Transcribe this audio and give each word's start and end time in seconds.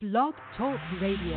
Blog 0.00 0.32
Talk 0.56 0.80
Radio. 0.96 1.36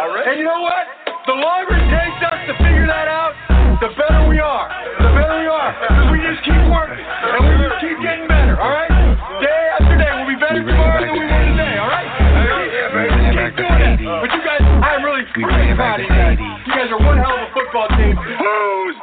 All 0.00 0.08
right. 0.08 0.32
And 0.32 0.40
you 0.40 0.48
know 0.48 0.64
what? 0.64 0.88
The 1.28 1.36
longer 1.36 1.76
it 1.76 1.84
takes 1.92 2.24
us 2.24 2.40
to 2.48 2.56
figure 2.64 2.88
that 2.88 3.04
out, 3.04 3.36
the 3.84 3.92
better 3.92 4.24
we 4.32 4.40
are. 4.40 4.64
The 4.96 5.12
better 5.12 5.44
we 5.44 5.48
are. 5.52 5.76
Because 5.76 6.08
we 6.08 6.24
just 6.24 6.40
keep 6.48 6.56
working. 6.72 7.04
And 7.04 7.44
we 7.44 7.52
just 7.52 7.76
keep 7.84 8.00
getting 8.00 8.24
better, 8.32 8.56
all 8.56 8.72
right? 8.72 8.88
Day 9.44 9.60
after 9.76 9.92
day. 10.00 10.08
We'll 10.08 10.24
be 10.24 10.40
better 10.40 10.64
tomorrow 10.64 11.04
than 11.04 11.20
we 11.20 11.28
were 11.28 11.44
today, 11.52 11.76
all 11.84 11.92
right? 11.92 12.08
Keep 12.16 13.60
doing 13.60 13.84
it. 13.84 14.08
But 14.08 14.32
you 14.32 14.40
guys, 14.40 14.64
I'm 14.64 15.04
really 15.04 15.28
proud 15.76 16.00
of 16.00 16.08
you 16.08 16.16
guys. 16.16 16.40
You 16.40 16.72
guys 16.72 16.88
are 16.88 17.02
one 17.04 17.20
hell 17.20 17.44
of 17.44 17.44
a 17.44 17.52
football 17.52 17.92
team. 17.92 18.16
Who's 18.16 18.96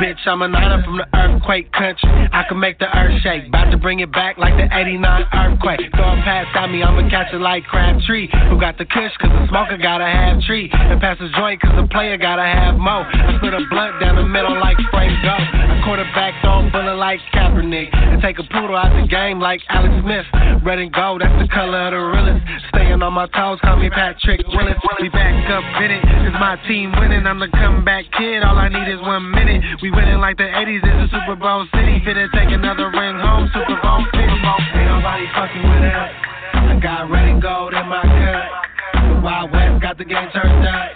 Bitch, 0.00 0.24
I'm 0.26 0.40
a 0.40 0.48
niner 0.48 0.82
from 0.82 0.96
the 0.96 1.06
earthquake 1.12 1.70
country. 1.72 2.08
I 2.32 2.44
can 2.48 2.58
make 2.58 2.78
the 2.78 2.88
earth 2.96 3.20
shake. 3.22 3.48
About 3.48 3.70
to 3.70 3.76
bring 3.76 4.00
it 4.00 4.10
back 4.10 4.38
like 4.38 4.56
the 4.56 4.64
89 4.64 4.98
earthquake. 5.04 5.80
Throw 5.94 6.16
a 6.16 6.16
pass 6.24 6.46
at 6.56 6.70
me, 6.70 6.82
I'ma 6.82 7.08
catch 7.10 7.32
it 7.32 7.40
like 7.40 7.64
Crabtree. 7.64 8.28
Who 8.48 8.58
got 8.58 8.78
the 8.78 8.86
kush, 8.86 9.12
cause 9.20 9.30
the 9.30 9.46
smoker 9.48 9.76
gotta 9.76 10.08
have 10.08 10.40
tree. 10.42 10.70
And 10.72 11.00
pass 11.00 11.18
the 11.20 11.28
joint, 11.36 11.60
cause 11.60 11.76
the 11.76 11.86
player 11.92 12.16
gotta 12.16 12.42
have 12.42 12.80
mo. 12.80 13.04
I 13.04 13.36
split 13.36 13.52
a 13.52 13.60
blunt 13.68 14.00
down 14.00 14.16
the 14.16 14.26
middle 14.26 14.58
like 14.58 14.80
Frank 14.90 15.12
Gore. 15.22 15.36
I 15.36 15.82
quarterback 15.84 16.40
throw 16.40 16.64
bullet 16.72 16.96
like 16.96 17.20
Kaepernick. 17.36 17.92
And 17.92 18.22
take 18.22 18.38
a 18.38 18.46
poodle 18.48 18.76
out 18.76 18.96
the 18.96 19.06
game 19.06 19.40
like 19.40 19.60
Alex 19.68 19.92
Smith. 20.00 20.26
Red 20.64 20.78
and 20.80 20.92
gold, 20.92 21.20
that's 21.20 21.36
the 21.36 21.48
color 21.52 21.90
of 21.90 21.92
the 21.92 22.00
realest. 22.00 22.40
Staying 22.72 23.02
on 23.02 23.12
my 23.12 23.28
toes, 23.28 23.60
call 23.60 23.76
me 23.76 23.90
Patrick 23.90 24.40
Willis. 24.48 24.80
We 25.00 25.12
back 25.12 25.36
up 25.52 25.64
in 25.84 25.90
it, 25.92 26.02
cause 26.02 26.36
my 26.40 26.56
team 26.66 26.96
winning. 26.96 27.26
I'm 27.28 27.38
the 27.38 27.52
comeback 27.52 28.08
kid, 28.16 28.42
all 28.42 28.56
I 28.56 28.72
need 28.72 28.88
is 28.88 29.00
one 29.04 29.30
minute. 29.30 29.60
We 29.82 29.90
winning 29.94 30.20
like 30.20 30.36
the 30.36 30.44
80s, 30.44 30.80
it's 30.82 31.12
a 31.12 31.16
Super 31.16 31.36
Bowl 31.36 31.66
city. 31.74 32.00
Finna 32.04 32.30
take 32.32 32.50
another 32.50 32.90
ring 32.90 33.16
home, 33.18 33.48
Super 33.52 33.78
Bowl 33.82 34.04
city. 34.12 34.24
Ain't 34.24 34.88
nobody 34.88 35.26
fucking 35.34 35.62
with 35.62 35.84
us. 35.84 36.10
I 36.54 36.78
got 36.82 37.10
red 37.10 37.28
and 37.28 37.42
gold 37.42 37.74
in 37.74 37.86
my 37.88 38.02
cup. 38.02 38.50
The 38.94 39.20
Wild 39.22 39.52
West 39.52 39.82
got 39.82 39.98
the 39.98 40.04
game 40.04 40.28
turned 40.32 40.66
up. 40.66 40.90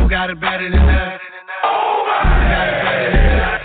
Who 0.00 0.08
got 0.08 0.30
it 0.30 0.40
better 0.40 0.70
than 0.70 0.80
us? 0.80 1.20
Who 1.62 1.72
got 1.72 2.72
it 2.72 2.82
better 2.82 3.10
than 3.12 3.38
us? 3.38 3.60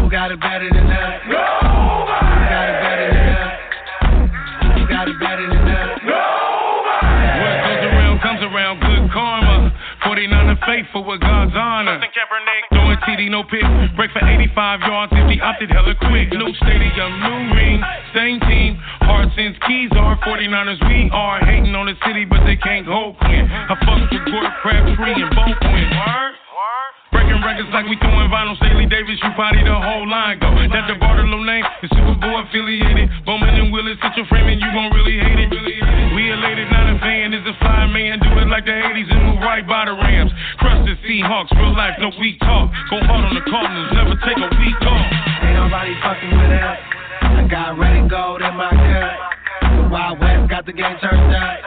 Who 0.00 0.10
got 0.10 0.30
it 0.30 0.40
better 0.40 0.68
than 0.70 0.86
us? 0.90 1.59
Faithful 10.66 11.04
with 11.04 11.20
God's 11.20 11.52
honor. 11.54 12.00
Throwing 12.70 12.98
TD, 13.06 13.30
no 13.30 13.42
pick. 13.44 13.64
Break 13.96 14.10
for 14.12 14.22
85 14.24 14.80
yards 14.80 15.12
if 15.14 15.26
he 15.30 15.40
opted 15.40 15.70
hella 15.70 15.94
quick. 15.96 16.32
New 16.32 16.52
stadium, 16.60 17.10
new 17.20 17.54
ring, 17.54 17.80
same 18.14 18.40
team. 18.48 18.76
Heart 19.06 19.28
since 19.36 19.56
keys 19.66 19.90
are 19.96 20.16
49ers. 20.24 20.80
We 20.88 21.10
are 21.12 21.40
hating 21.44 21.74
on 21.74 21.86
the 21.86 21.96
city, 22.06 22.24
but 22.24 22.44
they 22.44 22.56
can't 22.56 22.86
hold 22.86 23.18
Quinn. 23.18 23.46
I 23.48 23.74
fucked 23.84 24.12
with 24.12 24.24
Gort 24.28 24.52
Crabtree 24.62 25.16
and 25.20 25.30
both 25.34 25.58
win. 25.62 25.88
Word? 25.90 26.34
Breaking 27.10 27.42
records 27.42 27.70
like 27.74 27.90
we 27.90 27.98
throwing 27.98 28.30
vinyl. 28.30 28.54
Staley 28.62 28.86
Davis, 28.86 29.18
you 29.18 29.30
probably 29.34 29.66
the 29.66 29.74
whole 29.74 30.06
line 30.06 30.38
go. 30.38 30.46
That 30.70 30.86
the 30.86 30.94
Bartolo 30.94 31.42
name 31.42 31.66
is 31.82 31.90
Super 31.90 32.14
Bowl 32.22 32.38
affiliated. 32.38 33.10
Bowman 33.26 33.50
and 33.50 33.72
Willis, 33.74 33.98
hit 33.98 34.14
your 34.14 34.26
frame 34.30 34.46
and 34.46 34.60
you 34.62 34.70
gon' 34.70 34.94
really 34.94 35.18
hate 35.18 35.50
it. 35.50 35.59
Fly 37.70 37.86
man. 37.86 38.18
Do 38.18 38.30
it 38.38 38.48
like 38.50 38.66
the 38.66 38.74
80s 38.74 39.10
and 39.10 39.22
move 39.30 39.40
right 39.46 39.66
by 39.66 39.86
the 39.86 39.94
Rams. 39.94 40.32
Crush 40.58 40.82
the 40.86 40.98
Seahawks, 41.06 41.54
real 41.54 41.74
life, 41.76 41.94
no 42.00 42.10
weak 42.18 42.38
talk. 42.40 42.70
Go 42.90 42.98
hard 43.06 43.24
on 43.24 43.34
the 43.34 43.44
Cardinals, 43.46 43.90
never 43.94 44.14
take 44.26 44.38
a 44.38 44.50
week 44.58 44.80
off. 44.82 45.06
Ain't 45.46 45.54
nobody 45.54 45.94
fucking 46.02 46.34
with 46.34 46.50
us. 46.50 46.78
I 47.22 47.46
got 47.48 47.78
red 47.78 47.96
and 47.96 48.10
gold 48.10 48.42
in 48.42 48.54
my 48.56 48.70
cup. 48.70 49.14
The 49.62 49.88
Wild 49.88 50.18
West 50.18 50.50
got 50.50 50.66
the 50.66 50.72
game 50.72 50.96
turned 51.00 51.34
up. 51.34 51.58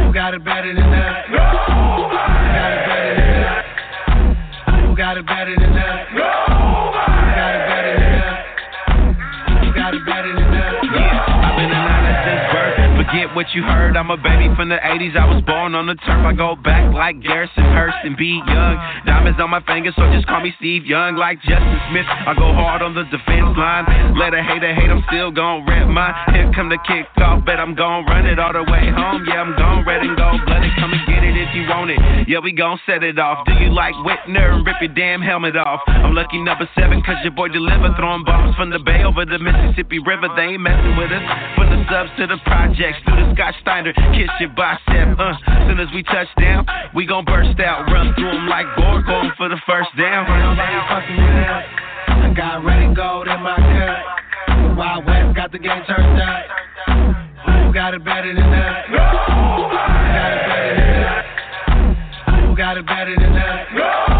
Who 0.00 0.12
got 0.14 0.32
it 0.32 0.44
better 0.44 0.72
than 0.72 0.88
us? 0.88 1.28
Who 1.28 1.36
got 1.36 2.72
it 2.72 2.86
better 2.88 3.14
than 3.20 3.44
us? 3.44 3.64
Who 4.80 4.96
got 4.96 5.16
it 5.18 5.26
better 5.26 5.56
than 5.56 5.76
us? 5.76 6.65
What 13.36 13.52
you 13.52 13.60
heard. 13.60 14.00
I'm 14.00 14.08
a 14.08 14.16
baby 14.16 14.48
from 14.56 14.72
the 14.72 14.80
80s. 14.80 15.12
I 15.12 15.28
was 15.28 15.44
born 15.44 15.76
on 15.76 15.84
the 15.84 15.94
turf. 16.08 16.24
I 16.24 16.32
go 16.32 16.56
back 16.56 16.88
like 16.96 17.20
Garrison 17.20 17.68
Hearst 17.68 18.00
and 18.00 18.16
be 18.16 18.40
young. 18.40 18.74
Diamonds 19.04 19.36
on 19.36 19.52
my 19.52 19.60
fingers, 19.68 19.92
so 19.92 20.08
just 20.08 20.24
call 20.24 20.40
me 20.40 20.56
Steve 20.56 20.88
Young. 20.88 21.20
Like 21.20 21.36
Justin 21.44 21.76
Smith, 21.92 22.08
I 22.08 22.32
go 22.32 22.56
hard 22.56 22.80
on 22.80 22.96
the 22.96 23.04
defense 23.12 23.52
line. 23.60 24.16
Let 24.16 24.32
a 24.32 24.40
hater 24.40 24.72
hate, 24.72 24.88
I'm 24.88 25.04
still 25.12 25.28
gon' 25.28 25.68
rip 25.68 25.84
mine. 25.84 26.16
Here 26.32 26.48
come 26.56 26.72
the 26.72 26.80
kickoff, 26.88 27.44
bet 27.44 27.60
I'm 27.60 27.76
gon' 27.76 28.08
run 28.08 28.24
it 28.24 28.40
all 28.40 28.56
the 28.56 28.64
way 28.64 28.88
home. 28.88 29.28
Yeah, 29.28 29.44
I'm 29.44 29.52
gon' 29.52 29.84
red 29.84 30.00
and 30.00 30.16
gold 30.16 30.40
blooded. 30.48 30.72
Come 30.80 30.96
and 30.96 31.04
get 31.04 31.20
it 31.20 31.36
if 31.36 31.52
you 31.52 31.68
want 31.68 31.92
it. 31.92 32.00
Yeah, 32.24 32.40
we 32.40 32.56
gon' 32.56 32.80
set 32.88 33.04
it 33.04 33.20
off. 33.20 33.44
Do 33.44 33.52
you 33.60 33.68
like 33.68 33.92
Whitner 34.00 34.56
and 34.56 34.64
rip 34.64 34.80
your 34.80 34.96
damn 34.96 35.20
helmet 35.20 35.60
off? 35.60 35.84
I'm 35.84 36.16
lucky 36.16 36.40
number 36.40 36.64
seven, 36.72 37.04
cause 37.04 37.20
your 37.20 37.36
boy 37.36 37.52
deliver. 37.52 37.92
Throwing 38.00 38.24
bombs 38.24 38.56
from 38.56 38.72
the 38.72 38.80
bay 38.80 39.04
over 39.04 39.28
the 39.28 39.36
Mississippi 39.36 40.00
River. 40.00 40.32
They 40.40 40.56
ain't 40.56 40.64
messing 40.64 40.96
with 40.96 41.12
us. 41.12 41.24
From 41.52 41.68
the 41.68 41.84
subs 41.92 42.16
to 42.16 42.24
the 42.26 42.40
projects, 42.48 43.04
through 43.04 43.20
the 43.20 43.25
Scott 43.34 43.54
Steiner, 43.60 43.92
kiss 43.92 44.30
your 44.40 44.48
bicep. 44.50 45.18
Uh, 45.18 45.34
soon 45.68 45.78
as 45.80 45.88
we 45.94 46.02
touch 46.02 46.28
down, 46.40 46.66
we 46.94 47.06
gon' 47.06 47.24
burst 47.24 47.58
out. 47.60 47.90
Run 47.90 48.14
through 48.14 48.30
'em 48.30 48.46
like 48.48 48.66
Borg, 48.76 49.06
going 49.06 49.30
for 49.36 49.48
the 49.48 49.58
first 49.66 49.94
down. 49.96 50.26
I 50.28 52.32
got 52.34 52.64
red 52.64 52.82
and 52.82 52.96
gold 52.96 53.28
in 53.28 53.40
my 53.42 53.56
cup. 53.56 54.76
Wild 54.76 55.06
West 55.06 55.34
got 55.36 55.52
the 55.52 55.58
game 55.58 55.82
turned 55.86 56.20
up. 56.20 56.44
Who 57.64 57.72
got 57.72 57.94
it 57.94 58.04
better 58.04 58.34
than 58.34 58.52
us? 58.52 58.84
Who 58.86 58.96
got 58.96 60.36
it 60.36 60.46
better 60.46 60.74
than 60.76 61.04
us? 61.04 61.24
Who 62.46 62.56
got 62.56 62.76
it 62.76 62.86
better 62.86 63.14
than 63.16 63.36
us? 63.36 64.15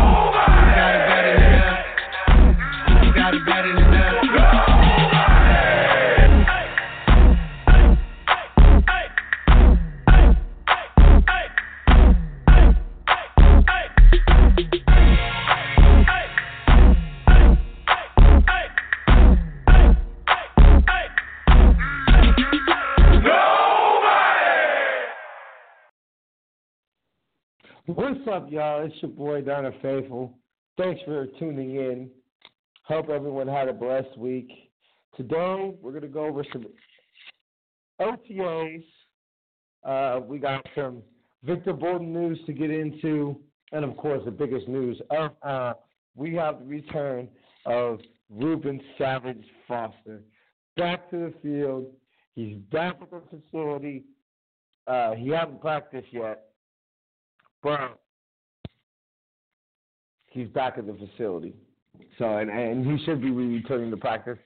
What's 28.26 28.42
up, 28.42 28.50
y'all? 28.50 28.84
It's 28.84 28.94
your 29.02 29.12
boy 29.12 29.40
Donna 29.40 29.70
Faithful. 29.80 30.36
Thanks 30.76 31.00
for 31.04 31.26
tuning 31.38 31.76
in. 31.76 32.10
Hope 32.82 33.08
everyone 33.08 33.46
had 33.46 33.68
a 33.68 33.72
blessed 33.72 34.18
week. 34.18 34.50
Today, 35.16 35.72
we're 35.80 36.00
to 36.00 36.08
go 36.08 36.24
over 36.24 36.44
some 36.52 36.66
OTAs. 38.00 38.84
Uh, 39.84 40.20
we 40.26 40.40
got 40.40 40.66
some 40.74 41.02
Victor 41.44 41.72
Bolden 41.72 42.12
news 42.12 42.40
to 42.46 42.52
get 42.52 42.68
into, 42.68 43.38
and 43.70 43.84
of 43.84 43.96
course, 43.96 44.22
the 44.24 44.32
biggest 44.32 44.66
news. 44.66 45.00
Uh, 45.08 45.28
uh, 45.46 45.74
we 46.16 46.34
have 46.34 46.58
the 46.58 46.64
return 46.64 47.28
of 47.64 48.00
Reuben 48.28 48.80
Savage 48.98 49.44
Foster 49.68 50.20
back 50.76 51.08
to 51.10 51.16
the 51.16 51.34
field. 51.44 51.86
He's 52.34 52.56
back 52.72 52.96
at 53.00 53.08
the 53.08 53.22
facility. 53.30 54.02
Uh, 54.88 55.12
he 55.12 55.28
hasn't 55.28 55.60
practiced 55.60 56.08
yet 56.10 56.46
but 57.66 57.98
he's 60.36 60.48
back 60.48 60.74
at 60.76 60.86
the 60.86 60.94
facility. 60.94 61.54
So 62.18 62.36
and 62.36 62.50
and 62.50 62.86
he 62.86 63.04
should 63.04 63.20
be 63.20 63.30
returning 63.30 63.90
to 63.90 63.96
practice 63.96 64.38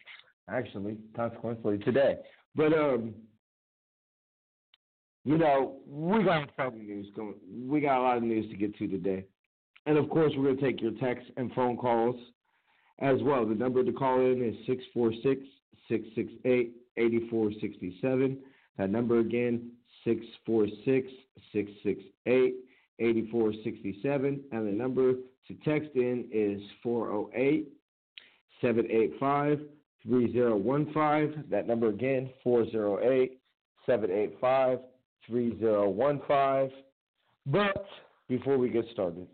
actually, 0.48 0.96
consequently 1.14 1.78
today. 1.78 2.16
But 2.54 2.72
um 2.72 3.14
you 5.24 5.36
know, 5.36 5.76
we 5.86 6.24
got 6.24 6.44
exciting 6.44 6.86
news 6.86 7.06
going 7.14 7.34
we 7.66 7.80
got 7.80 8.00
a 8.00 8.02
lot 8.02 8.16
of 8.16 8.22
news 8.22 8.48
to 8.50 8.56
get 8.56 8.76
to 8.78 8.86
today. 8.86 9.24
And 9.86 9.98
of 9.98 10.08
course 10.08 10.32
we're 10.36 10.54
gonna 10.54 10.60
take 10.60 10.80
your 10.80 10.92
texts 10.92 11.30
and 11.36 11.52
phone 11.52 11.76
calls 11.76 12.16
as 13.00 13.16
well. 13.22 13.44
The 13.44 13.54
number 13.54 13.82
to 13.82 13.92
call 13.92 14.20
in 14.20 14.42
is 14.42 14.54
646 14.66 15.42
668 15.88 16.72
8467. 16.96 18.38
That 18.78 18.90
number 18.90 19.18
again, 19.18 19.72
646 20.04 21.10
668 21.52 22.54
8467. 23.00 24.40
And 24.52 24.66
the 24.66 24.72
number 24.72 25.14
to 25.48 25.54
text 25.64 25.90
in 25.94 26.26
is 26.32 26.60
408 26.82 27.68
785 28.60 29.60
3015. 30.06 31.44
That 31.50 31.66
number 31.66 31.88
again, 31.88 32.30
408 32.42 33.38
785 33.86 34.78
3015. 35.26 36.82
But 37.46 37.86
before 38.28 38.58
we 38.58 38.68
get 38.68 38.84
started, 38.92 39.26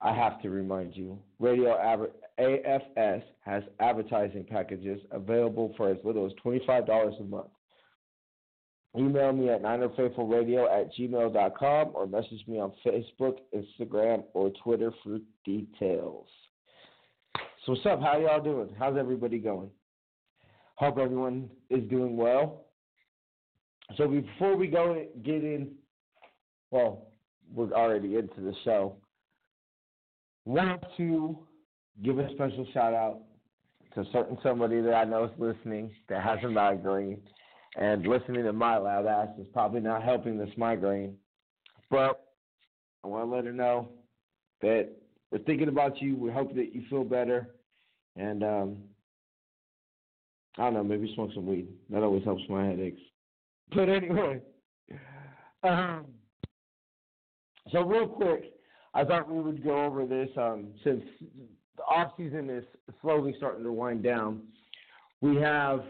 I 0.00 0.14
have 0.14 0.42
to 0.42 0.50
remind 0.50 0.96
you 0.96 1.18
Radio 1.40 1.76
AFS 2.38 3.22
has 3.44 3.62
advertising 3.80 4.44
packages 4.44 5.00
available 5.10 5.72
for 5.76 5.88
as 5.90 5.96
little 6.04 6.26
as 6.26 6.32
$25 6.44 7.20
a 7.20 7.24
month. 7.24 7.46
Email 8.98 9.32
me 9.32 9.50
at 9.50 9.62
ninerfaithfulradio 9.62 10.66
oh 10.68 10.80
at 10.80 10.94
gmail.com 10.94 11.90
or 11.94 12.06
message 12.06 12.42
me 12.46 12.58
on 12.58 12.72
Facebook, 12.84 13.38
Instagram, 13.54 14.24
or 14.32 14.50
Twitter 14.62 14.90
for 15.04 15.18
details. 15.44 16.26
So 17.64 17.72
what's 17.72 17.84
up? 17.84 18.00
How 18.00 18.18
y'all 18.18 18.42
doing? 18.42 18.70
How's 18.78 18.96
everybody 18.96 19.38
going? 19.38 19.68
Hope 20.76 20.98
everyone 20.98 21.50
is 21.68 21.84
doing 21.90 22.16
well. 22.16 22.64
So 23.96 24.08
before 24.08 24.56
we 24.56 24.66
go 24.66 25.04
get 25.22 25.44
in, 25.44 25.72
well, 26.70 27.08
we're 27.54 27.72
already 27.72 28.16
into 28.16 28.40
the 28.40 28.54
show. 28.64 28.96
Want 30.44 30.82
to 30.96 31.38
give 32.02 32.18
a 32.18 32.28
special 32.34 32.66
shout 32.72 32.94
out 32.94 33.20
to 33.94 34.04
certain 34.12 34.38
somebody 34.42 34.80
that 34.80 34.94
I 34.94 35.04
know 35.04 35.24
is 35.24 35.30
listening 35.38 35.90
that 36.08 36.22
has 36.22 36.38
a 36.44 36.48
migraine 36.48 37.20
and 37.76 38.06
listening 38.06 38.44
to 38.44 38.52
my 38.52 38.76
loud 38.78 39.06
ass 39.06 39.28
is 39.38 39.46
probably 39.52 39.80
not 39.80 40.02
helping 40.02 40.38
this 40.38 40.50
migraine. 40.56 41.16
But 41.90 42.24
I 43.04 43.08
want 43.08 43.28
to 43.28 43.36
let 43.36 43.44
her 43.44 43.52
know 43.52 43.88
that 44.62 44.88
we're 45.30 45.38
thinking 45.38 45.68
about 45.68 46.00
you. 46.00 46.16
We 46.16 46.30
hope 46.30 46.54
that 46.54 46.74
you 46.74 46.82
feel 46.88 47.04
better. 47.04 47.48
And 48.16 48.42
um, 48.42 48.76
I 50.56 50.64
don't 50.64 50.74
know, 50.74 50.84
maybe 50.84 51.12
smoke 51.14 51.30
some 51.34 51.46
weed. 51.46 51.68
That 51.90 52.02
always 52.02 52.24
helps 52.24 52.42
my 52.48 52.66
headaches. 52.66 53.00
But 53.74 53.88
anyway, 53.88 54.40
um, 55.64 56.06
so 57.72 57.82
real 57.82 58.06
quick, 58.06 58.52
I 58.94 59.04
thought 59.04 59.28
we 59.28 59.42
would 59.42 59.64
go 59.64 59.84
over 59.84 60.06
this 60.06 60.28
um, 60.36 60.68
since 60.84 61.02
the 61.76 61.82
off 61.82 62.12
season 62.16 62.48
is 62.48 62.62
slowly 63.02 63.34
starting 63.36 63.64
to 63.64 63.72
wind 63.72 64.04
down. 64.04 64.42
We 65.20 65.34
have 65.36 65.82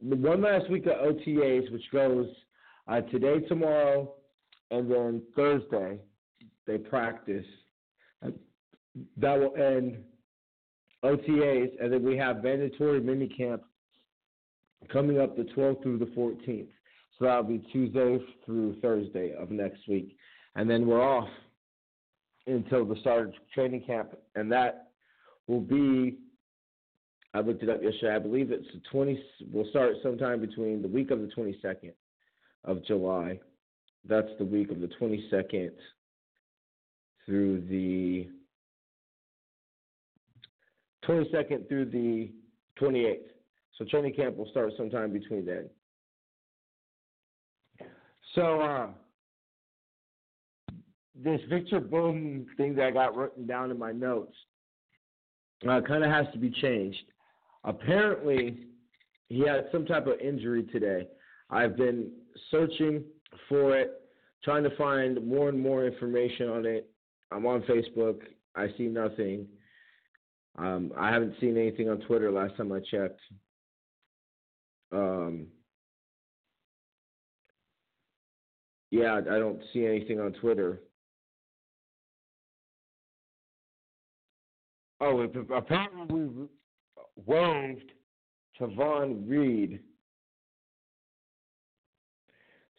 one 0.00 0.42
last 0.42 0.70
week 0.70 0.86
of 0.86 0.92
OTAs, 0.92 1.70
which 1.72 1.84
goes 1.92 2.28
uh, 2.88 3.00
today, 3.02 3.40
tomorrow, 3.48 4.12
and 4.70 4.90
then 4.90 5.22
Thursday. 5.34 5.98
They 6.66 6.78
practice. 6.78 7.46
Uh, 8.24 8.30
that 9.18 9.38
will 9.38 9.54
end 9.56 9.98
OTAs, 11.04 11.70
and 11.80 11.92
then 11.92 12.02
we 12.02 12.16
have 12.16 12.42
mandatory 12.42 13.00
minicamp 13.00 13.60
coming 14.92 15.20
up 15.20 15.36
the 15.36 15.44
12th 15.56 15.82
through 15.82 15.98
the 15.98 16.06
14th. 16.06 16.68
So 17.18 17.26
that'll 17.26 17.44
be 17.44 17.58
Tuesday 17.72 18.18
through 18.44 18.80
Thursday 18.80 19.34
of 19.34 19.50
next 19.50 19.86
week. 19.88 20.16
And 20.56 20.68
then 20.68 20.86
we're 20.86 21.02
off 21.02 21.28
until 22.46 22.84
the 22.84 22.96
start 23.00 23.28
of 23.28 23.34
training 23.54 23.82
camp, 23.86 24.16
and 24.34 24.50
that 24.52 24.88
will 25.46 25.60
be 25.60 26.18
I 27.34 27.40
looked 27.40 27.64
it 27.64 27.68
up 27.68 27.82
yesterday. 27.82 28.14
I 28.14 28.20
believe 28.20 28.52
it's 28.52 28.66
the 28.72 28.80
20. 28.92 29.20
We'll 29.52 29.68
start 29.70 29.94
sometime 30.04 30.40
between 30.40 30.80
the 30.80 30.88
week 30.88 31.10
of 31.10 31.20
the 31.20 31.26
22nd 31.26 31.92
of 32.64 32.84
July. 32.84 33.40
That's 34.08 34.28
the 34.38 34.44
week 34.44 34.70
of 34.70 34.80
the 34.80 34.88
22nd 35.00 35.70
through 37.26 37.62
the 37.68 38.28
22nd 41.08 41.68
through 41.68 41.86
the 41.86 42.30
28th. 42.80 43.16
So 43.78 43.84
training 43.84 44.14
camp 44.14 44.36
will 44.36 44.48
start 44.50 44.72
sometime 44.76 45.12
between 45.12 45.44
then. 45.44 45.68
So 48.36 48.60
uh, 48.60 48.86
this 51.16 51.40
Victor 51.48 51.80
Boom 51.80 52.46
thing 52.56 52.76
that 52.76 52.86
I 52.86 52.90
got 52.92 53.16
written 53.16 53.44
down 53.44 53.72
in 53.72 53.78
my 53.78 53.90
notes 53.90 54.36
uh, 55.68 55.80
kind 55.80 56.04
of 56.04 56.10
has 56.10 56.26
to 56.32 56.38
be 56.38 56.50
changed. 56.50 57.02
Apparently, 57.64 58.66
he 59.28 59.40
had 59.40 59.68
some 59.72 59.86
type 59.86 60.06
of 60.06 60.20
injury 60.20 60.64
today. 60.64 61.06
I've 61.50 61.76
been 61.76 62.10
searching 62.50 63.04
for 63.48 63.76
it, 63.76 64.02
trying 64.42 64.64
to 64.64 64.76
find 64.76 65.26
more 65.26 65.48
and 65.48 65.58
more 65.58 65.86
information 65.86 66.48
on 66.48 66.66
it. 66.66 66.90
I'm 67.32 67.46
on 67.46 67.62
Facebook. 67.62 68.20
I 68.54 68.68
see 68.76 68.86
nothing. 68.86 69.46
Um, 70.56 70.92
I 70.96 71.10
haven't 71.10 71.34
seen 71.40 71.56
anything 71.56 71.88
on 71.88 72.00
Twitter 72.00 72.30
last 72.30 72.56
time 72.56 72.70
I 72.70 72.80
checked. 72.80 73.20
Um, 74.92 75.46
yeah, 78.90 79.16
I 79.16 79.38
don't 79.38 79.60
see 79.72 79.84
anything 79.86 80.20
on 80.20 80.32
Twitter. 80.34 80.80
Oh, 85.00 85.20
apparently 85.54 86.06
we 86.06 86.46
waived 87.16 87.92
Tavon 88.60 89.28
Reed. 89.28 89.80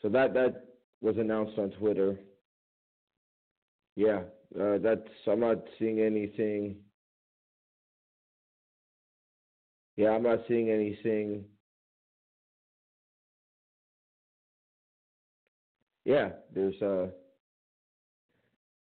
So 0.01 0.09
that 0.09 0.33
that 0.33 0.65
was 1.01 1.17
announced 1.17 1.57
on 1.57 1.71
Twitter. 1.71 2.19
Yeah, 3.95 4.21
uh, 4.59 4.77
that's 4.81 5.07
I'm 5.27 5.39
not 5.39 5.57
seeing 5.79 5.99
anything. 5.99 6.77
Yeah, 9.97 10.09
I'm 10.09 10.23
not 10.23 10.39
seeing 10.47 10.69
anything. 10.69 11.45
Yeah, 16.03 16.29
there's 16.53 16.79
uh, 16.81 17.07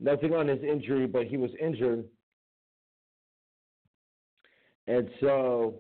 nothing 0.01 0.35
on 0.35 0.49
his 0.49 0.63
injury, 0.63 1.07
but 1.07 1.27
he 1.27 1.37
was 1.37 1.51
injured 1.61 2.05
and 4.89 5.09
so, 5.21 5.75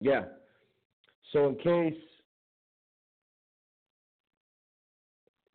yeah. 0.00 0.22
So 1.32 1.48
in 1.48 1.56
case, 1.56 2.00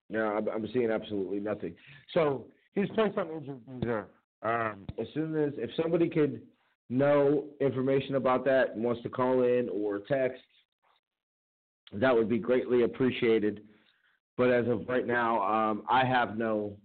no, 0.10 0.26
I'm, 0.26 0.48
I'm 0.50 0.68
seeing 0.74 0.92
absolutely 0.92 1.40
nothing. 1.40 1.74
So 2.14 2.46
he's 2.76 2.90
placed 2.96 3.18
on 3.18 3.30
injured 3.30 3.62
reserve. 3.68 4.06
Um, 4.44 4.86
as 5.00 5.08
soon 5.14 5.36
as 5.36 5.54
if 5.58 5.70
somebody 5.82 6.10
could 6.10 6.42
know 6.90 7.46
information 7.60 8.16
about 8.16 8.46
that 8.46 8.76
and 8.76 8.84
wants 8.84 9.02
to 9.04 9.10
call 9.10 9.44
in 9.44 9.70
or 9.70 10.00
text, 10.00 10.44
that 11.94 12.14
would 12.14 12.30
be 12.30 12.40
greatly 12.40 12.84
appreciated. 12.84 13.62
But 14.38 14.52
as 14.52 14.68
of 14.68 14.88
right 14.88 15.08
now, 15.08 15.42
um, 15.42 15.84
I 15.90 16.06
have 16.06 16.38
no 16.38 16.76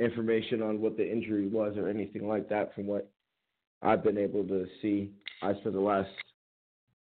information 0.00 0.62
on 0.62 0.80
what 0.80 0.96
the 0.96 1.08
injury 1.08 1.46
was 1.46 1.76
or 1.76 1.88
anything 1.88 2.26
like 2.26 2.48
that 2.48 2.74
from 2.74 2.86
what 2.86 3.08
I've 3.82 4.02
been 4.02 4.18
able 4.18 4.44
to 4.44 4.66
see. 4.82 5.10
I 5.42 5.52
spent 5.54 5.74
the 5.74 5.80
last 5.80 6.08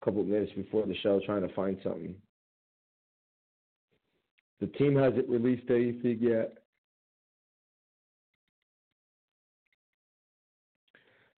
couple 0.04 0.22
of 0.22 0.26
minutes 0.26 0.52
before 0.56 0.86
the 0.86 0.96
show 0.96 1.20
trying 1.24 1.46
to 1.46 1.54
find 1.54 1.78
something. 1.84 2.14
The 4.60 4.66
team 4.66 4.96
hasn't 4.96 5.28
released 5.28 5.70
anything 5.70 6.18
yet. 6.20 6.54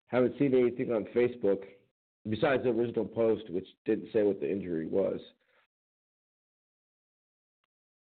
Haven't 0.06 0.38
seen 0.38 0.54
anything 0.54 0.92
on 0.92 1.06
Facebook 1.14 1.62
besides 2.28 2.64
the 2.64 2.70
original 2.70 3.04
post, 3.04 3.48
which 3.50 3.66
didn't 3.84 4.08
say 4.12 4.22
what 4.22 4.40
the 4.40 4.50
injury 4.50 4.86
was. 4.86 5.20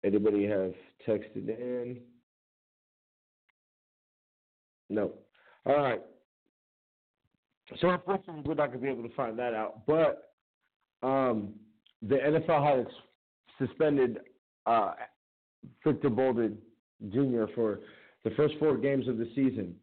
Anybody 0.04 0.46
have 0.46 0.74
texted 1.08 1.50
in? 1.50 1.98
No. 4.90 5.14
All 5.66 5.78
right. 5.78 6.02
So 7.82 7.90
unfortunately, 7.90 8.44
we're 8.46 8.54
not 8.54 8.68
going 8.68 8.80
to 8.80 8.86
be 8.86 8.90
able 8.90 9.08
to 9.08 9.16
find 9.16 9.38
that 9.40 9.54
out. 9.54 9.86
But 9.86 10.34
um, 11.04 11.54
the 12.02 12.16
NFL 12.16 12.78
has 12.78 12.88
suspended 13.60 14.20
uh, 14.66 14.94
Victor 15.84 16.10
Bolden 16.10 16.58
Jr. 17.10 17.46
for 17.54 17.80
the 18.24 18.32
first 18.32 18.56
four 18.60 18.78
games 18.78 19.08
of 19.08 19.18
the 19.18 19.30
season. 19.36 19.76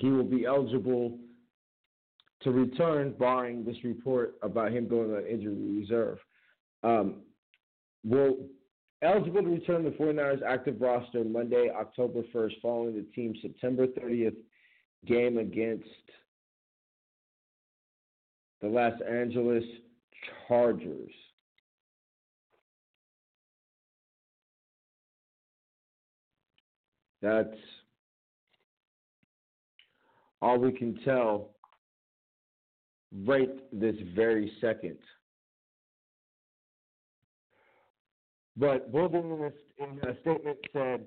He 0.00 0.08
will 0.08 0.24
be 0.24 0.44
eligible 0.44 1.18
to 2.42 2.50
return, 2.50 3.14
barring 3.18 3.64
this 3.64 3.76
report 3.82 4.34
about 4.42 4.72
him 4.72 4.88
going 4.88 5.14
on 5.14 5.26
injury 5.26 5.80
reserve. 5.80 6.18
Um, 6.82 7.22
will 8.04 8.36
Eligible 9.02 9.42
to 9.42 9.48
return 9.48 9.84
to 9.84 9.90
the 9.90 9.96
49ers 9.96 10.42
active 10.42 10.80
roster 10.80 11.22
Monday, 11.22 11.70
October 11.70 12.22
1st, 12.34 12.60
following 12.62 12.94
the 12.94 13.06
team's 13.14 13.36
September 13.42 13.86
30th 13.86 14.36
game 15.06 15.38
against 15.38 15.84
the 18.62 18.68
Los 18.68 18.98
Angeles 19.08 19.64
Chargers. 20.48 21.12
That's 27.20 27.48
all 30.40 30.58
we 30.58 30.72
can 30.72 30.98
tell 31.04 31.50
right 33.26 33.50
this 33.72 33.96
very 34.14 34.52
second. 34.60 34.98
But 38.56 38.90
Bolden 38.90 39.24
in 39.24 39.40
a, 39.42 39.84
in 39.84 39.98
a 40.08 40.20
statement 40.20 40.58
said, 40.72 41.04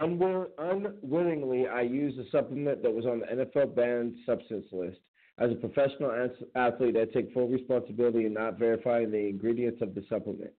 Unwill- 0.00 0.48
unwillingly, 0.58 1.68
I 1.68 1.82
used 1.82 2.18
a 2.18 2.28
supplement 2.30 2.82
that 2.82 2.90
was 2.90 3.04
on 3.04 3.20
the 3.20 3.26
NFL 3.26 3.76
banned 3.76 4.16
substance 4.24 4.64
list. 4.72 4.98
As 5.38 5.50
a 5.50 5.54
professional 5.54 6.28
athlete, 6.54 6.96
I 6.96 7.04
take 7.06 7.32
full 7.32 7.48
responsibility 7.48 8.26
in 8.26 8.34
not 8.34 8.58
verifying 8.58 9.10
the 9.10 9.18
ingredients 9.18 9.82
of 9.82 9.94
the 9.94 10.04
supplement. 10.08 10.52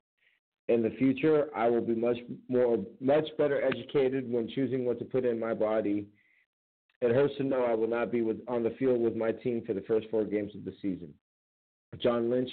In 0.68 0.82
the 0.82 0.92
future, 0.92 1.50
I 1.56 1.70
will 1.70 1.82
be 1.82 1.96
much 1.96 2.18
more, 2.48 2.78
much 3.00 3.26
better 3.38 3.62
educated 3.62 4.32
when 4.32 4.48
choosing 4.50 4.86
what 4.86 5.00
to 5.00 5.06
put 5.06 5.26
in 5.26 5.40
my 5.40 5.54
body. 5.54 6.08
It 7.02 7.14
hurts 7.14 7.36
to 7.38 7.44
know 7.44 7.66
I 7.66 7.74
will 7.74 7.88
not 7.88 8.12
be 8.12 8.22
with, 8.22 8.38
on 8.48 8.64
the 8.64 8.76
field 8.80 9.02
with 9.02 9.16
my 9.16 9.32
team 9.32 9.64
for 9.66 9.74
the 9.74 9.82
first 9.82 10.08
four 10.10 10.24
games 10.26 10.56
of 10.56 10.64
the 10.64 10.74
season. 10.82 11.14
John 12.02 12.30
Lynch 12.30 12.50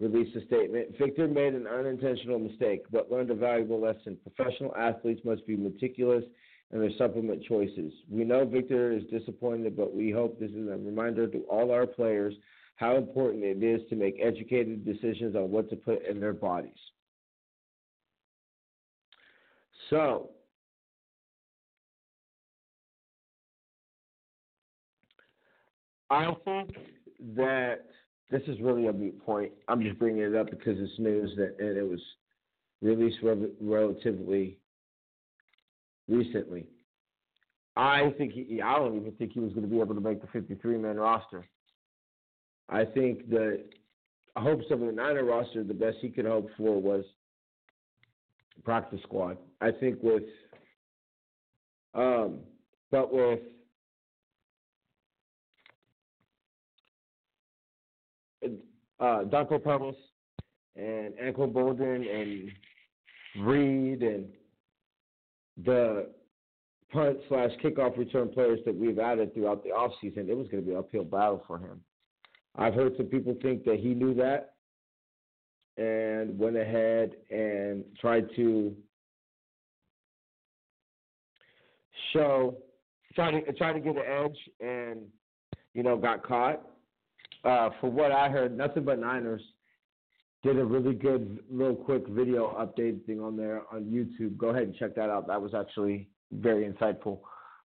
released 0.00 0.34
a 0.34 0.44
statement. 0.46 0.96
Victor 0.98 1.28
made 1.28 1.54
an 1.54 1.66
unintentional 1.66 2.38
mistake, 2.38 2.82
but 2.90 3.10
learned 3.10 3.30
a 3.30 3.34
valuable 3.34 3.80
lesson. 3.80 4.16
Professional 4.34 4.74
athletes 4.76 5.20
must 5.24 5.46
be 5.46 5.56
meticulous 5.56 6.24
in 6.72 6.80
their 6.80 6.90
supplement 6.96 7.42
choices. 7.44 7.92
We 8.08 8.24
know 8.24 8.46
Victor 8.46 8.92
is 8.92 9.02
disappointed, 9.10 9.76
but 9.76 9.94
we 9.94 10.10
hope 10.10 10.40
this 10.40 10.50
is 10.50 10.68
a 10.68 10.76
reminder 10.76 11.26
to 11.28 11.38
all 11.50 11.70
our 11.70 11.86
players 11.86 12.34
how 12.76 12.96
important 12.96 13.44
it 13.44 13.62
is 13.62 13.86
to 13.90 13.96
make 13.96 14.16
educated 14.22 14.86
decisions 14.86 15.36
on 15.36 15.50
what 15.50 15.68
to 15.68 15.76
put 15.76 16.06
in 16.06 16.18
their 16.18 16.32
bodies. 16.32 16.72
So, 19.90 20.30
I 26.08 26.32
think 26.44 26.70
that 27.36 27.84
this 28.30 28.42
is 28.46 28.60
really 28.60 28.86
a 28.86 28.92
moot 28.92 29.24
point. 29.24 29.52
I'm 29.68 29.82
just 29.82 29.98
bringing 29.98 30.22
it 30.22 30.34
up 30.34 30.50
because 30.50 30.78
it's 30.78 30.98
news 30.98 31.32
that 31.36 31.56
and 31.58 31.76
it 31.76 31.88
was 31.88 32.00
released 32.80 33.18
re- 33.22 33.52
relatively 33.60 34.58
recently. 36.08 36.66
I 37.76 38.12
think 38.18 38.32
he, 38.32 38.60
I 38.62 38.76
don't 38.76 38.96
even 38.96 39.12
think 39.12 39.32
he 39.32 39.40
was 39.40 39.52
going 39.52 39.62
to 39.62 39.68
be 39.68 39.80
able 39.80 39.94
to 39.94 40.00
make 40.00 40.20
the 40.20 40.26
53 40.28 40.76
man 40.78 40.96
roster. 40.96 41.46
I 42.68 42.84
think 42.84 43.30
the 43.30 43.64
hopes 44.36 44.66
of 44.70 44.80
the 44.80 44.92
Niner 44.92 45.24
roster, 45.24 45.64
the 45.64 45.74
best 45.74 45.96
he 46.00 46.08
could 46.08 46.26
hope 46.26 46.48
for 46.56 46.80
was 46.80 47.04
practice 48.64 49.00
squad. 49.02 49.38
I 49.60 49.70
think 49.70 49.98
with, 50.02 50.22
um, 51.94 52.40
but 52.90 53.12
with 53.12 53.40
uh, 59.00 59.24
Thomas 59.24 59.96
and 60.76 61.14
Anquan 61.14 61.52
Boldin 61.52 62.06
and 62.08 62.50
Reed 63.46 64.02
and 64.02 64.26
the 65.64 66.08
punt 66.92 67.18
slash 67.28 67.50
kickoff 67.62 67.96
return 67.96 68.28
players 68.28 68.60
that 68.66 68.74
we've 68.74 68.98
added 68.98 69.32
throughout 69.34 69.62
the 69.62 69.70
offseason, 69.70 70.28
it 70.28 70.36
was 70.36 70.48
going 70.48 70.62
to 70.62 70.68
be 70.68 70.72
an 70.72 70.78
uphill 70.78 71.04
battle 71.04 71.42
for 71.46 71.58
him. 71.58 71.80
I've 72.56 72.74
heard 72.74 72.96
some 72.96 73.06
people 73.06 73.36
think 73.42 73.64
that 73.64 73.78
he 73.78 73.94
knew 73.94 74.14
that 74.14 74.54
and 75.76 76.38
went 76.38 76.56
ahead 76.56 77.12
and 77.30 77.84
tried 78.00 78.28
to 78.36 78.74
show, 82.12 82.56
try 83.14 83.30
to 83.30 83.52
try 83.52 83.72
to 83.72 83.80
get 83.80 83.96
an 83.96 84.02
edge, 84.06 84.38
and 84.60 85.00
you 85.74 85.82
know 85.82 85.96
got 85.96 86.26
caught. 86.26 86.60
Uh, 87.44 87.70
for 87.80 87.90
what 87.90 88.12
I 88.12 88.28
heard, 88.28 88.56
nothing 88.56 88.84
but 88.84 88.98
Niners 88.98 89.42
did 90.42 90.58
a 90.58 90.64
really 90.64 90.94
good 90.94 91.38
little 91.50 91.74
quick 91.74 92.06
video 92.08 92.48
update 92.58 93.04
thing 93.06 93.20
on 93.20 93.36
there 93.36 93.62
on 93.72 93.84
YouTube. 93.84 94.36
Go 94.36 94.48
ahead 94.48 94.64
and 94.64 94.76
check 94.76 94.94
that 94.96 95.10
out. 95.10 95.26
That 95.26 95.40
was 95.40 95.54
actually 95.54 96.08
very 96.32 96.70
insightful. 96.70 97.20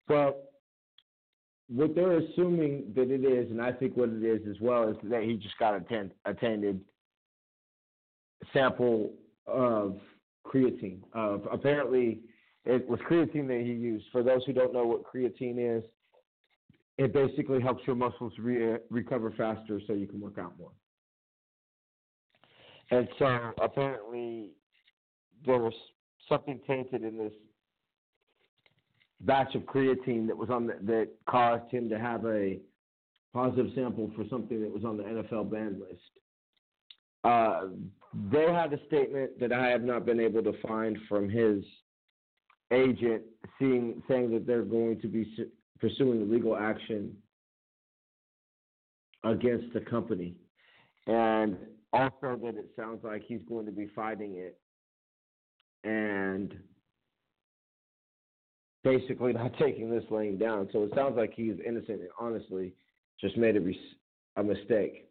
But 0.08 0.52
what 1.68 1.94
they're 1.94 2.18
assuming 2.18 2.92
that 2.94 3.10
it 3.10 3.24
is, 3.24 3.50
and 3.50 3.60
I 3.60 3.72
think 3.72 3.96
what 3.96 4.08
it 4.10 4.24
is 4.24 4.46
as 4.48 4.60
well, 4.60 4.88
is 4.88 4.96
that 5.04 5.22
he 5.24 5.34
just 5.34 5.58
got 5.58 5.76
attend, 5.76 6.12
attended 6.24 6.80
sample 8.52 9.12
of 9.46 9.98
creatine. 10.46 11.00
Of 11.12 11.46
apparently, 11.52 12.20
it 12.64 12.88
was 12.88 13.00
creatine 13.08 13.48
that 13.48 13.62
he 13.64 13.72
used. 13.72 14.06
For 14.12 14.22
those 14.22 14.44
who 14.44 14.52
don't 14.52 14.72
know 14.72 14.86
what 14.86 15.02
creatine 15.04 15.78
is, 15.78 15.84
it 16.98 17.12
basically 17.12 17.60
helps 17.60 17.86
your 17.86 17.96
muscles 17.96 18.32
re- 18.38 18.78
recover 18.90 19.30
faster 19.36 19.80
so 19.86 19.92
you 19.92 20.06
can 20.06 20.20
work 20.20 20.38
out 20.38 20.58
more. 20.58 20.72
And 22.90 23.08
so 23.18 23.52
apparently, 23.60 24.50
there 25.44 25.58
was 25.58 25.74
something 26.28 26.60
tainted 26.66 27.02
in 27.02 27.18
this 27.18 27.32
batch 29.20 29.54
of 29.54 29.62
creatine 29.62 30.26
that 30.26 30.36
was 30.36 30.50
on 30.50 30.66
the, 30.66 30.76
that 30.82 31.08
caused 31.28 31.70
him 31.70 31.88
to 31.88 31.98
have 31.98 32.24
a 32.26 32.58
positive 33.32 33.66
sample 33.74 34.10
for 34.16 34.24
something 34.30 34.60
that 34.62 34.72
was 34.72 34.84
on 34.84 34.96
the 34.96 35.02
NFL 35.02 35.50
ban 35.50 35.80
list. 35.80 36.00
Uh, 37.24 37.68
they 38.30 38.52
had 38.52 38.72
a 38.72 38.78
statement 38.86 39.38
that 39.40 39.52
I 39.52 39.68
have 39.68 39.82
not 39.82 40.06
been 40.06 40.20
able 40.20 40.42
to 40.42 40.52
find 40.66 40.96
from 41.08 41.28
his 41.28 41.64
agent, 42.72 43.22
seeing 43.58 44.02
saying 44.08 44.32
that 44.32 44.46
they're 44.46 44.62
going 44.62 45.00
to 45.00 45.08
be 45.08 45.34
pursuing 45.80 46.30
legal 46.30 46.56
action 46.56 47.16
against 49.24 49.72
the 49.74 49.80
company, 49.80 50.34
and 51.06 51.56
also 51.92 52.38
that 52.42 52.56
it 52.56 52.70
sounds 52.76 53.02
like 53.02 53.22
he's 53.26 53.40
going 53.48 53.66
to 53.66 53.72
be 53.72 53.88
fighting 53.94 54.36
it, 54.36 54.58
and 55.84 56.54
basically 58.86 59.32
not 59.34 59.52
taking 59.58 59.90
this 59.90 60.04
laying 60.10 60.38
down. 60.38 60.68
So 60.72 60.84
it 60.84 60.92
sounds 60.94 61.16
like 61.16 61.32
he's 61.34 61.56
innocent 61.66 62.00
and 62.00 62.10
honestly 62.18 62.72
just 63.20 63.36
made 63.36 63.56
a, 63.56 64.40
a 64.40 64.44
mistake. 64.44 65.08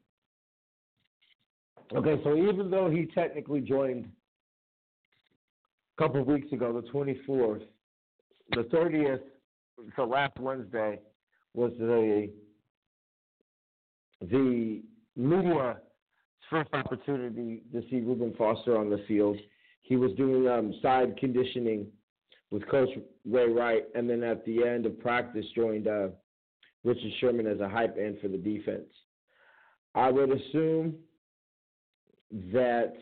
Okay, 1.93 2.19
so 2.23 2.35
even 2.35 2.71
though 2.71 2.89
he 2.89 3.05
technically 3.13 3.61
joined 3.61 4.09
a 5.97 6.01
couple 6.01 6.21
of 6.21 6.27
weeks 6.27 6.51
ago, 6.51 6.73
the 6.73 6.87
24th, 6.89 7.61
the 8.51 8.63
30th, 8.63 9.21
so 9.95 10.03
last 10.03 10.37
Wednesday 10.39 10.99
was 11.53 11.71
the 11.79 12.29
the 14.21 14.81
media's 15.15 15.77
first 16.49 16.69
opportunity 16.73 17.63
to 17.71 17.81
see 17.89 17.99
Reuben 17.99 18.33
Foster 18.37 18.77
on 18.77 18.89
the 18.89 19.03
field. 19.07 19.37
He 19.81 19.95
was 19.95 20.11
doing 20.13 20.47
um, 20.47 20.73
side 20.81 21.17
conditioning 21.17 21.87
with 22.51 22.67
Coach 22.69 22.89
Ray 23.29 23.49
Wright, 23.49 23.83
and 23.95 24.09
then 24.09 24.23
at 24.23 24.45
the 24.45 24.63
end 24.63 24.85
of 24.85 24.99
practice 24.99 25.45
joined 25.55 25.87
uh, 25.87 26.07
Richard 26.83 27.11
Sherman 27.19 27.47
as 27.47 27.59
a 27.59 27.69
hype 27.69 27.97
end 27.97 28.17
for 28.21 28.27
the 28.27 28.37
defense. 28.37 28.87
I 29.93 30.11
would 30.11 30.31
assume 30.31 30.95
that 32.51 32.93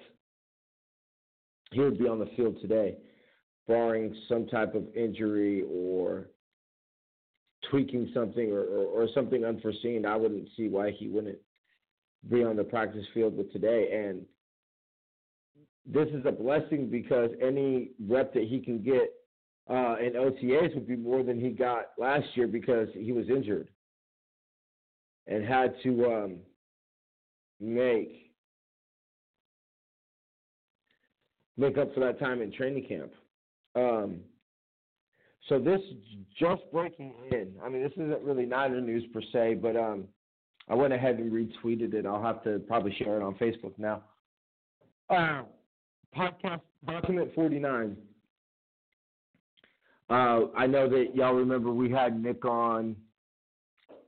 he 1.71 1.79
would 1.79 1.97
be 1.97 2.07
on 2.07 2.19
the 2.19 2.29
field 2.37 2.57
today, 2.61 2.97
barring 3.67 4.15
some 4.29 4.47
type 4.47 4.75
of 4.75 4.83
injury 4.95 5.63
or 5.69 6.27
tweaking 7.69 8.11
something 8.13 8.51
or, 8.51 8.61
or, 8.61 9.03
or 9.03 9.07
something 9.13 9.45
unforeseen. 9.45 10.05
I 10.05 10.15
wouldn't 10.15 10.49
see 10.55 10.67
why 10.67 10.91
he 10.91 11.07
wouldn't 11.07 11.39
be 12.29 12.43
on 12.43 12.55
the 12.55 12.63
practice 12.63 13.05
field 13.13 13.37
with 13.37 13.51
today. 13.51 13.89
And 14.07 14.25
this 15.85 16.07
is 16.09 16.25
a 16.25 16.31
blessing 16.31 16.89
because 16.89 17.31
any 17.41 17.91
rep 18.07 18.33
that 18.33 18.43
he 18.43 18.59
can 18.59 18.81
get 18.81 19.13
uh, 19.69 19.95
in 19.97 20.13
OTAs 20.13 20.73
would 20.75 20.87
be 20.87 20.95
more 20.95 21.23
than 21.23 21.39
he 21.39 21.49
got 21.49 21.87
last 21.97 22.25
year 22.35 22.47
because 22.47 22.87
he 22.93 23.11
was 23.11 23.29
injured 23.29 23.69
and 25.27 25.45
had 25.45 25.73
to 25.83 26.05
um, 26.05 26.35
make 27.59 28.31
make 31.55 31.77
up 31.77 31.93
for 31.93 31.99
that 31.99 32.19
time 32.19 32.41
in 32.41 32.51
training 32.51 32.85
camp. 32.87 33.11
Um, 33.75 34.19
so 35.49 35.59
this 35.59 35.81
just 36.39 36.61
breaking 36.71 37.13
in. 37.31 37.53
I 37.63 37.69
mean, 37.69 37.83
this 37.83 37.91
isn't 37.93 38.21
really 38.23 38.45
not 38.45 38.71
Niner 38.71 38.81
news 38.81 39.03
per 39.13 39.21
se, 39.31 39.55
but 39.55 39.75
um, 39.75 40.05
I 40.69 40.75
went 40.75 40.93
ahead 40.93 41.19
and 41.19 41.31
retweeted 41.31 41.93
it. 41.93 42.05
I'll 42.05 42.21
have 42.21 42.43
to 42.43 42.59
probably 42.67 42.95
share 42.95 43.17
it 43.17 43.23
on 43.23 43.35
Facebook 43.35 43.73
now. 43.77 44.03
Uh, 45.09 45.43
podcast 46.15 46.61
document 46.85 47.33
forty 47.35 47.59
nine. 47.59 47.97
Uh, 50.09 50.47
I 50.55 50.67
know 50.67 50.89
that 50.89 51.15
y'all 51.15 51.33
remember 51.33 51.71
we 51.71 51.89
had 51.89 52.21
Nick 52.21 52.45
on. 52.45 52.95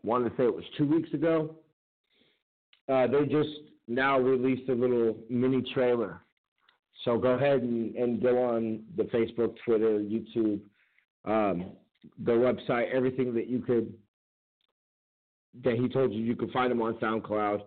Wanted 0.03 0.29
to 0.29 0.37
say 0.37 0.43
it 0.43 0.55
was 0.55 0.65
two 0.77 0.85
weeks 0.85 1.11
ago. 1.13 1.55
Uh, 2.87 3.07
they 3.07 3.25
just 3.25 3.49
now 3.87 4.19
released 4.19 4.69
a 4.69 4.73
little 4.73 5.17
mini 5.29 5.63
trailer 5.73 6.21
so 7.05 7.19
go 7.19 7.29
ahead 7.29 7.61
and, 7.61 7.95
and 7.95 8.21
go 8.21 8.43
on 8.43 8.83
the 8.97 9.03
Facebook, 9.03 9.55
Twitter, 9.63 9.99
YouTube, 9.99 10.59
um, 11.25 11.72
the 12.24 12.32
website, 12.32 12.94
everything 12.94 13.34
that 13.34 13.48
you 13.48 13.60
could, 13.60 13.94
that 15.63 15.75
he 15.75 15.88
told 15.89 16.13
you 16.13 16.22
you 16.22 16.36
could 16.36 16.51
find 16.51 16.72
him 16.72 16.82
on 16.82 16.96
SoundCloud, 16.96 17.62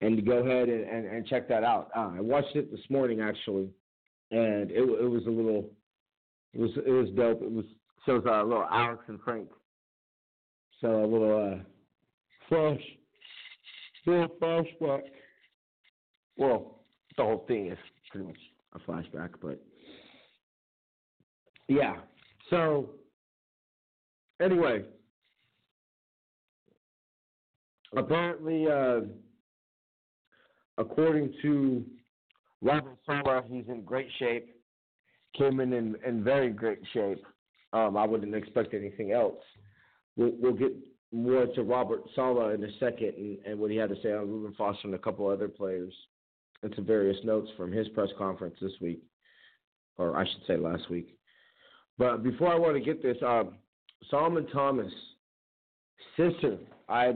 and 0.00 0.24
go 0.24 0.38
ahead 0.38 0.68
and, 0.68 0.84
and, 0.88 1.06
and 1.06 1.26
check 1.26 1.48
that 1.48 1.64
out. 1.64 1.90
Uh, 1.96 2.12
I 2.16 2.20
watched 2.20 2.56
it 2.56 2.70
this 2.70 2.80
morning 2.88 3.20
actually, 3.20 3.68
and 4.30 4.70
it, 4.70 4.80
it 4.80 5.10
was 5.10 5.26
a 5.26 5.30
little, 5.30 5.70
it 6.54 6.60
was 6.60 6.70
it 6.76 6.90
was 6.90 7.08
dope. 7.16 7.42
It 7.42 7.50
was 7.50 7.64
shows 8.06 8.22
uh, 8.26 8.42
a 8.42 8.44
little 8.44 8.66
Alex 8.70 9.04
and 9.08 9.20
Frank. 9.22 9.48
So 10.80 11.04
a 11.04 11.06
little 11.06 11.52
uh, 11.52 11.62
flash, 12.48 12.80
little 14.06 14.28
flashback. 14.40 15.02
Well, 16.38 16.80
the 17.16 17.22
whole 17.22 17.44
thing 17.46 17.66
is 17.66 17.78
pretty 18.10 18.26
much 18.26 18.38
a 18.74 18.78
flashback, 18.78 19.30
but 19.42 19.62
yeah. 21.68 21.96
So 22.48 22.90
anyway, 24.40 24.84
apparently, 27.96 28.66
uh, 28.66 29.00
according 30.78 31.34
to 31.42 31.84
Robert 32.62 32.96
Saleh, 33.06 33.44
he's 33.48 33.68
in 33.68 33.82
great 33.82 34.08
shape. 34.18 34.56
Came 35.36 35.60
in 35.60 35.72
in, 35.72 35.96
in 36.06 36.24
very 36.24 36.50
great 36.50 36.80
shape. 36.92 37.24
Um, 37.72 37.96
I 37.96 38.04
wouldn't 38.04 38.34
expect 38.34 38.74
anything 38.74 39.12
else. 39.12 39.38
We'll, 40.16 40.32
we'll 40.40 40.52
get 40.52 40.72
more 41.12 41.46
to 41.46 41.62
Robert 41.62 42.02
Saleh 42.14 42.54
in 42.54 42.64
a 42.64 42.72
second 42.78 43.14
and, 43.16 43.38
and 43.46 43.58
what 43.58 43.70
he 43.70 43.76
had 43.76 43.90
to 43.90 43.96
say 44.02 44.12
on 44.12 44.28
Reuben 44.28 44.54
Foster 44.54 44.88
and 44.88 44.94
a 44.94 44.98
couple 44.98 45.28
other 45.28 45.48
players 45.48 45.92
and 46.62 46.72
some 46.74 46.84
various 46.84 47.16
notes 47.24 47.48
from 47.56 47.72
his 47.72 47.88
press 47.88 48.10
conference 48.18 48.56
this 48.60 48.72
week, 48.80 49.02
or 49.96 50.16
I 50.16 50.24
should 50.24 50.42
say 50.46 50.56
last 50.56 50.90
week. 50.90 51.16
But 51.96 52.22
before 52.22 52.48
I 52.48 52.58
want 52.58 52.74
to 52.76 52.80
get 52.80 53.02
this, 53.02 53.16
um, 53.26 53.56
Solomon 54.08 54.46
Thomas, 54.48 54.92
sister, 56.16 56.58
I 56.88 57.14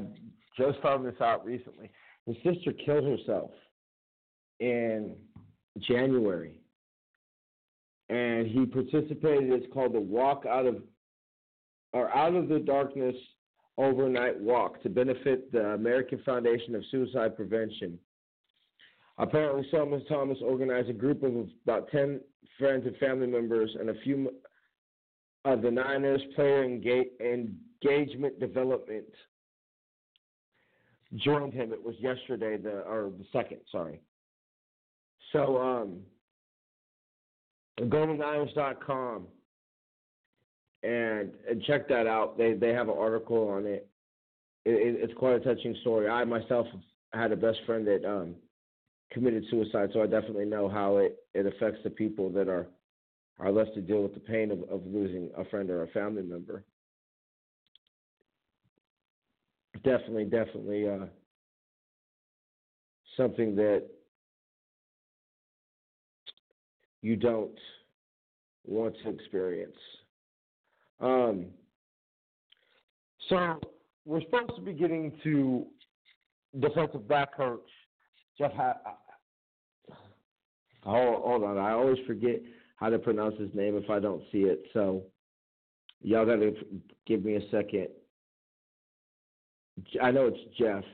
just 0.58 0.80
found 0.80 1.06
this 1.06 1.20
out 1.20 1.44
recently. 1.44 1.90
His 2.26 2.36
sister 2.44 2.72
killed 2.72 3.04
herself 3.04 3.50
in 4.60 5.16
January. 5.80 6.60
And 8.08 8.46
he 8.46 8.66
participated, 8.66 9.50
it's 9.52 9.72
called 9.72 9.94
the 9.94 10.00
Walk 10.00 10.44
Out 10.46 10.66
of 10.66 10.82
or 11.92 12.14
Out 12.14 12.34
of 12.34 12.48
the 12.48 12.58
Darkness 12.58 13.14
Overnight 13.78 14.38
Walk 14.40 14.82
to 14.82 14.88
benefit 14.88 15.50
the 15.52 15.70
American 15.70 16.20
Foundation 16.24 16.74
of 16.74 16.82
Suicide 16.90 17.36
Prevention. 17.36 17.98
Apparently, 19.18 19.66
Solomon 19.70 20.04
Thomas 20.06 20.38
organized 20.42 20.90
a 20.90 20.92
group 20.92 21.22
of 21.22 21.48
about 21.64 21.90
10 21.90 22.20
friends 22.58 22.84
and 22.86 22.96
family 22.96 23.26
members 23.26 23.74
and 23.78 23.90
a 23.90 24.00
few 24.02 24.32
of 25.44 25.62
the 25.62 25.70
Niners 25.70 26.22
player 26.34 26.64
engagement 26.64 28.40
development 28.40 29.04
joined 31.16 31.52
him. 31.52 31.72
It 31.72 31.84
was 31.84 31.94
yesterday, 31.98 32.56
the 32.56 32.80
or 32.80 33.12
the 33.16 33.24
second, 33.32 33.60
sorry. 33.70 34.00
So 35.32 35.58
um, 35.58 35.98
go 37.88 38.02
and 40.82 41.30
and 41.48 41.62
check 41.66 41.88
that 41.88 42.06
out. 42.06 42.38
They 42.38 42.54
they 42.54 42.70
have 42.70 42.88
an 42.88 42.96
article 42.98 43.48
on 43.48 43.66
it. 43.66 43.88
it, 44.64 44.70
it 44.70 44.96
it's 45.02 45.14
quite 45.14 45.34
a 45.34 45.40
touching 45.40 45.76
story. 45.82 46.08
I 46.08 46.24
myself 46.24 46.66
had 47.12 47.32
a 47.32 47.36
best 47.36 47.58
friend 47.66 47.86
that 47.86 48.04
um, 48.04 48.34
committed 49.12 49.44
suicide, 49.50 49.90
so 49.92 50.02
I 50.02 50.06
definitely 50.06 50.46
know 50.46 50.68
how 50.68 50.96
it, 50.98 51.18
it 51.32 51.46
affects 51.46 51.80
the 51.84 51.90
people 51.90 52.30
that 52.30 52.48
are 52.48 52.66
are 53.38 53.50
left 53.50 53.74
to 53.74 53.80
deal 53.80 54.02
with 54.02 54.14
the 54.14 54.20
pain 54.20 54.50
of, 54.50 54.62
of 54.70 54.86
losing 54.86 55.30
a 55.36 55.44
friend 55.46 55.70
or 55.70 55.82
a 55.82 55.88
family 55.88 56.22
member. 56.22 56.64
Definitely, 59.82 60.24
definitely 60.24 60.88
uh, 60.88 61.06
something 63.16 63.54
that 63.56 63.84
you 67.02 67.16
don't 67.16 67.58
want 68.64 68.94
to 69.02 69.10
experience. 69.10 69.76
Um, 71.00 71.46
so 73.28 73.60
we're 74.06 74.22
supposed 74.22 74.54
to 74.56 74.62
be 74.62 74.72
getting 74.72 75.12
to 75.24 75.66
defensive 76.60 77.06
back 77.08 77.36
coach 77.36 77.68
Jeff. 78.38 78.52
Ha- 78.52 78.80
hold, 80.82 81.22
hold 81.22 81.44
on, 81.44 81.58
I 81.58 81.72
always 81.72 81.98
forget 82.06 82.40
how 82.84 82.90
to 82.90 82.98
pronounce 82.98 83.34
his 83.38 83.48
name 83.54 83.78
if 83.78 83.88
I 83.88 83.98
don't 83.98 84.22
see 84.30 84.42
it. 84.42 84.62
So 84.74 85.04
y'all 86.02 86.26
got 86.26 86.36
to 86.36 86.54
give 87.06 87.24
me 87.24 87.36
a 87.36 87.50
second. 87.50 87.88
I 90.02 90.10
know 90.10 90.26
it's 90.26 90.36
Jeff. 90.58 90.84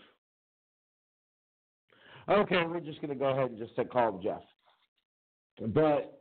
Okay, 2.29 2.62
we're 2.64 2.79
just 2.79 3.00
going 3.00 3.09
to 3.09 3.16
go 3.16 3.31
ahead 3.31 3.50
and 3.50 3.59
just 3.59 3.74
say 3.74 3.83
call 3.83 4.11
him 4.11 4.22
Jeff. 4.22 4.42
But 5.74 6.20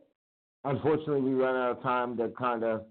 unfortunately, 0.63 1.21
we 1.21 1.33
run 1.35 1.55
out 1.55 1.77
of 1.77 1.83
time 1.83 2.17
to 2.17 2.29
kind 2.29 2.63
of 2.63 2.85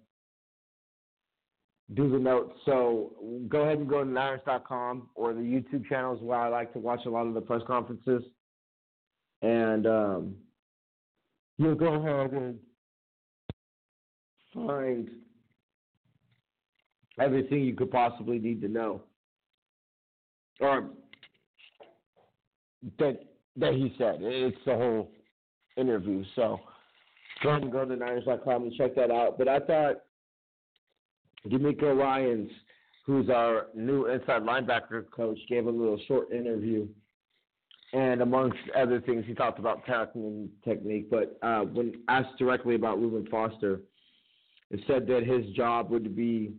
do 1.97 2.09
the 2.09 2.19
notes. 2.19 2.61
So 2.65 3.11
go 3.49 3.63
ahead 3.63 3.79
and 3.79 3.89
go 3.89 4.05
to 4.05 4.09
Niners.com 4.09 5.09
or 5.17 5.35
the 5.35 5.41
YouTube 5.41 5.89
channels 5.89 6.23
where 6.23 6.39
I 6.39 6.47
like 6.47 6.73
to 6.75 6.79
watch 6.79 7.01
a 7.07 7.11
lot 7.11 7.27
of 7.27 7.35
the 7.35 7.41
press 7.41 7.63
conferences. 7.67 8.23
And 9.43 9.85
um, 9.85 10.35
you'll 11.57 11.75
go 11.75 11.95
ahead 11.95 12.31
and 12.35 12.61
find 14.67 15.11
everything 17.21 17.63
you 17.63 17.75
could 17.75 17.91
possibly 17.91 18.39
need 18.39 18.61
to 18.63 18.69
know. 18.69 19.03
Or 20.61 20.91
that 22.99 23.25
that 23.57 23.75
he 23.75 23.95
said. 23.99 24.19
It's 24.21 24.57
the 24.65 24.75
whole 24.75 25.11
interview. 25.77 26.25
So 26.37 26.61
go 27.43 27.51
ahead 27.51 27.63
and 27.63 27.73
go 27.73 27.85
to 27.85 27.97
Niners.com 27.97 28.63
and 28.63 28.75
check 28.75 28.95
that 28.97 29.11
out. 29.11 29.39
But 29.39 29.49
I 29.49 29.59
thought 29.61 30.03
DeMeco 31.47 31.97
Ryans, 31.97 32.51
who's 33.05 33.29
our 33.29 33.67
new 33.75 34.07
inside 34.07 34.43
linebacker 34.43 35.11
coach, 35.11 35.39
gave 35.49 35.67
a 35.67 35.71
little 35.71 36.01
short 36.07 36.31
interview. 36.33 36.87
And 37.95 38.21
amongst 38.21 38.59
other 38.77 39.01
things, 39.01 39.25
he 39.27 39.35
talked 39.35 39.59
about 39.59 39.87
tackling 39.87 40.51
technique. 40.63 41.09
But 41.11 41.39
uh, 41.43 41.63
when 41.63 41.95
asked 42.09 42.39
directly 42.39 42.75
about 42.75 43.01
Reuben 43.01 43.27
Foster, 43.31 43.81
it 44.71 44.81
said 44.87 45.07
that 45.07 45.25
his 45.25 45.47
job 45.55 45.91
would 45.91 46.15
be 46.15 46.53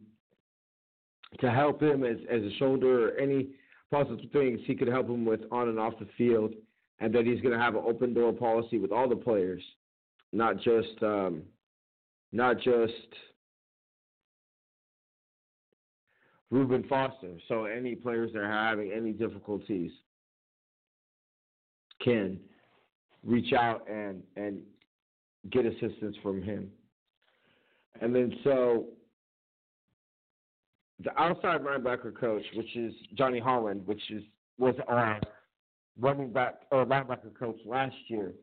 to 1.39 1.51
help 1.51 1.81
him 1.81 2.03
as, 2.03 2.17
as 2.29 2.41
a 2.41 2.51
shoulder 2.57 3.09
or 3.09 3.17
any 3.17 3.49
possible 3.91 4.19
things 4.33 4.59
he 4.65 4.75
could 4.75 4.87
help 4.87 5.07
him 5.07 5.25
with 5.25 5.41
on 5.51 5.69
and 5.69 5.79
off 5.79 5.93
the 5.99 6.07
field, 6.17 6.53
and 6.99 7.13
that 7.13 7.25
he's 7.25 7.41
going 7.41 7.53
to 7.53 7.59
have 7.59 7.75
an 7.75 7.83
open 7.85 8.13
door 8.13 8.33
policy 8.33 8.77
with 8.79 8.91
all 8.91 9.07
the 9.07 9.15
players, 9.15 9.61
not 10.31 10.57
just 10.57 11.01
um, 11.01 11.43
not 12.31 12.57
just 12.57 12.93
Reuben 16.51 16.83
Foster. 16.87 17.37
So 17.47 17.65
any 17.65 17.95
players 17.95 18.31
that 18.33 18.39
are 18.39 18.51
having 18.51 18.91
any 18.91 19.11
difficulties 19.11 19.91
can 22.01 22.39
reach 23.23 23.53
out 23.53 23.87
and 23.89 24.23
and 24.35 24.61
get 25.51 25.65
assistance 25.65 26.15
from 26.21 26.41
him. 26.41 26.71
And 28.01 28.15
then 28.15 28.33
so 28.43 28.85
the 31.03 31.17
outside 31.19 31.61
linebacker 31.61 32.17
coach, 32.17 32.43
which 32.55 32.75
is 32.75 32.93
Johnny 33.15 33.39
Holland, 33.39 33.85
which 33.85 34.01
is 34.09 34.23
was 34.57 34.75
our 34.87 35.19
running 35.99 36.31
back 36.31 36.55
or 36.71 36.85
linebacker 36.85 37.33
coach 37.37 37.57
last 37.65 37.95
year, 38.07 38.33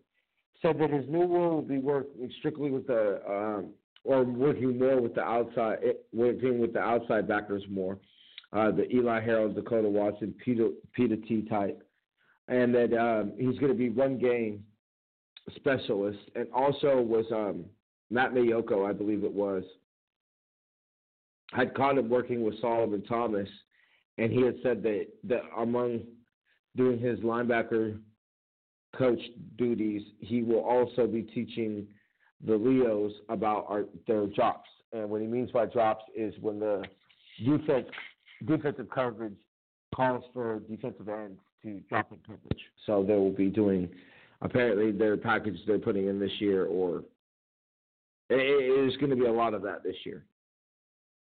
said 0.63 0.79
that 0.79 0.91
his 0.91 1.05
new 1.09 1.27
role 1.27 1.57
will 1.57 1.63
be 1.63 1.79
working 1.79 2.31
strictly 2.39 2.71
with 2.71 2.87
the 2.87 3.21
um, 3.29 3.71
or 4.05 4.25
working 4.25 4.79
more 4.79 5.01
with 5.01 5.15
the 5.15 5.23
outside, 5.23 5.79
working 6.13 6.59
with 6.59 6.73
the 6.73 6.79
outside 6.79 7.27
backers 7.27 7.65
more, 7.69 7.99
uh, 8.53 8.71
the 8.71 8.89
Eli 8.95 9.21
Harold, 9.21 9.57
Dekoda 9.57 9.91
Watson, 9.91 10.35
Peter 10.45 10.69
Peter 10.93 11.17
T 11.17 11.43
type, 11.49 11.83
and 12.49 12.75
that 12.75 12.97
um, 12.97 13.33
he's 13.37 13.59
going 13.59 13.73
to 13.73 13.79
be 13.79 13.91
run 13.91 14.19
game 14.19 14.65
specialist, 15.57 16.19
and 16.35 16.47
also 16.53 17.01
was 17.01 17.27
um, 17.33 17.65
Matt 18.11 18.33
Maiocco, 18.33 18.89
I 18.89 18.93
believe 18.93 19.25
it 19.25 19.33
was, 19.33 19.65
had 21.53 21.75
caught 21.75 21.99
him 21.99 22.09
working 22.09 22.43
with 22.43 22.61
Solomon 22.61 23.03
Thomas, 23.03 23.49
and 24.19 24.33
he 24.33 24.43
had 24.43 24.57
said 24.63 24.83
that 24.83 25.07
that 25.25 25.43
among 25.57 26.01
doing 26.77 26.99
his 26.99 27.19
linebacker 27.21 27.99
coach 28.97 29.21
duties, 29.57 30.03
he 30.21 30.43
will 30.43 30.65
also 30.65 31.07
be 31.07 31.23
teaching 31.23 31.87
the 32.47 32.55
Leos 32.55 33.13
about 33.29 33.67
our, 33.69 33.85
their 34.07 34.27
drops. 34.27 34.69
And 34.93 35.09
what 35.09 35.21
he 35.21 35.27
means 35.27 35.51
by 35.51 35.67
drops 35.67 36.05
is 36.17 36.35
when 36.41 36.61
the 36.61 36.85
defense 37.45 37.87
defensive 38.47 38.89
coverage 38.91 39.35
calls 39.95 40.25
for 40.33 40.61
defensive 40.69 41.09
ends 41.09 41.41
to 41.63 41.81
drop 41.89 42.13
in 42.13 42.19
coverage. 42.27 42.61
So 42.85 43.03
they 43.03 43.15
will 43.15 43.33
be 43.33 43.49
doing 43.49 43.89
apparently 44.43 44.93
their 44.93 45.17
package 45.17 45.57
they're 45.67 45.79
putting 45.79 46.09
in 46.09 46.21
this 46.21 46.33
year, 46.39 46.67
or 46.67 47.03
it 48.31 48.89
is 48.89 48.97
going 48.99 49.11
to 49.11 49.17
be 49.17 49.27
a 49.27 49.33
lot 49.33 49.55
of 49.55 49.63
that 49.63 49.83
this 49.83 49.97
year, 50.05 50.25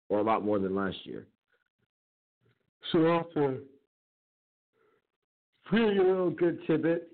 or 0.09 0.19
a 0.19 0.23
lot 0.23 0.43
more 0.43 0.59
than 0.59 0.75
last 0.75 0.97
year. 1.03 1.27
So 2.91 3.01
that's 3.01 3.35
a 3.35 3.57
pretty 5.65 5.99
little 5.99 6.29
good 6.29 6.59
tidbit. 6.65 7.09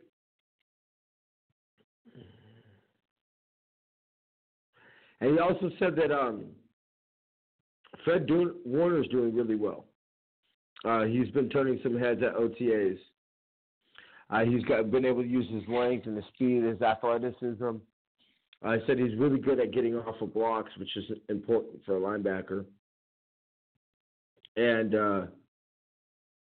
And 5.21 5.33
he 5.33 5.39
also 5.39 5.71
said 5.79 5.95
that 5.95 6.11
um, 6.11 6.45
Fred 8.03 8.27
Warner 8.65 9.01
is 9.01 9.07
doing 9.07 9.33
really 9.33 9.55
well. 9.55 9.85
Uh, 10.83 11.03
he's 11.03 11.29
been 11.29 11.49
turning 11.49 11.79
some 11.81 11.97
heads 11.97 12.21
at 12.21 12.35
OTAs. 12.35 12.97
Uh, 14.29 14.43
he's 14.43 14.63
got 14.65 14.91
been 14.91 15.05
able 15.05 15.23
to 15.23 15.27
use 15.27 15.47
his 15.51 15.63
length 15.67 16.07
and 16.07 16.15
his 16.15 16.25
speed, 16.33 16.63
his 16.63 16.81
athleticism. 16.81 17.77
I 18.63 18.77
said 18.87 18.97
he's 18.97 19.15
really 19.17 19.39
good 19.39 19.59
at 19.59 19.71
getting 19.71 19.95
off 19.95 20.21
of 20.21 20.33
blocks, 20.33 20.71
which 20.77 20.95
is 20.95 21.05
important 21.29 21.83
for 21.85 21.97
a 21.97 21.99
linebacker. 21.99 22.65
And 24.57 24.95
uh, 24.95 25.21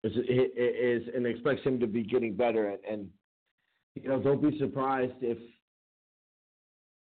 is, 0.04 0.12
is 0.16 1.02
and 1.14 1.26
expects 1.26 1.62
him 1.64 1.78
to 1.80 1.86
be 1.86 2.02
getting 2.02 2.34
better. 2.34 2.70
And, 2.70 2.78
and 2.90 3.08
you 3.94 4.08
know, 4.08 4.20
don't 4.20 4.42
be 4.42 4.58
surprised 4.58 5.14
if 5.20 5.38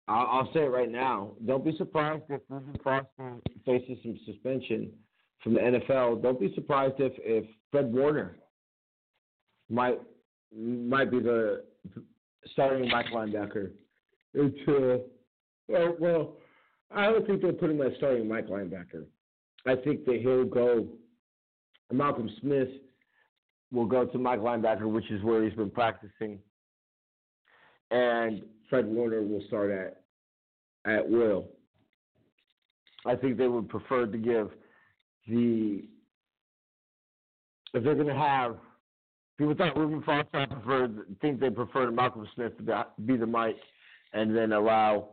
I'll, 0.08 0.28
I'll, 0.28 0.54
say 0.54 0.62
it 0.62 0.72
right 0.72 0.92
now. 0.92 1.32
Don't 1.46 1.66
be 1.66 1.76
surprised 1.78 2.24
if 2.30 2.42
Reuben 2.50 2.78
Foster 2.84 3.36
faces 3.66 3.98
some 4.04 4.20
suspension 4.26 4.92
from 5.44 5.54
the 5.54 5.60
NFL. 5.60 6.22
Don't 6.22 6.40
be 6.40 6.54
surprised 6.56 6.96
if 7.00 7.14
if 7.18 7.46
Fred 7.72 7.92
Warner 7.92 8.38
might 9.70 10.00
might 10.56 11.12
be 11.12 11.20
the 11.20 11.64
starting 12.54 12.90
Mike 12.90 13.08
linebacker. 13.14 13.72
Uh, 14.38 14.98
well, 15.68 15.96
well, 16.00 16.34
I 16.92 17.06
don't 17.06 17.26
think 17.26 17.42
they'll 17.42 17.54
put 17.54 17.72
him 17.72 17.82
as 17.82 17.94
starting 17.98 18.28
Mike 18.28 18.48
linebacker. 18.48 19.06
I 19.66 19.76
think 19.76 20.06
that 20.06 20.22
he'll 20.22 20.46
go. 20.46 20.88
Malcolm 21.92 22.30
Smith 22.42 22.70
will 23.72 23.86
go 23.86 24.06
to 24.06 24.18
Mike 24.18 24.40
linebacker, 24.40 24.92
which 24.92 25.10
is 25.10 25.24
where 25.24 25.44
he's 25.44 25.54
been 25.54 25.70
practicing, 25.70 26.40
and 27.92 28.44
Fred 28.70 28.86
Warner 28.86 29.22
will 29.22 29.44
start 29.48 29.72
at 29.72 30.02
at 30.86 31.08
will. 31.08 31.48
I 33.06 33.16
think 33.16 33.38
they 33.38 33.48
would 33.48 33.70
prefer 33.70 34.06
to 34.06 34.18
give 34.18 34.50
the 35.28 35.88
if 37.74 37.84
they're 37.84 37.96
going 37.96 38.08
to 38.08 38.16
have 38.16 38.58
people 39.38 39.56
thought 39.56 39.78
Reuben 39.78 40.02
Foster 40.04 40.48
preferred 40.48 41.06
think 41.22 41.40
they 41.40 41.50
prefer 41.50 41.92
Malcolm 41.92 42.28
Smith 42.36 42.58
to 42.58 42.86
be 43.06 43.18
the 43.18 43.26
Mike, 43.26 43.58
and 44.14 44.36
then 44.36 44.54
allow 44.54 45.10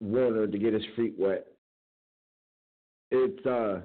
Warner 0.00 0.46
to 0.46 0.58
get 0.58 0.72
his 0.72 0.82
feet 0.96 1.14
wet. 1.18 1.46
It's 3.10 3.46
uh, 3.46 3.80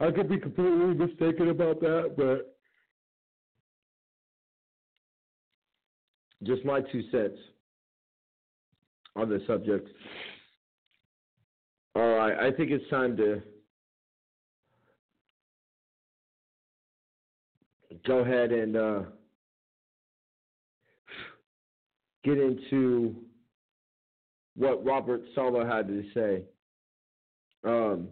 I 0.00 0.10
could 0.10 0.28
be 0.28 0.38
completely 0.38 0.94
mistaken 0.94 1.50
about 1.50 1.80
that, 1.80 2.14
but 2.16 2.56
just 6.42 6.64
my 6.64 6.80
two 6.80 7.02
cents 7.10 7.38
on 9.14 9.28
the 9.28 9.40
subject. 9.46 9.88
All 11.94 12.16
right, 12.16 12.36
I 12.38 12.50
think 12.56 12.70
it's 12.70 12.88
time 12.90 13.16
to 13.18 13.42
go 18.06 18.18
ahead 18.18 18.50
and 18.50 18.76
uh, 18.76 19.00
get 22.24 22.38
into 22.38 23.16
what 24.56 24.84
Robert 24.84 25.22
Saleh 25.34 25.66
had 25.66 25.88
to 25.88 26.02
say. 26.14 26.42
Um, 27.64 28.08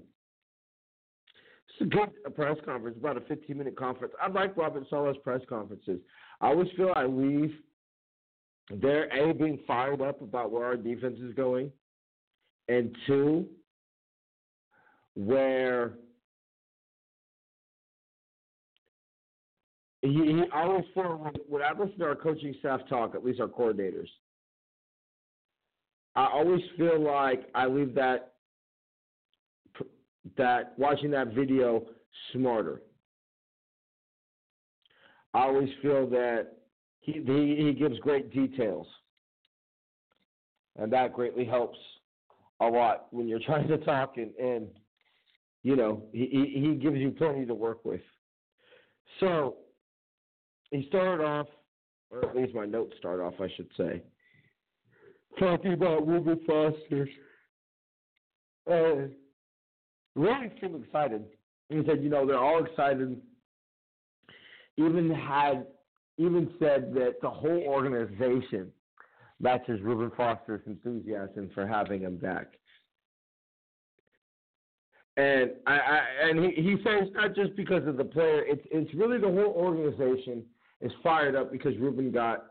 it's 1.68 1.80
a 1.80 1.96
good 1.96 2.34
press 2.34 2.56
conference, 2.64 2.96
about 2.98 3.16
a 3.16 3.20
15 3.22 3.56
minute 3.56 3.76
conference. 3.76 4.14
I 4.20 4.28
like 4.28 4.56
Robert 4.56 4.84
Saleh's 4.90 5.16
press 5.22 5.40
conferences. 5.48 6.00
I 6.40 6.48
always 6.48 6.68
feel 6.76 6.92
I 6.94 7.06
leave 7.06 7.52
there, 8.70 9.08
A, 9.12 9.34
being 9.34 9.58
fired 9.66 10.00
up 10.00 10.22
about 10.22 10.50
where 10.50 10.64
our 10.64 10.76
defense 10.76 11.18
is 11.20 11.34
going, 11.34 11.72
and 12.68 12.94
two, 13.06 13.46
where 15.14 15.94
he, 20.02 20.08
he 20.08 20.42
always 20.54 20.84
feel 20.94 21.18
when, 21.18 21.34
when 21.48 21.62
I 21.62 21.72
listen 21.72 21.98
to 21.98 22.04
our 22.06 22.14
coaching 22.14 22.54
staff 22.58 22.80
talk, 22.88 23.14
at 23.14 23.24
least 23.24 23.40
our 23.40 23.48
coordinators, 23.48 24.08
I 26.16 26.26
always 26.32 26.62
feel 26.76 27.00
like 27.00 27.48
I 27.54 27.66
leave 27.66 27.94
that 27.94 28.32
that 30.36 30.74
watching 30.76 31.10
that 31.12 31.28
video 31.28 31.86
smarter. 32.32 32.82
I 35.32 35.42
always 35.42 35.68
feel 35.80 36.08
that 36.10 36.48
he, 37.00 37.12
he 37.12 37.64
he 37.64 37.72
gives 37.72 37.98
great 38.00 38.32
details, 38.32 38.86
and 40.76 40.92
that 40.92 41.12
greatly 41.12 41.44
helps 41.44 41.78
a 42.60 42.66
lot 42.66 43.06
when 43.10 43.28
you're 43.28 43.38
trying 43.46 43.68
to 43.68 43.78
talk 43.78 44.16
and 44.16 44.34
and 44.34 44.66
you 45.62 45.76
know 45.76 46.02
he 46.12 46.26
he 46.54 46.74
gives 46.74 46.96
you 46.96 47.10
plenty 47.12 47.46
to 47.46 47.54
work 47.54 47.84
with. 47.84 48.00
So 49.20 49.56
he 50.70 50.86
started 50.88 51.24
off, 51.24 51.46
or 52.10 52.24
at 52.24 52.36
least 52.36 52.54
my 52.54 52.66
notes 52.66 52.94
start 52.98 53.20
off, 53.20 53.34
I 53.40 53.48
should 53.56 53.68
say 53.76 54.02
talking 55.38 55.72
about 55.72 56.06
Reuben 56.06 56.40
Foster's. 56.46 57.08
Uh, 58.70 59.08
really 60.14 60.52
seemed 60.60 60.84
excited. 60.84 61.24
He 61.68 61.82
said, 61.86 62.02
you 62.02 62.08
know, 62.08 62.26
they're 62.26 62.38
all 62.38 62.64
excited. 62.64 63.20
Even 64.76 65.10
had, 65.10 65.66
even 66.18 66.50
said 66.58 66.92
that 66.94 67.16
the 67.22 67.30
whole 67.30 67.62
organization 67.66 68.70
matches 69.40 69.80
Reuben 69.82 70.10
Foster's 70.16 70.62
enthusiasm 70.66 71.50
for 71.54 71.66
having 71.66 72.02
him 72.02 72.16
back. 72.16 72.48
And 75.16 75.50
I, 75.66 75.72
I 75.72 76.28
and 76.28 76.44
he, 76.44 76.62
he 76.62 76.76
says 76.84 77.08
not 77.14 77.34
just 77.34 77.56
because 77.56 77.86
of 77.86 77.96
the 77.96 78.04
player, 78.04 78.44
it's 78.46 78.64
it's 78.70 78.94
really 78.94 79.18
the 79.18 79.26
whole 79.26 79.52
organization 79.56 80.44
is 80.80 80.92
fired 81.02 81.34
up 81.34 81.52
because 81.52 81.76
Reuben 81.78 82.10
got 82.10 82.46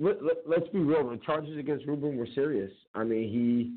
let, 0.00 0.18
let, 0.22 0.62
us 0.62 0.68
be 0.72 0.78
real. 0.78 1.08
The 1.10 1.16
charges 1.18 1.58
against 1.58 1.86
Reuben 1.86 2.16
were 2.16 2.28
serious. 2.34 2.70
I 2.94 3.02
mean, 3.02 3.28
he 3.28 3.72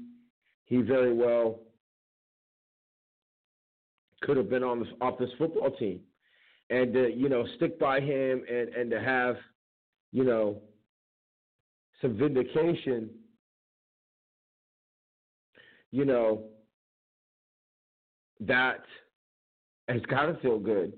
he 0.65 0.81
very 0.81 1.13
well 1.13 1.59
could 4.21 4.37
have 4.37 4.49
been 4.49 4.63
on 4.63 4.79
this 4.79 4.89
off 5.01 5.17
this 5.17 5.31
football 5.37 5.71
team, 5.71 6.01
and 6.69 6.93
to, 6.93 7.11
you 7.11 7.27
know 7.27 7.45
stick 7.55 7.79
by 7.79 7.99
him 7.99 8.43
and 8.49 8.69
and 8.69 8.91
to 8.91 9.01
have 9.01 9.35
you 10.11 10.23
know 10.23 10.61
some 12.01 12.17
vindication. 12.17 13.09
You 15.89 16.05
know 16.05 16.43
that 18.41 18.83
has 19.89 20.01
got 20.03 20.27
to 20.27 20.35
feel 20.41 20.59
good. 20.59 20.93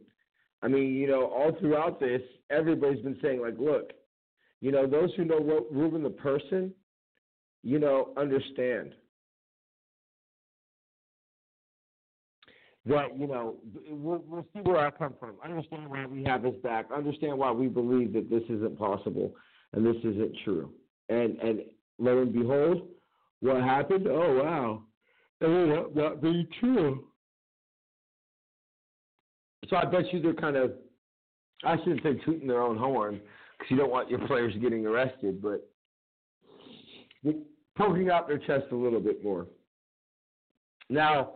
I 0.63 0.67
mean, 0.67 0.95
you 0.95 1.07
know, 1.07 1.25
all 1.25 1.51
throughout 1.59 1.99
this, 1.99 2.21
everybody's 2.49 3.03
been 3.03 3.19
saying 3.21 3.41
like, 3.41 3.59
look 3.59 3.91
you 4.63 4.71
know, 4.71 4.87
those 4.87 5.09
who 5.17 5.25
know 5.25 5.65
Reuben 5.71 6.03
the 6.03 6.09
person, 6.09 6.73
you 7.63 7.79
know, 7.79 8.13
understand 8.15 8.93
that 12.85 13.17
you 13.17 13.27
know 13.27 13.55
we'll, 13.89 14.23
we'll, 14.25 14.45
see 14.53 14.61
where 14.61 14.77
I 14.77 14.89
come 14.91 15.15
from. 15.19 15.35
Understand 15.43 15.89
why 15.89 16.05
we 16.05 16.23
have 16.23 16.43
this 16.43 16.55
back. 16.63 16.85
Understand 16.95 17.37
why 17.37 17.51
we 17.51 17.67
believe 17.67 18.13
that 18.13 18.29
this 18.29 18.43
isn't 18.43 18.79
possible 18.79 19.33
and 19.73 19.85
this 19.85 19.97
isn't 19.97 20.33
true. 20.45 20.71
And 21.09 21.37
and 21.39 21.59
lo 21.99 22.21
and 22.21 22.31
behold, 22.31 22.87
what 23.41 23.61
happened? 23.61 24.07
Oh 24.07 24.41
wow, 24.41 24.83
it 25.41 25.45
ended 25.45 25.93
not 25.93 26.21
being 26.21 26.47
true. 26.61 27.03
So 29.73 29.77
I 29.77 29.85
bet 29.85 30.13
you 30.13 30.21
they're 30.21 30.35
kind 30.35 30.55
of 30.55 30.73
I 31.65 31.77
shouldn't 31.77 32.03
say 32.03 32.13
tooting 32.23 32.47
their 32.47 32.61
own 32.61 32.77
horn, 32.77 33.19
because 33.57 33.71
you 33.71 33.77
don't 33.77 33.89
want 33.89 34.07
your 34.07 34.19
players 34.27 34.53
getting 34.61 34.85
arrested, 34.85 35.41
but 35.41 35.67
poking 37.75 38.11
out 38.11 38.27
their 38.27 38.37
chest 38.37 38.65
a 38.71 38.75
little 38.75 38.99
bit 38.99 39.23
more. 39.23 39.47
Now, 40.89 41.35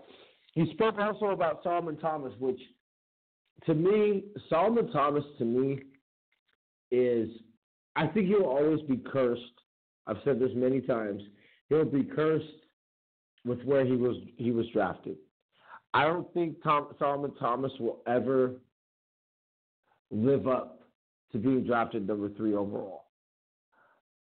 he 0.53 0.69
spoke 0.73 0.99
also 0.99 1.27
about 1.27 1.63
Solomon 1.63 1.97
Thomas, 1.97 2.31
which 2.37 2.59
to 3.65 3.73
me, 3.73 4.25
Solomon 4.49 4.91
Thomas 4.91 5.23
to 5.39 5.45
me 5.45 5.79
is, 6.91 7.29
I 7.95 8.05
think 8.05 8.27
he'll 8.27 8.43
always 8.43 8.81
be 8.81 8.97
cursed. 8.97 9.41
I've 10.05 10.17
said 10.23 10.39
this 10.39 10.51
many 10.53 10.81
times. 10.81 11.23
He'll 11.69 11.85
be 11.85 12.03
cursed 12.03 12.45
with 13.45 13.63
where 13.63 13.83
he 13.83 13.95
was 13.95 14.17
he 14.35 14.51
was 14.51 14.67
drafted. 14.73 15.15
I 15.97 16.05
don't 16.05 16.31
think 16.31 16.61
Tom, 16.61 16.89
Solomon 16.99 17.33
Thomas 17.39 17.71
will 17.79 18.03
ever 18.05 18.51
live 20.11 20.47
up 20.47 20.83
to 21.31 21.39
being 21.39 21.63
drafted 21.63 22.07
number 22.07 22.29
three 22.29 22.53
overall. 22.53 23.05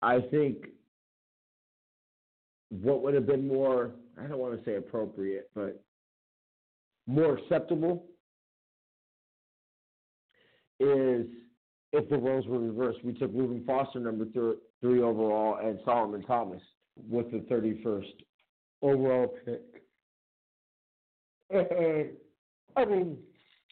I 0.00 0.20
think 0.20 0.66
what 2.70 3.02
would 3.02 3.14
have 3.14 3.26
been 3.26 3.48
more, 3.48 3.90
I 4.16 4.28
don't 4.28 4.38
want 4.38 4.56
to 4.56 4.64
say 4.64 4.76
appropriate, 4.76 5.50
but 5.52 5.82
more 7.08 7.38
acceptable 7.38 8.04
is 10.78 11.26
if 11.92 12.08
the 12.08 12.18
roles 12.18 12.46
were 12.46 12.60
reversed. 12.60 13.04
We 13.04 13.14
took 13.14 13.32
Reuben 13.34 13.64
Foster 13.66 13.98
number 13.98 14.26
th- 14.26 14.58
three 14.80 15.02
overall 15.02 15.58
and 15.60 15.80
Solomon 15.84 16.22
Thomas 16.22 16.62
with 17.10 17.32
the 17.32 17.38
31st 17.52 18.12
overall 18.80 19.34
pick. 19.44 19.73
I 22.76 22.84
mean, 22.84 23.16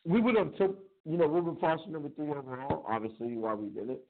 we 0.04 0.20
would 0.20 0.36
have 0.36 0.54
took 0.56 0.78
you 1.04 1.16
know 1.16 1.26
Reuben 1.26 1.56
Foster 1.56 1.90
number 1.90 2.08
three 2.10 2.30
overall, 2.30 2.86
obviously 2.88 3.36
why 3.36 3.54
we 3.54 3.68
did 3.68 3.90
it 3.90 4.04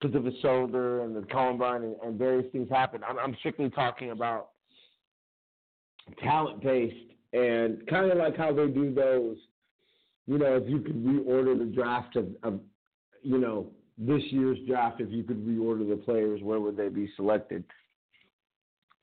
because 0.00 0.16
of 0.16 0.24
his 0.24 0.34
shoulder 0.40 1.04
and 1.04 1.14
the 1.14 1.22
combine 1.22 1.82
and, 1.82 1.96
and 2.02 2.18
various 2.18 2.50
things 2.52 2.68
happened. 2.70 3.04
I'm, 3.06 3.18
I'm 3.18 3.36
strictly 3.38 3.68
talking 3.70 4.12
about 4.12 4.50
talent 6.22 6.62
based 6.62 6.96
and 7.32 7.86
kind 7.86 8.10
of 8.10 8.18
like 8.18 8.36
how 8.36 8.52
they 8.52 8.66
do 8.68 8.94
those. 8.94 9.36
You 10.26 10.38
know, 10.38 10.56
if 10.56 10.68
you 10.68 10.80
could 10.80 11.04
reorder 11.04 11.58
the 11.58 11.64
draft 11.64 12.16
of, 12.16 12.28
of 12.42 12.60
you 13.22 13.38
know 13.38 13.70
this 13.98 14.22
year's 14.30 14.58
draft, 14.66 15.00
if 15.00 15.10
you 15.10 15.22
could 15.22 15.46
reorder 15.46 15.88
the 15.88 15.96
players, 15.96 16.40
where 16.42 16.60
would 16.60 16.76
they 16.76 16.88
be 16.88 17.10
selected? 17.16 17.64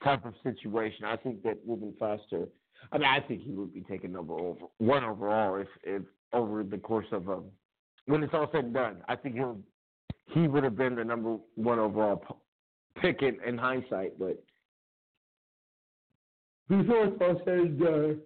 Type 0.04 0.26
of 0.26 0.34
situation. 0.44 1.06
I 1.06 1.18
think 1.18 1.44
that 1.44 1.58
Reuben 1.68 1.94
Foster. 2.00 2.48
I 2.92 2.98
mean, 2.98 3.08
I 3.08 3.20
think 3.20 3.42
he 3.42 3.52
would 3.52 3.74
be 3.74 3.82
taken 3.82 4.12
number 4.12 4.34
over 4.34 4.66
one 4.78 5.04
overall 5.04 5.56
if, 5.56 5.68
if 5.84 6.04
over 6.34 6.64
the 6.64 6.78
course 6.78 7.08
of 7.12 7.30
um, 7.30 7.46
when 8.06 8.24
it's 8.24 8.34
all 8.34 8.50
said 8.52 8.66
and 8.66 8.74
done. 8.74 8.98
I 9.08 9.16
think 9.16 9.36
he'll 9.36 9.60
he 10.34 10.48
would 10.48 10.64
have 10.64 10.76
been 10.76 10.96
the 10.96 11.04
number 11.04 11.38
one 11.56 11.80
overall 11.80 12.24
pick 13.02 13.22
in, 13.22 13.38
in 13.46 13.58
hindsight, 13.58 14.18
but 14.20 14.44
before 16.70 17.06
it's 17.06 17.22
all 17.22 17.42
said 17.46 17.60
and 17.60 17.80
done, 17.80 18.20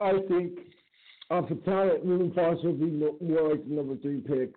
I 0.00 0.12
think 0.28 0.58
off 1.30 1.48
the 1.48 1.54
talent, 1.56 2.04
Reuben 2.04 2.32
Foster 2.34 2.68
will 2.68 2.74
be 2.74 2.90
more 2.90 3.50
like 3.50 3.66
the 3.66 3.74
number 3.74 3.96
three 3.96 4.20
pick, 4.20 4.52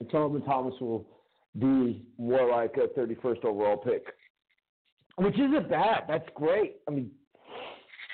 and 0.00 0.08
Solomon 0.10 0.42
Thomas 0.42 0.74
will 0.80 1.06
be 1.58 2.04
more 2.18 2.48
like 2.50 2.76
a 2.76 2.98
31st 2.98 3.44
overall 3.44 3.76
pick, 3.76 4.04
which 5.16 5.34
isn't 5.34 5.68
bad. 5.68 6.04
That's 6.08 6.28
great. 6.34 6.76
I 6.88 6.92
mean, 6.92 7.10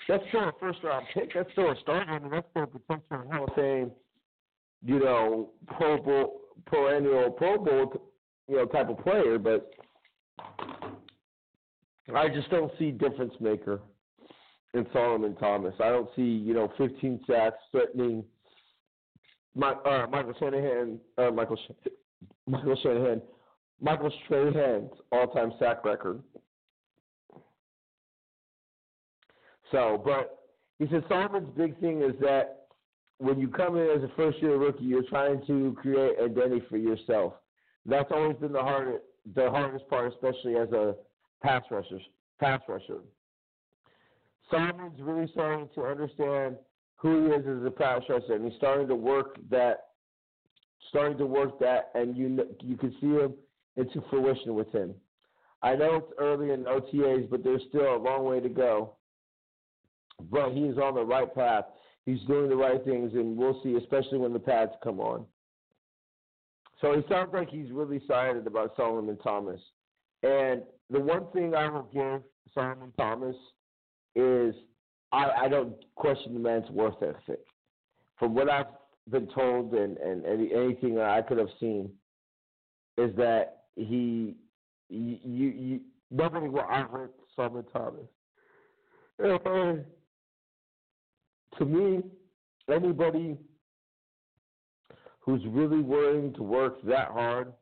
that's 0.08 0.22
still 0.28 0.48
a 0.48 0.52
first 0.58 0.78
round 0.82 1.06
pick. 1.12 1.34
That's 1.34 1.50
still 1.52 1.70
a 1.70 1.76
starter. 1.82 2.10
I 2.10 2.18
mean, 2.18 2.30
that's 2.30 2.46
still 2.50 2.64
a 2.64 2.66
potential 2.66 3.30
Hall 3.30 3.44
of 3.44 3.54
Fame, 3.54 3.90
you 4.84 4.98
know, 4.98 5.50
Pro 5.76 6.02
Bowl, 6.02 6.40
perennial 6.66 7.30
Pro 7.30 7.58
Bowl, 7.58 7.92
you 8.48 8.56
know, 8.56 8.66
type 8.66 8.88
of 8.88 8.98
player. 8.98 9.38
But 9.38 9.70
I 12.14 12.28
just 12.28 12.50
don't 12.50 12.72
see 12.78 12.90
difference 12.90 13.34
maker 13.40 13.80
in 14.74 14.86
Solomon 14.92 15.36
Thomas. 15.36 15.74
I 15.80 15.90
don't 15.90 16.08
see, 16.16 16.22
you 16.22 16.54
know, 16.54 16.72
15 16.78 17.20
sacks 17.26 17.56
threatening 17.70 18.24
my, 19.54 19.72
uh, 19.72 20.06
Michael 20.10 20.34
Shanahan, 20.38 20.98
uh, 21.18 21.30
Michael, 21.30 21.58
Michael 22.46 22.78
Shanahan, 22.82 23.22
Michael 23.80 24.12
Strahan's 24.24 24.92
all-time 25.12 25.52
sack 25.58 25.84
record. 25.84 26.22
So, 29.70 30.00
but 30.04 30.38
he 30.78 30.86
said 30.90 31.04
Solomon's 31.08 31.50
big 31.56 31.78
thing 31.80 32.02
is 32.02 32.14
that 32.20 32.66
when 33.18 33.38
you 33.38 33.48
come 33.48 33.76
in 33.76 33.88
as 33.90 34.02
a 34.02 34.12
first-year 34.16 34.56
rookie, 34.56 34.84
you're 34.84 35.08
trying 35.08 35.44
to 35.46 35.76
create 35.80 36.12
identity 36.22 36.62
for 36.68 36.76
yourself. 36.76 37.34
That's 37.84 38.10
always 38.12 38.36
been 38.36 38.52
the 38.52 38.62
hardest, 38.62 39.04
the 39.34 39.50
hardest 39.50 39.88
part, 39.88 40.12
especially 40.12 40.56
as 40.56 40.70
a 40.72 40.94
pass 41.42 41.62
rusher. 41.70 42.00
Pass 42.38 42.60
rusher. 42.68 42.98
Solomon's 44.50 45.00
really 45.00 45.28
starting 45.32 45.68
to 45.74 45.82
understand 45.84 46.56
who 46.96 47.26
he 47.26 47.32
is 47.32 47.46
as 47.46 47.66
a 47.66 47.70
pass 47.70 48.02
rusher, 48.08 48.34
and 48.34 48.44
he's 48.44 48.56
starting 48.56 48.88
to 48.88 48.94
work 48.94 49.36
that, 49.50 49.88
starting 50.88 51.18
to 51.18 51.26
work 51.26 51.58
that, 51.60 51.90
and 51.94 52.16
you 52.16 52.46
you 52.60 52.76
can 52.76 52.94
see 53.00 53.08
him 53.08 53.34
into 53.76 54.02
fruition 54.10 54.54
with 54.54 54.70
him. 54.72 54.94
I 55.62 55.74
know 55.74 55.96
it's 55.96 56.12
early 56.18 56.52
in 56.52 56.64
OTAs, 56.64 57.28
but 57.28 57.42
there's 57.42 57.62
still 57.68 57.96
a 57.96 57.98
long 57.98 58.24
way 58.24 58.40
to 58.40 58.48
go. 58.48 58.94
But 60.30 60.52
he 60.52 60.60
is 60.60 60.78
on 60.78 60.94
the 60.94 61.04
right 61.04 61.32
path. 61.34 61.64
He's 62.04 62.20
doing 62.22 62.48
the 62.48 62.56
right 62.56 62.82
things, 62.84 63.12
and 63.14 63.36
we'll 63.36 63.60
see, 63.62 63.74
especially 63.74 64.18
when 64.18 64.32
the 64.32 64.38
pads 64.38 64.72
come 64.82 64.98
on. 65.00 65.26
So 66.80 66.94
he 66.94 67.02
sounds 67.08 67.30
like 67.32 67.50
he's 67.50 67.70
really 67.70 67.96
excited 67.96 68.46
about 68.46 68.74
Solomon 68.76 69.18
Thomas. 69.18 69.60
And 70.22 70.62
the 70.90 71.00
one 71.00 71.26
thing 71.32 71.54
I 71.54 71.68
will 71.68 71.88
give 71.92 72.22
Solomon 72.54 72.92
Thomas 72.96 73.36
is 74.14 74.54
I, 75.12 75.30
I 75.42 75.48
don't 75.48 75.74
question 75.96 76.34
the 76.34 76.40
man's 76.40 76.68
work 76.70 76.94
ethic. 77.02 77.40
From 78.18 78.34
what 78.34 78.48
I've 78.48 78.66
been 79.10 79.28
told 79.28 79.74
and, 79.74 79.96
and, 79.98 80.24
and 80.24 80.52
anything 80.52 80.98
I 80.98 81.22
could 81.22 81.38
have 81.38 81.48
seen, 81.60 81.90
is 82.96 83.14
that 83.16 83.62
he 83.76 84.36
you 84.88 85.18
you, 85.22 85.48
you 85.50 85.80
nobody 86.10 86.48
will 86.48 86.66
outwork 86.68 87.12
Solomon 87.36 87.64
Thomas. 87.72 88.08
To 91.56 91.64
me, 91.64 92.02
anybody 92.70 93.38
who's 95.20 95.42
really 95.46 95.80
willing 95.80 96.32
to 96.34 96.42
work 96.42 96.80
that 96.84 97.08
hard 97.08 97.52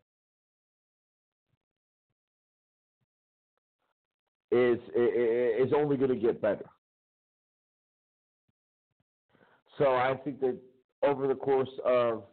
is 4.51 4.79
is 4.97 5.73
only 5.75 5.97
going 5.97 6.11
to 6.11 6.17
get 6.17 6.41
better. 6.41 6.65
So 9.79 9.87
I 9.95 10.15
think 10.25 10.41
that 10.41 10.57
over 11.03 11.27
the 11.27 11.35
course 11.35 11.69
of 11.85 12.25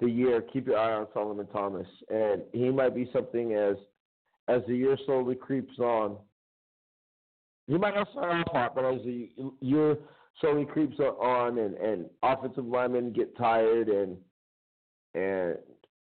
the 0.00 0.08
year, 0.08 0.42
keep 0.52 0.66
your 0.66 0.78
eye 0.78 0.94
on 0.94 1.06
Solomon 1.14 1.46
Thomas, 1.48 1.86
and 2.10 2.42
he 2.52 2.70
might 2.70 2.94
be 2.94 3.08
something 3.12 3.54
as 3.54 3.76
as 4.48 4.62
the 4.66 4.76
year 4.76 4.96
slowly 5.06 5.34
creeps 5.34 5.78
on. 5.78 6.16
He 7.68 7.78
might 7.78 7.94
not 7.94 8.10
start 8.10 8.32
off 8.32 8.52
hot, 8.52 8.74
but 8.74 8.84
as 8.84 9.02
the 9.04 9.30
year 9.60 9.96
slowly 10.40 10.64
creeps 10.64 10.98
on, 10.98 11.58
and 11.58 11.76
and 11.76 12.06
offensive 12.22 12.66
linemen 12.66 13.12
get 13.12 13.36
tired, 13.36 13.88
and 13.88 14.16
and 15.14 15.56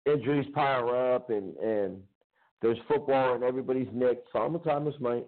injuries 0.05 0.47
pile 0.53 0.89
up, 0.89 1.29
and 1.29 1.55
and 1.57 2.01
there's 2.61 2.77
football 2.87 3.35
and 3.35 3.43
everybody's 3.43 3.87
neck. 3.93 4.17
Solomon 4.31 4.61
Thomas 4.61 4.95
might 4.99 5.25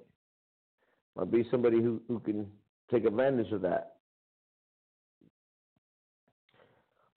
might 1.16 1.32
be 1.32 1.46
somebody 1.52 1.82
who, 1.82 2.02
who 2.08 2.20
can 2.20 2.48
take 2.92 3.06
advantage 3.06 3.52
of 3.52 3.62
that. 3.62 3.94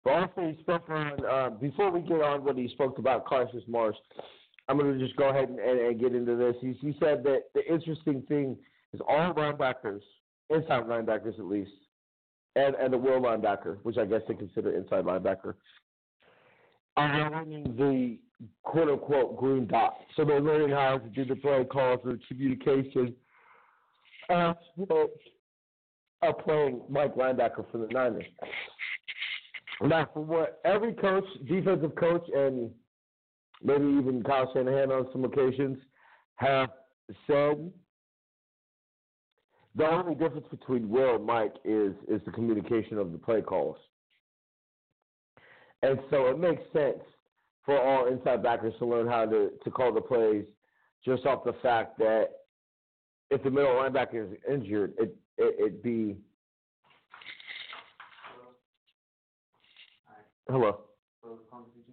But 0.04 0.12
also, 0.12 0.54
he 0.54 0.62
spoke 0.62 0.88
on, 0.88 1.24
uh, 1.28 1.50
before 1.50 1.90
we 1.90 2.00
get 2.00 2.22
on 2.22 2.44
what 2.44 2.56
he 2.56 2.68
spoke 2.68 2.98
about 2.98 3.28
Cassius 3.28 3.64
Marsh, 3.66 3.96
I'm 4.68 4.78
going 4.78 4.96
to 4.96 5.04
just 5.04 5.16
go 5.16 5.30
ahead 5.30 5.48
and, 5.48 5.58
and, 5.58 5.80
and 5.80 6.00
get 6.00 6.14
into 6.14 6.36
this. 6.36 6.54
He, 6.60 6.74
he 6.80 6.96
said 7.00 7.24
that 7.24 7.44
the 7.54 7.66
interesting 7.72 8.22
thing 8.22 8.56
is 8.92 9.00
all 9.08 9.34
linebackers, 9.34 10.02
inside 10.50 10.84
linebackers 10.84 11.38
at 11.38 11.46
least, 11.46 11.70
and, 12.54 12.74
and 12.74 12.92
the 12.92 12.98
will 12.98 13.20
linebacker, 13.20 13.78
which 13.82 13.98
I 13.98 14.04
guess 14.04 14.22
they 14.28 14.34
consider 14.34 14.74
inside 14.76 15.04
linebacker, 15.04 15.54
are 16.96 17.30
learning 17.30 17.74
the 17.76 18.18
quote 18.62 18.88
unquote 18.88 19.36
green 19.36 19.66
dot. 19.66 19.96
So 20.16 20.24
they're 20.24 20.40
learning 20.40 20.70
how 20.70 20.98
to 20.98 21.08
do 21.08 21.24
the 21.24 21.36
play 21.36 21.64
calls, 21.64 22.00
the 22.04 22.18
communication 22.28 23.14
uh, 24.28 24.54
well, 24.76 25.08
are 26.22 26.34
playing 26.34 26.82
Mike 26.88 27.14
linebacker 27.16 27.70
for 27.70 27.78
the 27.78 27.86
Niners. 27.92 28.24
Now, 29.82 30.08
for 30.12 30.20
what 30.20 30.60
every 30.64 30.94
coach, 30.94 31.24
defensive 31.46 31.94
coach, 31.96 32.24
and 32.34 32.70
maybe 33.62 33.84
even 33.84 34.22
Kyle 34.22 34.50
Shanahan 34.52 34.90
on 34.90 35.06
some 35.12 35.24
occasions 35.24 35.78
have 36.36 36.70
said, 37.26 37.70
the 39.76 39.86
only 39.86 40.14
difference 40.14 40.46
between 40.50 40.88
Will 40.88 41.16
and 41.16 41.26
Mike 41.26 41.54
is 41.64 41.92
is 42.08 42.20
the 42.24 42.32
communication 42.32 42.98
of 42.98 43.12
the 43.12 43.18
play 43.18 43.42
calls. 43.42 43.76
And 45.82 45.98
so 46.10 46.26
it 46.28 46.38
makes 46.38 46.62
sense 46.72 46.98
for 47.64 47.78
all 47.78 48.06
inside 48.06 48.42
backers 48.42 48.72
to 48.78 48.86
learn 48.86 49.06
how 49.06 49.26
to, 49.26 49.50
to 49.62 49.70
call 49.70 49.92
the 49.92 50.00
plays 50.00 50.44
just 51.04 51.26
off 51.26 51.44
the 51.44 51.52
fact 51.62 51.98
that 51.98 52.30
if 53.30 53.42
the 53.42 53.50
middle 53.50 53.72
linebacker 53.72 54.32
is 54.32 54.38
injured, 54.50 54.94
it, 54.98 55.14
it 55.36 55.56
would 55.60 55.82
be. 55.82 56.16
Hello. 60.48 60.80
So 61.22 61.30
the 61.30 61.50
conversation's 61.50 61.86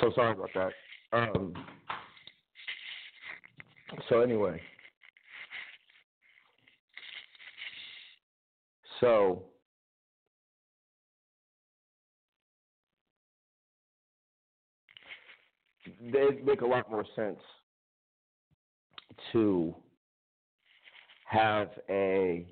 So 0.00 0.12
sorry 0.14 0.32
about 0.32 0.50
that. 0.54 0.72
Um, 1.12 1.54
so 4.08 4.20
anyway, 4.20 4.60
so 9.00 9.42
it'd 16.12 16.44
make 16.44 16.60
a 16.60 16.66
lot 16.66 16.90
more 16.90 17.04
sense 17.14 17.38
to 19.32 19.74
have 21.24 21.70
a 21.88 22.46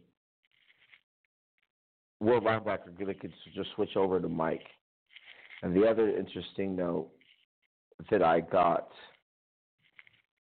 world 2.21 2.45
linebacker 2.45 2.97
that 3.07 3.21
could 3.21 3.33
just 3.55 3.69
switch 3.75 3.97
over 3.97 4.19
to 4.19 4.29
Mike. 4.29 4.67
And 5.63 5.75
the 5.77 5.87
other 5.87 6.09
interesting 6.17 6.75
note 6.75 7.11
that 8.11 8.23
I 8.23 8.41
got 8.41 8.89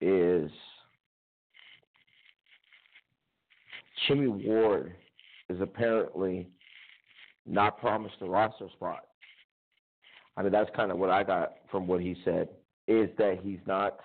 is 0.02 0.52
Jimmy 4.08 4.28
Ward 4.28 4.94
is 5.50 5.62
apparently 5.62 6.50
not 7.46 7.80
promised 7.80 8.16
a 8.22 8.26
roster 8.26 8.68
spot. 8.74 9.06
I 10.36 10.44
mean, 10.44 10.52
that's 10.52 10.70
kind 10.76 10.92
of 10.92 10.98
what 10.98 11.10
I 11.10 11.24
got 11.24 11.54
from 11.70 11.88
what 11.88 12.02
he 12.02 12.16
said 12.26 12.50
is 12.88 13.10
that 13.18 13.40
he's 13.44 13.60
not 13.66 14.00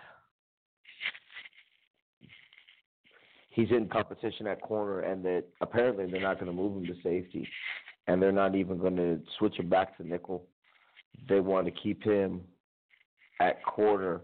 he's 3.50 3.70
in 3.70 3.88
competition 3.88 4.46
at 4.46 4.60
corner 4.60 5.00
and 5.00 5.24
that 5.24 5.44
apparently 5.60 6.06
they're 6.06 6.20
not 6.20 6.38
going 6.38 6.46
to 6.46 6.52
move 6.52 6.76
him 6.76 6.86
to 6.86 6.94
safety 7.02 7.48
and 8.06 8.22
they're 8.22 8.30
not 8.30 8.54
even 8.54 8.78
going 8.78 8.96
to 8.96 9.20
switch 9.38 9.56
him 9.56 9.68
back 9.68 9.96
to 9.96 10.06
nickel. 10.06 10.46
They 11.28 11.40
want 11.40 11.66
to 11.66 11.72
keep 11.72 12.04
him 12.04 12.42
at 13.40 13.64
corner 13.64 14.20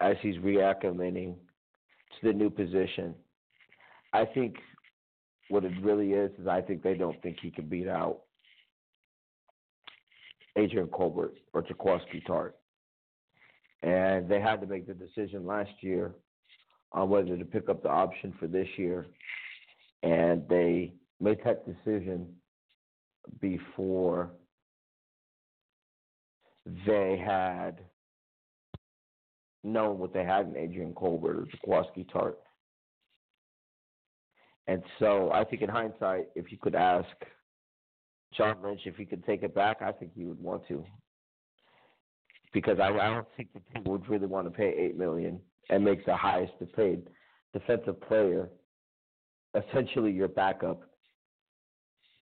as 0.00 0.16
he's 0.22 0.36
reacclimating 0.36 1.34
to 2.20 2.26
the 2.26 2.32
new 2.32 2.50
position. 2.50 3.14
I 4.12 4.24
think 4.24 4.56
what 5.48 5.64
it 5.64 5.72
really 5.82 6.12
is 6.12 6.30
is 6.38 6.46
I 6.46 6.60
think 6.60 6.82
they 6.82 6.94
don't 6.94 7.20
think 7.22 7.38
he 7.40 7.50
can 7.50 7.66
beat 7.66 7.88
out 7.88 8.20
Adrian 10.56 10.88
Colbert 10.88 11.34
or 11.52 11.62
Jaquiski 11.62 12.24
Tartt. 12.26 12.52
And 13.82 14.28
they 14.28 14.40
had 14.40 14.60
to 14.60 14.66
make 14.66 14.86
the 14.86 14.94
decision 14.94 15.44
last 15.44 15.72
year 15.80 16.14
on 16.92 17.08
whether 17.10 17.36
to 17.36 17.44
pick 17.44 17.68
up 17.68 17.82
the 17.82 17.90
option 17.90 18.32
for 18.38 18.46
this 18.46 18.68
year. 18.76 19.06
And 20.02 20.48
they 20.48 20.94
made 21.20 21.38
that 21.44 21.66
decision 21.66 22.28
before 23.40 24.30
they 26.86 27.22
had 27.24 27.80
known 29.62 29.98
what 29.98 30.12
they 30.12 30.24
had 30.24 30.46
in 30.46 30.56
Adrian 30.56 30.94
Colbert 30.94 31.40
or 31.40 31.46
Jaquiski 31.46 32.06
Tartt. 32.10 32.36
And 34.66 34.82
so 34.98 35.30
I 35.32 35.44
think 35.44 35.62
in 35.62 35.68
hindsight, 35.68 36.28
if 36.34 36.50
you 36.50 36.58
could 36.58 36.74
ask 36.74 37.08
John 38.36 38.56
Lynch 38.62 38.80
if 38.84 38.96
he 38.96 39.04
could 39.04 39.24
take 39.24 39.42
it 39.42 39.54
back, 39.54 39.82
I 39.82 39.92
think 39.92 40.12
he 40.14 40.24
would 40.24 40.40
want 40.40 40.66
to. 40.68 40.84
Because 42.52 42.78
I, 42.80 42.88
I 42.88 43.14
don't 43.14 43.26
think 43.36 43.48
the 43.52 43.60
team 43.72 43.84
would 43.84 44.08
really 44.08 44.26
want 44.26 44.46
to 44.46 44.50
pay 44.50 44.74
eight 44.78 44.96
million 44.96 45.40
and 45.70 45.84
make 45.84 46.06
the 46.06 46.16
highest 46.16 46.52
paid 46.76 47.02
defensive 47.52 48.00
player 48.02 48.48
essentially 49.54 50.10
your 50.10 50.28
backup 50.28 50.82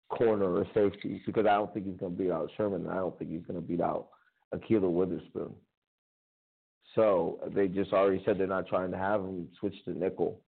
corner 0.08 0.52
or 0.56 0.66
safety 0.74 1.22
because 1.24 1.46
I 1.46 1.54
don't 1.54 1.72
think 1.72 1.86
he's 1.86 1.96
going 1.96 2.16
to 2.16 2.18
beat 2.18 2.30
out 2.30 2.50
Sherman. 2.56 2.82
And 2.82 2.90
I 2.90 2.96
don't 2.96 3.16
think 3.18 3.30
he's 3.30 3.46
going 3.46 3.60
to 3.60 3.66
beat 3.66 3.80
out 3.80 4.08
Ahkello 4.54 4.90
Witherspoon. 4.90 5.54
So 6.94 7.38
they 7.54 7.68
just 7.68 7.92
already 7.92 8.22
said 8.24 8.38
they're 8.38 8.46
not 8.46 8.66
trying 8.66 8.90
to 8.90 8.98
have 8.98 9.20
him 9.20 9.48
switch 9.58 9.74
to 9.84 9.96
nickel. 9.96 10.40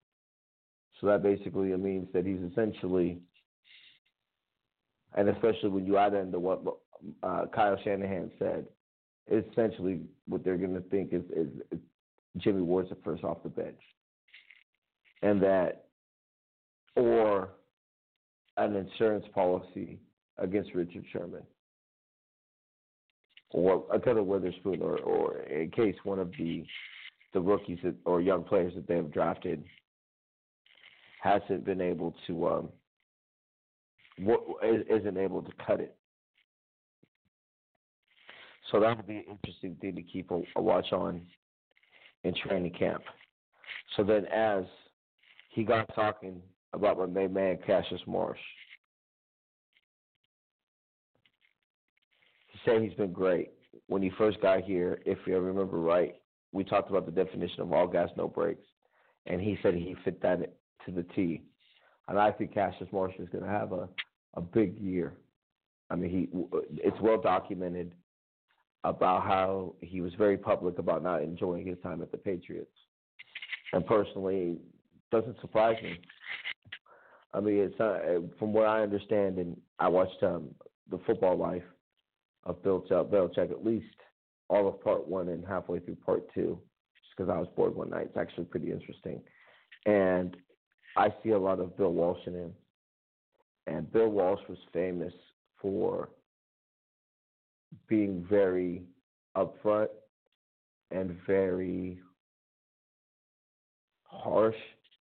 So 1.01 1.07
that 1.07 1.23
basically 1.23 1.69
means 1.77 2.09
that 2.13 2.27
he's 2.27 2.41
essentially, 2.51 3.19
and 5.17 5.29
especially 5.29 5.71
when 5.71 5.87
you 5.87 5.97
add 5.99 6.15
into 6.15 6.39
what 6.39 6.63
uh, 7.23 7.47
Kyle 7.55 7.79
Shanahan 7.83 8.31
said, 8.39 8.67
essentially 9.31 10.01
what 10.27 10.45
they're 10.45 10.57
going 10.57 10.75
to 10.75 10.89
think 10.89 11.13
is, 11.13 11.23
is, 11.35 11.49
is 11.71 11.79
Jimmy 12.39 12.63
Ward's 12.63 12.89
the 12.89 12.97
first 13.05 13.25
off 13.25 13.43
the 13.43 13.49
bench, 13.49 13.81
and 15.23 15.41
that, 15.43 15.87
or 16.97 17.51
an 18.57 18.75
insurance 18.75 19.25
policy 19.35 19.99
against 20.39 20.75
Richard 20.75 21.05
Sherman 21.13 21.43
or 23.53 23.85
a 23.93 23.99
Ahkello 23.99 24.25
Witherspoon, 24.25 24.83
or, 24.83 24.99
or 25.01 25.41
in 25.43 25.71
case 25.71 25.95
one 26.05 26.19
of 26.19 26.31
the 26.39 26.65
the 27.33 27.41
rookies 27.41 27.79
that, 27.83 27.95
or 28.05 28.21
young 28.21 28.45
players 28.45 28.75
that 28.75 28.87
they 28.87 28.97
have 28.97 29.13
drafted 29.13 29.63
hasn't 31.21 31.65
been 31.65 31.81
able 31.81 32.15
to 32.27 32.49
um, 32.49 32.69
isn't 34.91 35.17
able 35.17 35.43
to 35.43 35.53
cut 35.67 35.81
it. 35.81 35.97
So 38.71 38.81
that 38.81 38.97
would 38.97 39.07
be 39.07 39.17
an 39.17 39.25
interesting 39.31 39.77
thing 39.81 39.97
to 39.97 40.03
keep 40.03 40.31
a, 40.31 40.43
a 40.57 40.63
watch 40.63 40.93
on 40.93 41.23
in 42.25 42.35
training 42.35 42.73
camp. 42.73 43.03
So 43.97 44.05
then, 44.05 44.27
as 44.27 44.65
he 45.51 45.65
got 45.65 45.93
talking 45.95 46.41
about 46.73 46.99
my 46.99 47.07
main 47.07 47.33
man 47.33 47.59
Cassius 47.67 48.01
Marsh, 48.07 48.39
said 52.65 52.83
he's 52.83 52.95
been 52.95 53.13
great. 53.13 53.51
When 53.87 54.03
he 54.03 54.11
first 54.19 54.41
got 54.41 54.63
here, 54.63 55.01
if 55.05 55.19
you 55.27 55.39
remember 55.39 55.79
right, 55.79 56.17
we 56.53 56.65
talked 56.65 56.91
about 56.91 57.07
the 57.07 57.13
definition 57.13 57.61
of 57.61 57.73
all 57.73 57.87
gas, 57.87 58.11
no 58.17 58.29
brakes, 58.29 58.67
and 59.27 59.41
he 59.41 59.59
said 59.63 59.75
he 59.75 59.97
fit 60.05 60.21
that 60.23 60.55
to 60.87 60.93
the 60.93 61.05
T. 61.15 61.43
And 62.09 62.19
I 62.19 62.31
think 62.31 62.53
Cassius 62.53 62.89
Marsh 62.93 63.15
is 63.19 63.29
going 63.31 63.45
to 63.45 63.51
have 63.51 63.73
a, 63.73 63.89
a 64.35 64.41
big 64.41 64.79
year. 64.79 65.15
I 65.91 65.97
mean, 65.97 66.11
he 66.11 66.29
it's 66.83 67.01
well 67.01 67.21
documented 67.21 67.95
about 68.85 69.23
how 69.23 69.75
he 69.81 70.01
was 70.01 70.13
very 70.15 70.37
public 70.37 70.79
about 70.79 71.03
not 71.03 71.23
enjoying 71.23 71.67
his 71.67 71.79
time 71.83 72.03
at 72.03 72.11
the 72.11 72.19
Patriots. 72.19 72.71
And 73.73 73.87
personally, 73.87 74.59
doesn't 75.11 75.41
surprise 75.41 75.77
me. 75.83 75.99
I 77.35 77.41
mean, 77.41 77.59
it's 77.59 77.79
not, 77.79 78.01
from 78.39 78.53
what 78.53 78.67
I 78.67 78.83
understand, 78.83 79.39
and 79.39 79.57
I 79.79 79.89
watched 79.89 80.23
um, 80.23 80.49
the 80.91 80.99
Football 81.07 81.37
Life 81.39 81.63
of 82.45 82.63
Bill 82.63 82.81
Belichick 82.91 83.51
at 83.51 83.65
least 83.65 83.95
all 84.49 84.69
of 84.69 84.83
part 84.83 85.07
one 85.09 85.29
and 85.29 85.45
halfway 85.47 85.79
through 85.79 85.97
part 85.97 86.23
two, 86.35 86.59
just 86.95 87.17
because 87.17 87.31
I 87.31 87.39
was 87.39 87.49
bored 87.57 87.75
one 87.75 87.91
night. 87.91 88.07
It's 88.07 88.17
actually 88.17 88.45
pretty 88.45 88.71
interesting, 88.71 89.21
and 89.87 90.37
I 90.97 91.09
see 91.23 91.31
a 91.31 91.39
lot 91.39 91.61
of 91.61 91.77
Bill 91.77 91.93
Walsh 91.93 92.27
in 92.27 92.35
him. 92.35 92.53
And 93.67 93.91
Bill 93.93 94.09
Walsh 94.09 94.41
was 94.49 94.59
famous 94.73 95.13
for 95.61 96.09
being 97.89 98.27
very 98.29 98.83
upfront 99.37 99.89
and 100.91 101.17
very 101.27 102.01
harsh, 104.05 104.57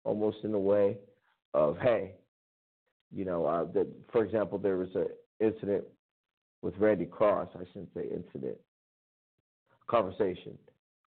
almost 0.03 0.37
in 0.43 0.53
a 0.53 0.59
way 0.59 0.97
of 1.53 1.77
hey, 1.79 2.13
you 3.11 3.25
know, 3.25 3.45
uh, 3.45 3.63
that 3.73 3.87
for 4.11 4.23
example, 4.23 4.57
there 4.57 4.77
was 4.77 4.89
an 4.93 5.07
incident 5.39 5.85
with 6.61 6.77
Randy 6.77 7.05
Cross. 7.05 7.49
I 7.55 7.65
shouldn't 7.67 7.93
say 7.93 8.03
incident, 8.03 8.57
conversation 9.87 10.57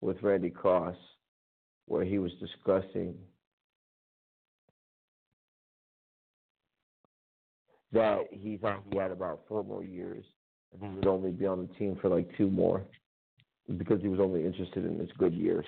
with 0.00 0.22
Randy 0.22 0.50
Cross 0.50 0.96
where 1.86 2.04
he 2.04 2.18
was 2.18 2.32
discussing 2.40 3.14
that 7.92 8.20
he 8.30 8.56
thought 8.56 8.82
he 8.90 8.98
had 8.98 9.10
about 9.10 9.40
four 9.48 9.62
more 9.62 9.84
years 9.84 10.24
and 10.72 10.90
he 10.90 10.96
would 10.96 11.06
only 11.06 11.30
be 11.30 11.46
on 11.46 11.66
the 11.66 11.74
team 11.74 11.96
for 12.00 12.08
like 12.08 12.28
two 12.36 12.50
more 12.50 12.82
because 13.78 14.00
he 14.00 14.08
was 14.08 14.20
only 14.20 14.44
interested 14.44 14.84
in 14.84 14.98
his 14.98 15.10
good 15.18 15.32
years. 15.32 15.64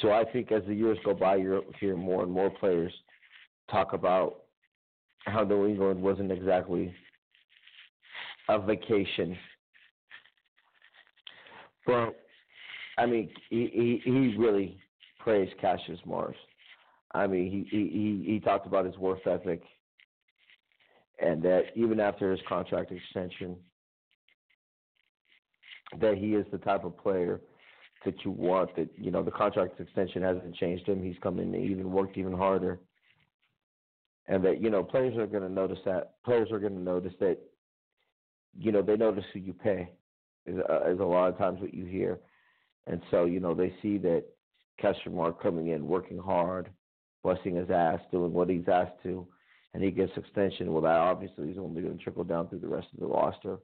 So 0.00 0.10
I 0.10 0.24
think 0.24 0.50
as 0.50 0.62
the 0.66 0.74
years 0.74 0.98
go 1.04 1.14
by, 1.14 1.36
you'll 1.36 1.64
hear 1.78 1.96
more 1.96 2.22
and 2.22 2.32
more 2.32 2.50
players 2.50 2.92
talk 3.70 3.92
about 3.92 4.44
how 5.26 5.44
New 5.44 5.66
England 5.66 6.02
wasn't 6.02 6.32
exactly 6.32 6.94
a 8.48 8.58
vacation. 8.58 9.36
But 11.86 12.16
I 12.98 13.06
mean, 13.06 13.30
he 13.50 14.00
he, 14.04 14.10
he 14.10 14.36
really 14.36 14.78
praised 15.18 15.52
Cassius 15.60 16.00
Marsh. 16.04 16.36
I 17.14 17.26
mean, 17.26 17.50
he, 17.50 17.76
he 17.76 18.32
he 18.32 18.40
talked 18.40 18.66
about 18.66 18.86
his 18.86 18.96
work 18.96 19.26
ethic 19.26 19.62
and 21.22 21.42
that 21.42 21.66
even 21.74 22.00
after 22.00 22.30
his 22.30 22.40
contract 22.48 22.90
extension, 22.90 23.56
that 26.00 26.18
he 26.18 26.34
is 26.34 26.44
the 26.50 26.58
type 26.58 26.84
of 26.84 26.96
player 26.98 27.40
that 28.04 28.14
you 28.24 28.32
want. 28.32 28.74
That 28.76 28.88
you 28.96 29.10
know 29.10 29.22
the 29.22 29.30
contract 29.30 29.78
extension 29.78 30.22
hasn't 30.22 30.56
changed 30.56 30.86
him. 30.86 31.02
He's 31.02 31.16
come 31.22 31.38
in 31.38 31.54
and 31.54 31.64
even 31.64 31.92
worked 31.92 32.18
even 32.18 32.32
harder, 32.32 32.80
and 34.26 34.44
that 34.44 34.60
you 34.60 34.70
know 34.70 34.82
players 34.82 35.16
are 35.16 35.26
going 35.26 35.44
to 35.44 35.52
notice 35.52 35.78
that. 35.84 36.14
Players 36.24 36.50
are 36.50 36.58
going 36.58 36.74
to 36.74 36.82
notice 36.82 37.14
that. 37.20 37.38
You 38.58 38.72
know 38.72 38.82
they 38.82 38.96
notice 38.96 39.24
who 39.32 39.40
you 39.40 39.52
pay. 39.52 39.90
Is, 40.44 40.56
uh, 40.68 40.90
is 40.90 40.98
a 40.98 41.04
lot 41.04 41.28
of 41.28 41.38
times 41.38 41.60
what 41.60 41.72
you 41.72 41.84
hear, 41.84 42.18
and 42.86 43.00
so 43.10 43.26
you 43.26 43.38
know 43.38 43.54
they 43.54 43.72
see 43.80 43.96
that 43.98 44.24
Cassius 44.80 45.12
Marsh 45.12 45.36
coming 45.40 45.68
in, 45.68 45.86
working 45.86 46.18
hard, 46.18 46.68
busting 47.22 47.56
his 47.56 47.70
ass, 47.70 48.00
doing 48.10 48.32
what 48.32 48.48
he's 48.48 48.68
asked 48.68 49.02
to 49.04 49.26
and 49.74 49.82
he 49.82 49.90
gets 49.90 50.12
extension, 50.16 50.72
well, 50.72 50.82
that 50.82 50.96
obviously 50.96 51.48
is 51.48 51.58
only 51.58 51.82
going 51.82 51.96
to 51.96 52.02
trickle 52.02 52.24
down 52.24 52.48
through 52.48 52.58
the 52.60 52.68
rest 52.68 52.88
of 52.92 53.00
the 53.00 53.06
roster. 53.06 53.58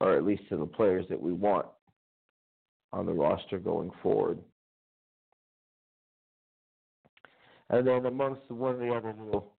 or 0.00 0.16
at 0.16 0.24
least 0.24 0.42
to 0.48 0.56
the 0.56 0.66
players 0.66 1.04
that 1.08 1.20
we 1.20 1.32
want 1.32 1.66
on 2.92 3.06
the 3.06 3.12
roster 3.12 3.58
going 3.58 3.90
forward. 4.02 4.38
And 7.70 7.86
then 7.86 8.06
amongst 8.06 8.48
one 8.50 8.74
of 8.74 8.80
the 8.80 8.94
other 8.94 9.14
little 9.20 9.52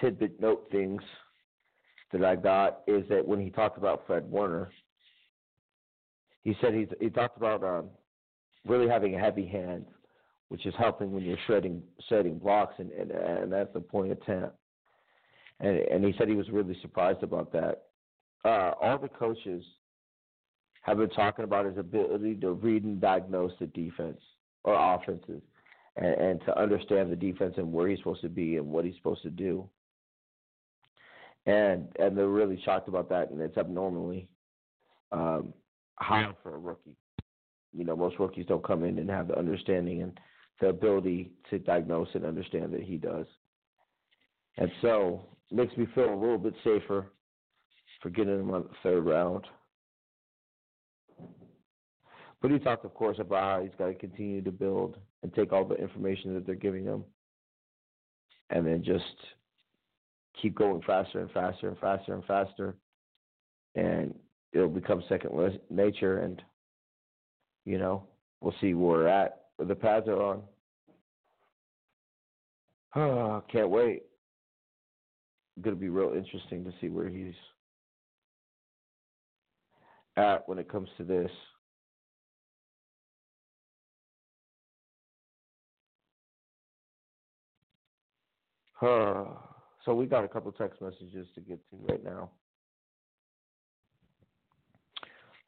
tidbit 0.00 0.40
note 0.40 0.68
things 0.70 1.02
that 2.12 2.24
I 2.24 2.36
got 2.36 2.82
is 2.86 3.04
that 3.08 3.26
when 3.26 3.40
he 3.40 3.50
talked 3.50 3.78
about 3.78 4.06
Fred 4.06 4.30
Warner, 4.30 4.70
he 6.42 6.56
said 6.60 6.74
he's, 6.74 6.88
he 7.00 7.10
talked 7.10 7.36
about 7.36 7.64
um, 7.64 7.88
really 8.66 8.88
having 8.88 9.14
a 9.14 9.18
heavy 9.18 9.46
hand, 9.46 9.86
which 10.48 10.64
is 10.66 10.74
helping 10.78 11.12
when 11.12 11.24
you're 11.24 11.38
shredding 11.46 11.82
shredding 12.08 12.38
blocks, 12.38 12.74
and 12.78 12.90
and, 12.92 13.10
and 13.10 13.52
that's 13.52 13.72
the 13.72 13.80
point 13.80 14.12
of 14.12 14.18
attempt. 14.18 14.56
And 15.60 15.76
and 15.76 16.04
he 16.04 16.14
said 16.16 16.28
he 16.28 16.36
was 16.36 16.50
really 16.50 16.76
surprised 16.82 17.22
about 17.22 17.52
that. 17.52 17.84
Uh, 18.44 18.72
all 18.80 18.98
the 18.98 19.08
coaches 19.08 19.64
have 20.82 20.98
been 20.98 21.10
talking 21.10 21.44
about 21.44 21.66
his 21.66 21.78
ability 21.78 22.36
to 22.36 22.52
read 22.52 22.84
and 22.84 23.00
diagnose 23.00 23.50
the 23.58 23.66
defense 23.66 24.20
or 24.62 24.74
offenses 24.94 25.42
and, 25.96 26.14
and 26.14 26.40
to 26.42 26.56
understand 26.56 27.10
the 27.10 27.16
defense 27.16 27.54
and 27.56 27.72
where 27.72 27.88
he's 27.88 27.98
supposed 27.98 28.20
to 28.20 28.28
be 28.28 28.56
and 28.56 28.66
what 28.66 28.84
he's 28.84 28.94
supposed 28.96 29.22
to 29.22 29.30
do. 29.30 29.68
And 31.46 31.88
and 31.98 32.16
they're 32.16 32.28
really 32.28 32.60
shocked 32.64 32.88
about 32.88 33.08
that, 33.10 33.30
and 33.30 33.40
it's 33.40 33.56
abnormally 33.56 34.28
um, 35.12 35.54
high 35.94 36.28
for 36.42 36.54
a 36.54 36.58
rookie. 36.58 36.96
You 37.72 37.84
know, 37.84 37.96
most 37.96 38.18
rookies 38.18 38.46
don't 38.46 38.66
come 38.66 38.84
in 38.84 38.98
and 38.98 39.08
have 39.08 39.28
the 39.28 39.38
understanding 39.38 40.02
and 40.02 40.18
the 40.60 40.68
ability 40.68 41.30
to 41.50 41.58
diagnose 41.58 42.08
and 42.14 42.24
understand 42.24 42.72
that 42.72 42.82
he 42.82 42.96
does. 42.96 43.26
And 44.56 44.70
so 44.80 45.26
it 45.50 45.56
makes 45.56 45.76
me 45.76 45.86
feel 45.94 46.12
a 46.12 46.16
little 46.16 46.38
bit 46.38 46.54
safer 46.64 47.12
for 48.02 48.10
getting 48.10 48.40
him 48.40 48.50
on 48.50 48.62
the 48.62 48.68
third 48.82 49.04
round. 49.04 49.44
But 52.40 52.50
he 52.50 52.58
talked, 52.58 52.84
of 52.84 52.94
course, 52.94 53.18
about 53.18 53.42
how 53.42 53.62
he's 53.62 53.72
got 53.78 53.86
to 53.86 53.94
continue 53.94 54.42
to 54.42 54.52
build 54.52 54.96
and 55.22 55.32
take 55.34 55.52
all 55.52 55.64
the 55.64 55.74
information 55.76 56.34
that 56.34 56.46
they're 56.46 56.54
giving 56.54 56.84
him 56.84 57.04
and 58.50 58.66
then 58.66 58.82
just 58.84 59.04
keep 60.40 60.54
going 60.54 60.82
faster 60.86 61.20
and 61.20 61.30
faster 61.30 61.68
and 61.68 61.78
faster 61.78 62.14
and 62.14 62.24
faster. 62.24 62.74
And 63.74 64.14
it'll 64.52 64.68
become 64.68 65.02
second 65.08 65.58
nature. 65.70 66.18
And, 66.18 66.40
you 67.64 67.78
know, 67.78 68.04
we'll 68.40 68.54
see 68.60 68.74
where 68.74 68.98
we're 68.98 69.08
at, 69.08 69.42
where 69.56 69.68
the 69.68 69.74
pads 69.74 70.08
are 70.08 70.22
on. 70.22 70.42
Oh, 72.94 73.42
can't 73.52 73.68
wait. 73.68 74.04
Going 75.60 75.76
to 75.76 75.80
be 75.80 75.88
real 75.88 76.14
interesting 76.14 76.64
to 76.64 76.72
see 76.80 76.88
where 76.88 77.08
he's 77.08 77.34
at 80.16 80.48
when 80.48 80.58
it 80.58 80.70
comes 80.70 80.88
to 80.96 81.04
this. 81.04 81.30
Uh, 88.80 89.24
so 89.86 89.94
we 89.94 90.04
got 90.04 90.24
a 90.24 90.28
couple 90.28 90.50
text 90.52 90.82
messages 90.82 91.28
to 91.34 91.40
get 91.40 91.58
to 91.70 91.76
right 91.88 92.04
now. 92.04 92.28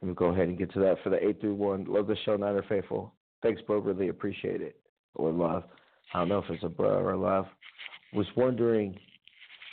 Let 0.01 0.09
me 0.09 0.14
go 0.14 0.26
ahead 0.26 0.47
and 0.47 0.57
get 0.57 0.72
to 0.74 0.80
that 0.80 0.97
for 1.03 1.11
the 1.11 1.16
831. 1.16 1.86
Love 1.89 2.07
the 2.07 2.16
show, 2.24 2.36
Niner 2.36 2.64
Faithful. 2.68 3.12
Thanks, 3.43 3.61
bro. 3.62 3.78
Really 3.78 4.09
appreciate 4.09 4.62
it. 4.62 4.80
Or 5.16 5.32
love. 5.32 5.64
I 6.14 6.20
don't 6.20 6.28
know 6.28 6.39
if 6.39 6.45
it's 6.49 6.62
a 6.62 6.68
bro 6.68 7.05
or 7.05 7.16
love. 7.16 7.47
Was 8.12 8.26
wondering, 8.36 8.97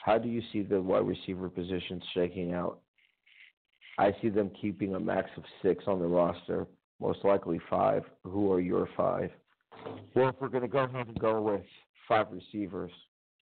how 0.03 0.17
do 0.17 0.27
you 0.27 0.41
see 0.51 0.63
the 0.63 0.81
wide 0.81 1.07
receiver 1.07 1.47
position 1.47 2.01
shaking 2.13 2.53
out? 2.53 2.79
I 3.99 4.13
see 4.21 4.29
them 4.29 4.51
keeping 4.59 4.95
a 4.95 4.99
max 4.99 5.29
of 5.37 5.43
six 5.61 5.83
on 5.87 5.99
the 5.99 6.07
roster, 6.07 6.65
most 6.99 7.19
likely 7.23 7.61
five. 7.69 8.03
Who 8.23 8.51
are 8.51 8.59
your 8.59 8.89
five? 8.97 9.29
Well, 10.15 10.29
if 10.29 10.35
we're 10.41 10.49
going 10.49 10.63
to 10.63 10.67
go 10.67 10.79
ahead 10.79 11.07
and 11.07 11.19
go 11.19 11.39
with 11.41 11.61
five 12.07 12.27
receivers, 12.31 12.91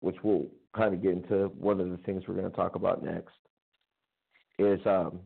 which 0.01 0.18
we'll 0.24 0.47
kind 0.76 0.93
of 0.93 1.01
get 1.01 1.13
into 1.13 1.47
one 1.57 1.80
of 1.80 1.89
the 1.89 1.97
things 1.97 2.23
we're 2.28 2.36
going 2.36 2.49
to 2.49 2.55
talk 2.55 2.76
about 2.76 3.03
next, 3.03 3.34
is 4.59 4.80
um, 4.86 5.19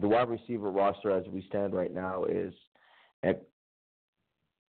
the 0.00 0.08
wide 0.08 0.28
receiver 0.28 0.70
roster 0.70 1.10
as 1.10 1.26
we 1.28 1.44
stand 1.48 1.74
right 1.74 1.92
now 1.92 2.24
is 2.24 2.52
at 3.22 3.42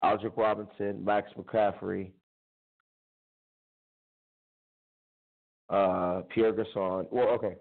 Aldrick 0.03 0.37
Robinson, 0.37 1.03
Max 1.03 1.29
McCaffrey, 1.37 2.11
uh, 5.69 6.21
Pierre 6.33 6.53
Garcon. 6.53 7.07
Well, 7.11 7.29
okay. 7.29 7.55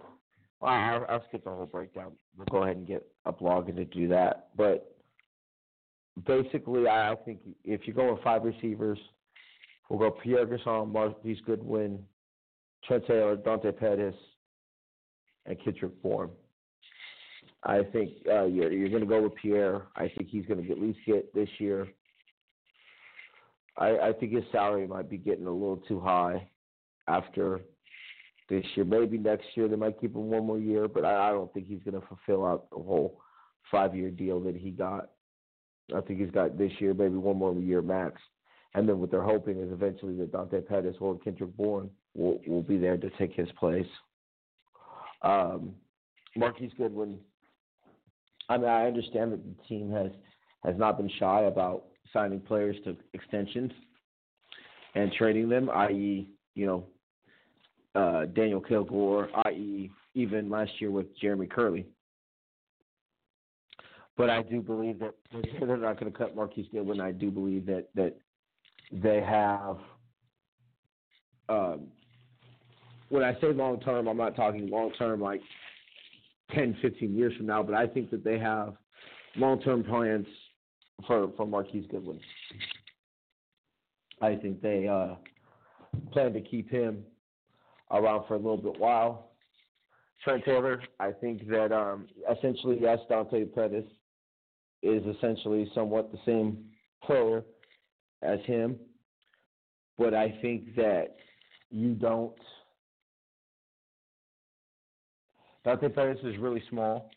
I'll, 0.63 1.07
I'll 1.09 1.25
skip 1.29 1.45
the 1.45 1.51
whole 1.51 1.67
breakdown. 1.67 2.13
We'll 2.37 2.47
go 2.51 2.63
ahead 2.65 2.77
and 2.77 2.87
get 2.87 3.07
up 3.27 3.41
login 3.41 3.77
to 3.77 3.85
do 3.85 4.09
that. 4.09 4.49
But 4.57 4.97
basically, 6.27 6.89
I 6.89 7.15
think 7.25 7.41
if 7.65 7.87
you 7.87 7.93
go 7.93 8.13
with 8.13 8.23
five 8.25 8.43
receivers, 8.43 8.99
we'll 9.89 9.99
go 9.99 10.11
Pierre 10.11 10.47
Garcon, 10.47 10.93
Marquise 10.93 11.39
Goodwin, 11.47 11.99
Trent 12.85 13.07
Taylor, 13.07 13.37
Dante 13.37 13.73
Pettis, 13.73 14.15
and 15.47 15.63
Kendrick 15.63 16.01
Bourne. 16.03 16.31
I 17.65 17.83
think 17.93 18.11
uh, 18.31 18.45
you're 18.45 18.73
you're 18.73 18.89
going 18.89 19.03
to 19.03 19.07
go 19.07 19.23
with 19.23 19.35
Pierre. 19.35 19.83
I 19.97 20.11
think 20.17 20.29
he's 20.29 20.47
going 20.47 20.65
to 20.65 20.71
at 20.71 20.81
least 20.81 21.01
get 21.07 21.35
this 21.35 21.49
year. 21.59 21.89
I, 23.77 23.99
I 23.99 24.13
think 24.13 24.33
his 24.33 24.45
salary 24.53 24.87
might 24.87 25.11
be 25.11 25.19
getting 25.19 25.47
a 25.47 25.51
little 25.51 25.83
too 25.89 26.01
high 26.01 26.49
after 27.07 27.61
this 28.49 28.65
year. 28.75 28.85
Maybe 28.85 29.19
next 29.19 29.47
year 29.55 29.69
they 29.69 29.77
might 29.77 30.01
keep 30.01 30.15
him 30.15 30.31
one 30.31 30.47
more 30.47 30.59
year, 30.59 30.89
but 30.89 31.05
I, 31.05 31.29
I 31.29 31.31
don't 31.31 31.53
think 31.53 31.67
he's 31.67 31.83
going 31.83 32.01
to 32.01 32.07
fulfill 32.07 32.45
out 32.47 32.71
the 32.71 32.77
whole 32.77 33.21
five 33.71 33.95
year 33.95 34.11
deal 34.11 34.41
that 34.41 34.57
he 34.57 34.71
got. 34.71 35.11
I 35.95 36.01
think 36.01 36.21
he's 36.21 36.31
got 36.31 36.59
this 36.59 36.73
year, 36.79 36.93
maybe 36.93 37.17
one 37.17 37.39
more 37.39 37.55
year 37.55 37.83
max. 37.83 38.21
And 38.75 38.89
then 38.89 38.99
what 38.99 39.11
they're 39.11 39.23
hoping 39.23 39.59
is 39.61 39.73
eventually 39.73 40.17
that 40.17 40.33
Dante 40.33 40.61
Pettis 40.61 40.97
or 41.01 41.19
Kendrick 41.19 41.57
Bourne 41.57 41.91
will 42.15 42.41
will 42.47 42.63
be 42.63 42.79
there 42.79 42.97
to 42.97 43.11
take 43.19 43.33
his 43.33 43.49
place. 43.59 43.87
Um, 45.23 45.75
Marquise 46.37 46.73
Goodwin 46.77 47.19
I 48.49 48.57
mean, 48.57 48.69
I 48.69 48.87
understand 48.87 49.33
that 49.33 49.45
the 49.45 49.63
team 49.69 49.91
has 49.93 50.11
has 50.65 50.77
not 50.77 50.97
been 50.97 51.11
shy 51.19 51.43
about 51.43 51.85
signing 52.13 52.41
players 52.41 52.77
to 52.85 52.97
extensions 53.13 53.71
and 54.95 55.13
trading 55.13 55.49
them, 55.49 55.71
i.e., 55.71 56.29
you 56.55 56.67
know, 56.67 56.87
uh, 57.95 58.25
Daniel 58.27 58.61
Kilgore, 58.61 59.29
i.e., 59.47 59.91
even 60.15 60.51
last 60.51 60.73
year 60.81 60.91
with 60.91 61.07
Jeremy 61.21 61.47
Kerley. 61.47 61.85
But 64.17 64.31
I 64.31 64.43
do 64.43 64.61
believe 64.61 64.99
that 64.99 65.15
they're 65.61 65.77
not 65.77 66.01
going 66.01 66.11
to 66.11 66.19
cut 66.19 66.35
Marquise 66.35 66.67
Goodwin. 66.73 67.01
I 67.01 67.13
do 67.13 67.31
believe 67.31 67.67
that 67.67 67.89
that 67.95 68.17
they 68.93 69.21
have. 69.21 69.79
Um, 71.49 71.89
when 73.09 73.25
I 73.25 73.33
say 73.41 73.53
long 73.53 73.81
term, 73.81 74.07
I'm 74.07 74.19
not 74.19 74.37
talking 74.37 74.69
long 74.69 74.93
term 74.99 75.21
like 75.21 75.41
10, 76.55 76.77
15 76.83 77.17
years 77.17 77.35
from 77.37 77.47
now, 77.47 77.63
but 77.63 77.75
I 77.75 77.87
think 77.87 78.11
that 78.11 78.23
they 78.23 78.39
have 78.39 78.75
long 79.37 79.61
term 79.63 79.83
plans 79.83 80.27
for, 81.07 81.31
for 81.37 81.47
Marquise 81.47 81.87
Goodwin. 81.91 82.21
I 84.21 84.35
think 84.37 84.61
they 84.61 84.89
uh, 84.89 85.15
plan 86.13 86.33
to 86.33 86.41
keep 86.41 86.71
him 86.71 87.05
around 87.91 88.27
for 88.27 88.35
a 88.35 88.39
little 88.39 88.57
bit 88.57 88.79
while. 88.79 89.31
Trent 90.25 90.45
Taylor, 90.45 90.83
I 90.99 91.13
think 91.13 91.49
that 91.49 91.73
um, 91.73 92.09
essentially, 92.31 92.79
yes, 92.81 92.99
Dante 93.09 93.45
Pettis 93.45 93.85
is 94.83 95.03
essentially 95.17 95.71
somewhat 95.75 96.11
the 96.11 96.19
same 96.27 96.65
player 97.05 97.45
as 98.23 98.41
him, 98.45 98.77
but 99.97 100.15
I 100.15 100.39
think 100.43 100.75
that 100.77 101.17
you 101.71 101.95
don't 101.95 102.35
Dante 105.65 105.89
Pettis 105.91 106.19
is 106.25 106.39
really 106.39 106.63
small, 106.71 107.11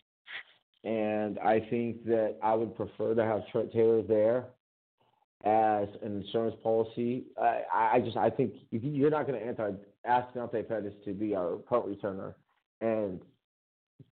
and 0.83 1.39
I 1.39 1.65
think 1.69 2.03
that 2.05 2.35
I 2.43 2.53
would 2.53 2.75
prefer 2.75 3.13
to 3.15 3.23
have 3.23 3.47
Trent 3.51 3.71
Taylor 3.71 4.01
there 4.01 4.47
as 5.45 5.87
an 6.03 6.21
insurance 6.21 6.55
policy. 6.61 7.23
I, 7.41 7.61
I 7.73 8.01
just 8.03 8.17
I 8.17 8.29
think 8.29 8.53
if 8.71 8.83
you're 8.83 9.09
not 9.09 9.27
going 9.27 9.39
to 9.39 9.45
anti 9.45 9.71
ask 10.05 10.33
Dante 10.33 10.63
Pettis 10.63 10.93
to 11.05 11.13
be 11.13 11.35
our 11.35 11.57
punt 11.57 11.85
returner 11.85 12.33
and 12.81 13.21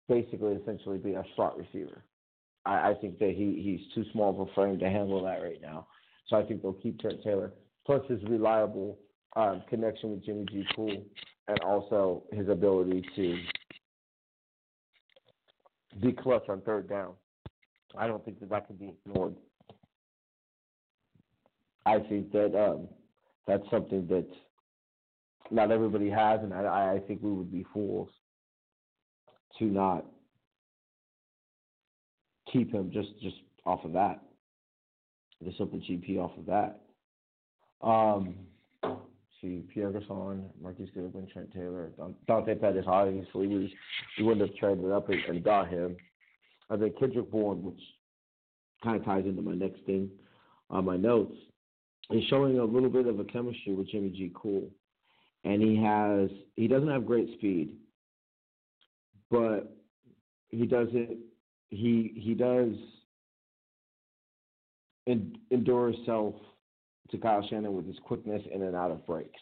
basically 0.08 0.54
essentially 0.54 0.98
be 0.98 1.14
a 1.14 1.24
slot 1.36 1.58
receiver. 1.58 2.04
I, 2.66 2.92
I 2.92 2.94
think 3.02 3.20
that 3.20 3.34
he 3.36 3.62
he's 3.64 3.94
too 3.96 4.10
small 4.12 4.30
of 4.30 4.48
a 4.48 4.54
frame 4.54 4.78
to 4.80 4.90
handle 4.90 5.24
that 5.24 5.42
right 5.42 5.62
now. 5.62 5.88
So 6.28 6.36
I 6.36 6.44
think 6.44 6.62
they'll 6.62 6.74
keep 6.74 7.00
Trent 7.00 7.24
Taylor. 7.24 7.54
Plus 7.86 8.02
his 8.10 8.22
reliable 8.24 9.00
um, 9.36 9.64
connection 9.70 10.12
with 10.12 10.26
Jimmy 10.26 10.46
G. 10.52 10.66
Cool 10.76 11.04
and 11.48 11.60
also 11.62 12.24
his 12.34 12.50
ability 12.50 13.04
to 13.16 13.38
be 16.02 16.12
clutch 16.12 16.48
on 16.50 16.62
third 16.62 16.90
down. 16.90 17.14
I 17.98 18.08
don't 18.08 18.24
think 18.26 18.40
that 18.42 18.50
that 18.50 18.68
can 18.68 18.76
be 18.76 18.94
ignored. 19.06 19.36
I 21.86 22.00
think 22.00 22.32
that 22.34 22.54
um, 22.54 22.88
that's 23.48 23.64
something 23.72 24.06
that 24.08 24.28
not 25.50 25.72
everybody 25.72 26.10
has, 26.10 26.42
and 26.44 26.54
I, 26.54 26.96
I 26.96 27.00
think 27.08 27.22
we 27.24 27.32
would 27.32 27.52
be 27.52 27.66
fools 27.74 28.10
to 29.58 29.66
not 29.66 30.06
keep 32.52 32.74
him 32.74 32.92
just 32.92 33.10
just 33.22 33.38
off 33.66 33.86
of 33.86 33.94
that, 33.94 34.22
the 35.44 35.54
simple 35.58 35.80
GP 35.80 36.18
off 36.18 36.32
of 36.38 36.46
that. 36.48 36.82
Um, 37.82 38.36
see, 39.42 39.64
Pierre 39.74 39.92
Garcon, 39.92 40.46
Marquise 40.62 40.90
Goodwin, 40.94 41.28
Trent 41.32 41.54
Taylor, 41.54 41.92
Dante 42.28 42.56
Pettis, 42.56 42.86
obviously, 42.88 43.48
we, 43.48 43.74
we 44.18 44.24
wouldn't 44.24 44.48
have 44.48 44.58
traded 44.58 44.86
it 44.86 44.92
up 44.92 45.10
and, 45.10 45.20
and 45.28 45.44
got 45.44 45.70
him. 45.70 45.96
I 46.70 46.78
think 46.78 46.98
Kendrick 47.00 47.32
Bourne, 47.32 47.64
which 47.64 47.80
kind 48.84 48.98
of 48.98 49.06
ties 49.06 49.26
into 49.26 49.42
my 49.42 49.54
next 49.54 49.82
thing 49.86 50.10
on 50.70 50.86
my 50.86 50.98
notes, 50.98 51.36
is 52.10 52.24
showing 52.30 52.60
a 52.60 52.64
little 52.64 52.90
bit 52.90 53.08
of 53.08 53.20
a 53.20 53.24
chemistry 53.26 53.74
with 53.74 53.90
Jimmy 53.90 54.10
GQ. 54.10 54.70
And 55.44 55.62
he 55.62 55.82
has, 55.82 56.30
he 56.56 56.68
doesn't 56.68 56.90
have 56.90 57.06
great 57.06 57.32
speed, 57.38 57.76
but 59.30 59.78
he 60.50 60.66
does 60.66 60.88
it, 60.94 61.18
he, 61.70 62.14
he 62.16 62.34
does 62.34 62.74
endure 65.52 65.92
himself 65.92 66.36
to 67.12 67.18
Kyle 67.18 67.46
Shanahan 67.48 67.76
with 67.76 67.88
his 67.88 67.98
quickness 68.04 68.42
in 68.54 68.62
and 68.64 68.76
out 68.76 68.92
of 68.92 69.06
breaks. 69.06 69.40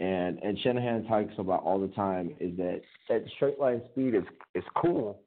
And 0.00 0.38
and 0.42 0.58
Shanahan 0.60 1.04
talks 1.06 1.34
about 1.38 1.64
all 1.64 1.80
the 1.80 1.88
time 1.88 2.34
is 2.38 2.56
that 2.56 2.82
that 3.08 3.24
straight 3.34 3.58
line 3.58 3.82
speed 3.90 4.14
is 4.14 4.22
is 4.54 4.64
cool, 4.76 5.20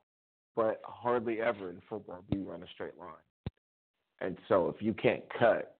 but 0.55 0.81
hardly 0.85 1.41
ever 1.41 1.69
in 1.69 1.81
football 1.89 2.23
do 2.31 2.37
you 2.37 2.49
run 2.49 2.63
a 2.63 2.67
straight 2.73 2.97
line. 2.97 3.09
And 4.21 4.37
so 4.47 4.69
if 4.69 4.81
you 4.81 4.93
can't 4.93 5.23
cut, 5.37 5.75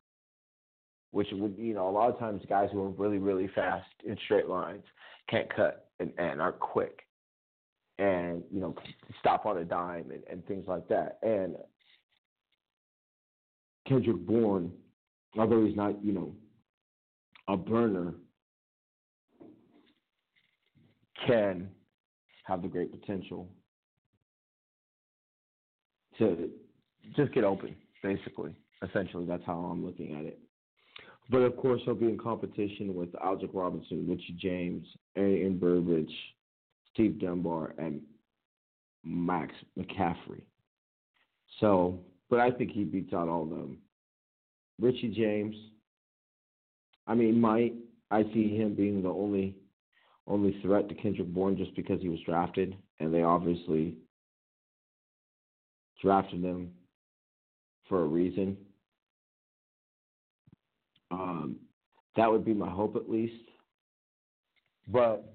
which 1.12 1.28
would 1.32 1.56
you 1.58 1.74
know 1.74 1.88
a 1.88 1.92
lot 1.92 2.10
of 2.10 2.20
times 2.20 2.42
guys 2.50 2.68
who 2.74 2.84
are 2.84 2.90
really 2.90 3.18
really 3.18 3.50
fast 3.56 3.88
in 4.06 4.18
straight 4.26 4.50
lines 4.50 4.84
can't 5.30 5.54
cut 5.56 5.88
and, 6.02 6.12
and 6.18 6.42
aren't 6.42 6.60
quick, 6.60 7.04
and 7.98 8.44
you 8.52 8.60
know 8.60 8.76
stop 9.22 9.46
on 9.46 9.58
a 9.58 9.64
dime 9.64 10.12
and, 10.12 10.24
and 10.30 10.46
things 10.48 10.66
like 10.68 10.86
that. 10.90 11.18
And 11.24 11.56
Kendrick 13.88 14.26
Bourne 14.26 14.72
although 15.38 15.66
he's 15.66 15.76
not, 15.76 16.04
you 16.04 16.12
know, 16.12 16.34
a 17.48 17.58
burner, 17.58 18.14
can 21.26 21.70
have 22.46 22.62
the 22.62 22.68
great 22.68 22.92
potential 22.92 23.48
to 26.18 26.50
just 27.16 27.34
get 27.34 27.44
open, 27.44 27.76
basically. 28.02 28.56
Essentially, 28.84 29.26
that's 29.26 29.44
how 29.46 29.60
I'm 29.60 29.86
looking 29.86 30.16
at 30.16 30.26
it. 30.26 30.40
But 31.30 31.40
of 31.40 31.56
course, 31.56 31.82
he'll 31.86 31.94
be 31.94 32.08
in 32.08 32.18
competition 32.18 32.96
with 32.96 33.12
Aldrick 33.14 33.52
Robinson, 33.54 34.08
Richie 34.10 34.36
James, 34.40 34.86
Aaron 35.16 35.58
Burbridge, 35.60 36.12
Steve 36.92 37.20
Dunbar, 37.20 37.76
and 37.78 38.02
Max 39.04 39.54
McCaffrey. 39.78 40.42
So, 41.60 42.00
but 42.32 42.40
I 42.40 42.50
think 42.50 42.72
he 42.72 42.86
beats 42.86 43.14
out 43.14 43.28
all 43.28 43.44
of 43.44 43.50
them. 43.50 43.78
Richie 44.80 45.14
James. 45.16 45.56
I 47.06 47.14
mean, 47.14 47.40
might 47.40 47.74
I 48.10 48.24
see 48.34 48.56
him 48.56 48.74
being 48.74 49.04
the 49.04 49.10
only 49.10 49.56
only 50.28 50.58
threat 50.62 50.88
to 50.88 50.96
Kendrick 50.96 51.28
Bourne 51.28 51.58
just 51.58 51.76
because 51.76 52.02
he 52.02 52.08
was 52.08 52.20
drafted, 52.26 52.76
and 53.00 53.14
they 53.14 53.22
obviously 53.22 53.96
drafted 56.02 56.42
him 56.42 56.72
for 57.90 58.04
a 58.04 58.08
reason. 58.08 58.56
Um, 61.12 61.58
that 62.16 62.32
would 62.32 62.46
be 62.46 62.54
my 62.54 62.70
hope, 62.70 62.96
at 62.96 63.10
least. 63.10 63.44
But 64.88 65.34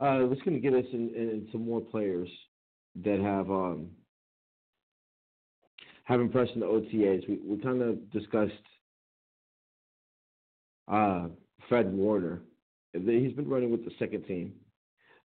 uh, 0.00 0.18
going 0.44 0.54
to 0.54 0.60
get 0.60 0.74
us 0.74 0.84
in, 0.92 1.14
in, 1.14 1.48
some 1.52 1.64
more 1.64 1.80
players 1.80 2.28
that 3.04 3.20
have 3.20 3.50
um, 3.50 3.88
have 6.04 6.20
impressed 6.20 6.52
in 6.54 6.60
the 6.60 6.66
OTAs. 6.66 7.28
We 7.28 7.38
we 7.44 7.58
kind 7.62 7.82
of 7.82 8.10
discussed 8.10 8.52
uh, 10.88 11.28
Fred 11.68 11.92
Warner. 11.92 12.42
He's 12.92 13.32
been 13.32 13.48
running 13.48 13.70
with 13.70 13.84
the 13.84 13.92
second 13.98 14.24
team, 14.24 14.52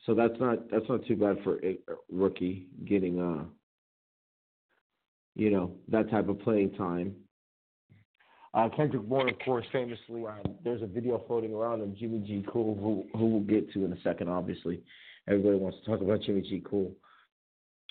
so 0.05 0.14
that's 0.14 0.39
not 0.39 0.70
that's 0.70 0.89
not 0.89 1.05
too 1.07 1.16
bad 1.16 1.39
for 1.43 1.64
a 1.64 1.79
rookie 2.11 2.66
getting 2.85 3.20
uh 3.20 3.45
you 5.35 5.51
know 5.51 5.72
that 5.89 6.11
type 6.11 6.29
of 6.29 6.41
playing 6.41 6.72
time. 6.72 7.14
Uh, 8.53 8.68
Kendrick 8.68 9.03
Bourne, 9.03 9.29
of 9.29 9.37
course, 9.45 9.66
famously, 9.72 10.25
um, 10.25 10.55
there's 10.62 10.81
a 10.81 10.87
video 10.87 11.20
floating 11.27 11.53
around 11.53 11.81
of 11.81 11.97
Jimmy 11.97 12.20
GQ, 12.20 12.53
who 12.53 13.05
who 13.12 13.27
we'll 13.27 13.41
get 13.41 13.72
to 13.72 13.85
in 13.85 13.93
a 13.93 14.01
second. 14.03 14.29
Obviously, 14.29 14.81
everybody 15.29 15.57
wants 15.57 15.79
to 15.79 15.91
talk 15.91 16.01
about 16.01 16.20
Jimmy 16.22 16.43
GQ. 16.43 16.93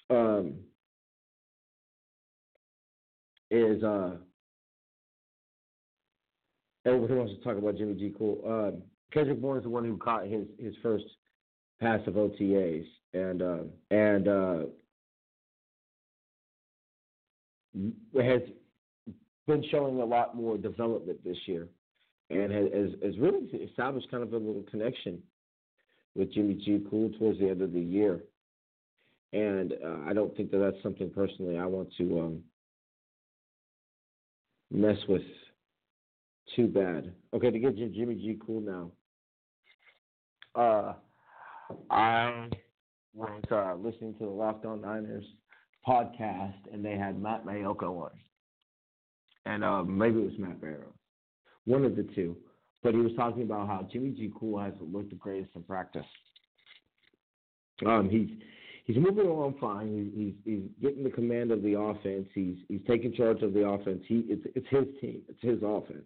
Um, 0.09 0.53
is 3.53 3.83
uh 3.83 4.15
everybody 6.85 7.13
wants 7.13 7.33
to 7.33 7.43
talk 7.43 7.57
about 7.57 7.77
Jimmy 7.77 7.93
GQ. 7.93 8.47
Uh, 8.47 8.75
Kendrick 9.13 9.39
Bourne 9.39 9.57
is 9.57 9.63
the 9.63 9.69
one 9.69 9.85
who 9.85 9.97
caught 9.97 10.25
his 10.25 10.45
his 10.59 10.73
first 10.81 11.05
pass 11.79 11.99
of 12.07 12.15
OTAs, 12.15 12.85
and 13.13 13.41
uh, 13.41 13.63
and 13.91 14.27
uh, 14.27 14.59
has 18.21 18.41
been 19.47 19.63
showing 19.69 19.99
a 19.99 20.05
lot 20.05 20.35
more 20.35 20.57
development 20.57 21.23
this 21.23 21.37
year, 21.45 21.67
and 22.29 22.51
has 22.51 22.89
has 23.03 23.17
really 23.19 23.45
established 23.69 24.09
kind 24.09 24.23
of 24.23 24.33
a 24.33 24.37
little 24.37 24.65
connection 24.69 25.21
with 26.15 26.33
Jimmy 26.33 26.55
GQ 26.55 27.17
towards 27.19 27.39
the 27.39 27.49
end 27.49 27.61
of 27.61 27.73
the 27.73 27.79
year. 27.79 28.19
And 29.31 29.73
uh, 29.83 29.97
I 30.07 30.13
don't 30.13 30.35
think 30.37 30.51
that 30.51 30.59
that's 30.59 30.81
something 30.83 31.09
personally 31.09 31.57
I 31.57 31.65
want 31.65 31.89
to 31.97 32.19
um, 32.19 32.43
mess 34.73 34.97
with 35.07 35.21
too 36.55 36.67
bad. 36.67 37.13
Okay, 37.33 37.51
to 37.51 37.59
get 37.59 37.77
Jimmy 37.77 38.15
GQ 38.15 38.65
now. 38.65 38.91
Uh, 40.55 40.93
I 41.89 42.49
was 43.13 43.41
uh, 43.51 43.75
listening 43.75 44.13
to 44.15 44.25
the 44.25 44.31
Locked 44.31 44.65
On 44.65 44.81
Niners 44.81 45.25
podcast, 45.87 46.55
and 46.71 46.83
they 46.83 46.97
had 46.97 47.21
Matt 47.21 47.45
Maiocco 47.45 48.03
on, 48.03 48.11
and 49.45 49.63
uh, 49.63 49.83
maybe 49.83 50.19
it 50.19 50.25
was 50.25 50.39
Matt 50.39 50.61
Barrow, 50.61 50.93
one 51.65 51.85
of 51.85 51.95
the 51.95 52.07
two. 52.15 52.35
But 52.83 52.93
he 52.93 52.99
was 52.99 53.13
talking 53.15 53.43
about 53.43 53.67
how 53.67 53.87
Jimmy 53.91 54.11
GQ 54.11 54.63
has 54.63 54.73
looked 54.81 55.11
the 55.11 55.15
greatest 55.15 55.55
in 55.55 55.63
practice. 55.63 56.05
Um, 57.85 58.09
he's 58.09 58.29
he's 58.83 58.97
moving 58.97 59.27
along 59.27 59.55
fine. 59.59 60.11
He's, 60.15 60.33
he's, 60.45 60.53
he's 60.53 60.69
getting 60.81 61.03
the 61.03 61.09
command 61.09 61.51
of 61.51 61.61
the 61.61 61.79
offense. 61.79 62.27
He's 62.33 62.57
he's 62.67 62.81
taking 62.87 63.13
charge 63.13 63.41
of 63.41 63.53
the 63.53 63.67
offense. 63.67 64.03
He 64.07 64.25
it's 64.27 64.45
it's 64.55 64.67
his 64.69 64.85
team. 65.01 65.21
It's 65.27 65.41
his 65.41 65.59
offense. 65.63 66.05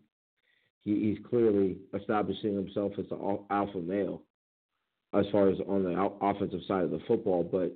He, 0.84 0.94
he's 1.16 1.26
clearly 1.30 1.78
establishing 2.00 2.56
himself 2.56 2.94
as 2.98 3.06
the 3.10 3.40
alpha 3.50 3.80
male 3.80 4.22
as 5.14 5.26
far 5.32 5.50
as 5.50 5.58
on 5.68 5.84
the 5.84 6.12
offensive 6.22 6.62
side 6.68 6.84
of 6.84 6.92
the 6.92 7.02
football. 7.08 7.44
But 7.44 7.76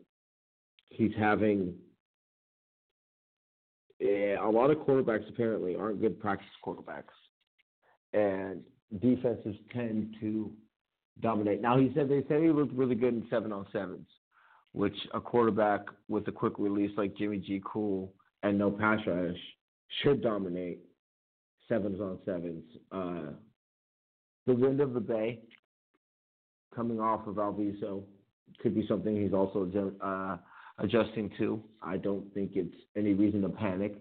he's 0.89 1.13
having 1.17 1.73
yeah, 3.99 4.43
a 4.43 4.49
lot 4.49 4.71
of 4.71 4.77
quarterbacks 4.79 5.29
apparently 5.29 5.75
aren't 5.75 6.01
good 6.01 6.19
practice 6.19 6.47
quarterbacks, 6.65 7.03
and 8.13 8.61
defenses 8.99 9.55
tend 9.73 10.15
to 10.19 10.51
dominate. 11.21 11.61
Now 11.61 11.77
he 11.77 11.91
said 11.95 12.09
they 12.09 12.23
said 12.27 12.41
he 12.41 12.49
looked 12.49 12.73
really 12.73 12.95
good 12.95 13.13
in 13.13 13.27
seven 13.29 13.51
on 13.51 13.67
sevens 13.71 14.07
which 14.73 14.95
a 15.13 15.19
quarterback 15.19 15.81
with 16.07 16.27
a 16.27 16.31
quick 16.31 16.53
release 16.57 16.91
like 16.97 17.15
Jimmy 17.17 17.39
GQ 17.39 18.07
and 18.43 18.57
no 18.57 18.71
pass 18.71 18.99
rush 19.05 19.35
should 20.01 20.21
dominate 20.21 20.79
sevens 21.67 21.99
on 21.99 22.19
sevens. 22.25 22.63
Uh, 22.91 23.33
the 24.47 24.53
wind 24.53 24.79
of 24.79 24.93
the 24.93 24.99
bay 24.99 25.39
coming 26.75 26.99
off 26.99 27.27
of 27.27 27.35
Alviso 27.35 28.03
could 28.61 28.73
be 28.73 28.85
something 28.87 29.21
he's 29.21 29.33
also 29.33 29.69
uh, 30.01 30.37
adjusting 30.79 31.29
to. 31.37 31.61
I 31.81 31.97
don't 31.97 32.33
think 32.33 32.51
it's 32.55 32.75
any 32.95 33.13
reason 33.13 33.41
to 33.41 33.49
panic. 33.49 33.95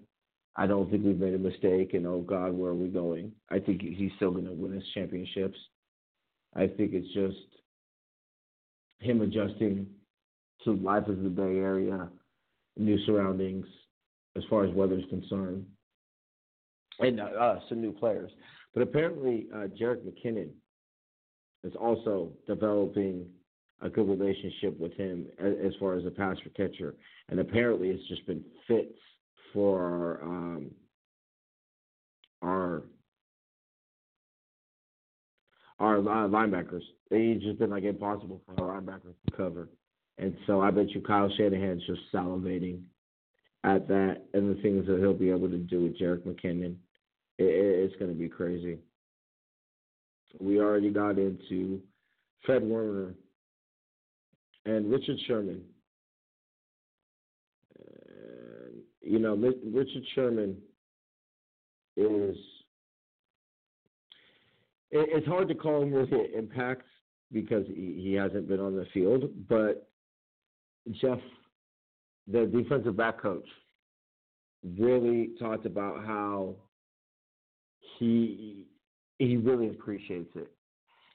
I 0.56 0.66
don't 0.66 0.90
think 0.90 1.04
we've 1.04 1.18
made 1.18 1.34
a 1.34 1.38
mistake 1.38 1.94
and 1.94 2.06
oh 2.06 2.20
God, 2.20 2.52
where 2.52 2.72
are 2.72 2.74
we 2.74 2.88
going? 2.88 3.32
I 3.50 3.58
think 3.58 3.82
he's 3.82 4.10
still 4.16 4.32
going 4.32 4.46
to 4.46 4.52
win 4.52 4.72
his 4.72 4.84
championships. 4.94 5.58
I 6.54 6.66
think 6.66 6.92
it's 6.92 7.12
just 7.14 7.36
him 8.98 9.22
adjusting 9.22 9.86
to 10.64 10.72
life 10.72 11.04
in 11.08 11.22
the 11.22 11.30
Bay 11.30 11.58
Area, 11.58 12.08
new 12.76 12.98
surroundings 13.06 13.66
as 14.36 14.44
far 14.48 14.64
as 14.64 14.74
weather 14.74 14.98
is 14.98 15.04
concerned, 15.10 15.66
and 17.00 17.20
uh, 17.20 17.24
uh, 17.24 17.60
some 17.68 17.80
new 17.80 17.92
players. 17.92 18.30
But 18.74 18.82
apparently, 18.82 19.46
uh, 19.52 19.66
Jerick 19.80 20.02
McKinnon 20.04 20.50
is 21.64 21.72
also 21.74 22.30
developing 22.46 23.26
a 23.82 23.88
good 23.88 24.08
relationship 24.08 24.78
with 24.78 24.92
him 24.94 25.26
as, 25.38 25.72
far 25.80 25.94
as 25.94 26.04
a 26.04 26.10
pass 26.10 26.36
catcher, 26.56 26.94
and 27.28 27.40
apparently, 27.40 27.88
it's 27.88 28.06
just 28.08 28.26
been 28.26 28.44
fits 28.68 28.98
for 29.52 29.80
our 29.80 30.22
um, 30.22 30.70
our 32.42 32.82
our 35.80 35.96
linebackers. 35.96 36.82
It's 37.10 37.42
just 37.42 37.58
been 37.58 37.70
like 37.70 37.84
impossible 37.84 38.42
for 38.46 38.70
our 38.70 38.80
linebackers 38.80 39.14
to 39.26 39.36
cover 39.36 39.68
And 40.18 40.36
so 40.46 40.60
I 40.60 40.70
bet 40.70 40.90
you 40.90 41.00
Kyle 41.00 41.30
Shanahan's 41.36 41.86
just 41.86 42.02
salivating 42.12 42.82
at 43.64 43.88
that 43.88 44.22
and 44.34 44.54
the 44.54 44.60
things 44.62 44.86
that 44.86 44.98
he'll 44.98 45.14
be 45.14 45.30
able 45.30 45.48
to 45.48 45.58
do 45.58 45.84
with 45.84 45.98
Jerick 45.98 46.26
McKinnon. 46.26 46.76
It, 47.38 47.44
it's 47.44 47.96
going 47.96 48.12
to 48.12 48.18
be 48.18 48.28
crazy. 48.28 48.78
We 50.38 50.60
already 50.60 50.90
got 50.90 51.18
into 51.18 51.80
Fred 52.44 52.62
Warner 52.62 53.14
and 54.66 54.90
Richard 54.90 55.18
Sherman. 55.26 55.62
And, 57.78 58.82
you 59.00 59.18
know, 59.18 59.34
Richard 59.34 60.04
Sherman 60.14 60.56
is. 61.96 62.36
It's 64.92 65.26
hard 65.26 65.46
to 65.48 65.54
call 65.54 65.82
him 65.82 65.92
with 65.92 66.08
impact 66.36 66.82
because 67.32 67.64
he 67.68 68.12
hasn't 68.14 68.48
been 68.48 68.58
on 68.58 68.74
the 68.74 68.86
field, 68.92 69.30
but 69.48 69.89
Jeff, 70.92 71.18
the 72.26 72.46
defensive 72.46 72.96
back 72.96 73.20
coach, 73.20 73.46
really 74.78 75.30
talked 75.38 75.66
about 75.66 76.04
how 76.04 76.54
he 77.98 78.66
he 79.18 79.36
really 79.36 79.68
appreciates 79.68 80.30
it. 80.34 80.50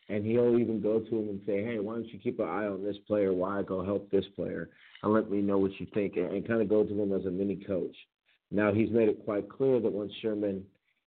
And 0.07 0.23
he'll 0.23 0.59
even 0.59 0.79
go 0.81 0.99
to 0.99 1.09
him 1.09 1.29
and 1.29 1.41
say, 1.47 1.63
Hey, 1.63 1.79
why 1.79 1.95
don't 1.95 2.13
you 2.13 2.19
keep 2.19 2.39
an 2.39 2.47
eye 2.47 2.67
on 2.67 2.83
this 2.83 2.97
player 3.07 3.33
Why 3.33 3.63
go 3.63 3.83
help 3.83 4.09
this 4.11 4.25
player 4.35 4.69
and 5.01 5.11
let 5.11 5.31
me 5.31 5.41
know 5.41 5.57
what 5.57 5.79
you 5.79 5.87
think 5.93 6.15
and, 6.15 6.31
and 6.31 6.47
kind 6.47 6.61
of 6.61 6.69
go 6.69 6.83
to 6.83 7.01
him 7.01 7.11
as 7.11 7.25
a 7.25 7.31
mini 7.31 7.55
coach. 7.55 7.95
Now 8.51 8.71
he's 8.71 8.91
made 8.91 9.09
it 9.09 9.25
quite 9.25 9.49
clear 9.49 9.79
that 9.79 9.91
once 9.91 10.11
Sherman 10.21 10.63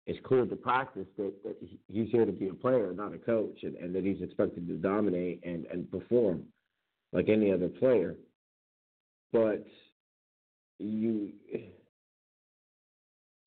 is 0.09 0.17
cleared 0.25 0.51
to 0.51 0.57
practice 0.57 1.07
that, 1.17 1.33
that 1.45 1.57
he's 1.89 2.11
here 2.11 2.25
to 2.25 2.33
be 2.33 2.49
a 2.49 2.55
player, 2.55 2.93
not 2.93 3.15
a 3.15 3.19
coach, 3.19 3.59
and, 3.63 3.77
and 3.77 3.95
that 3.95 4.05
he's 4.05 4.21
expected 4.23 4.67
to 4.67 4.75
dominate 4.75 5.41
and, 5.45 5.67
and 5.67 5.91
perform 5.91 6.43
like 7.13 7.29
any 7.29 7.53
other 7.53 7.69
player. 7.69 8.17
But 9.33 9.67
you 10.79 11.33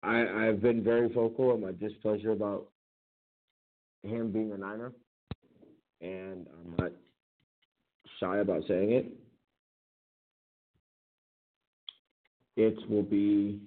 I 0.03 0.47
I've 0.47 0.61
been 0.61 0.83
very 0.83 1.07
vocal 1.07 1.53
in 1.53 1.61
my 1.61 1.71
displeasure 1.71 2.31
about 2.31 2.67
him 4.03 4.31
being 4.31 4.51
a 4.51 4.57
Niner, 4.57 4.91
and 6.01 6.47
I'm 6.47 6.75
not 6.77 6.91
shy 8.19 8.39
about 8.39 8.63
saying 8.67 8.91
it. 8.91 9.05
It 12.57 12.89
will 12.89 13.03
be 13.03 13.59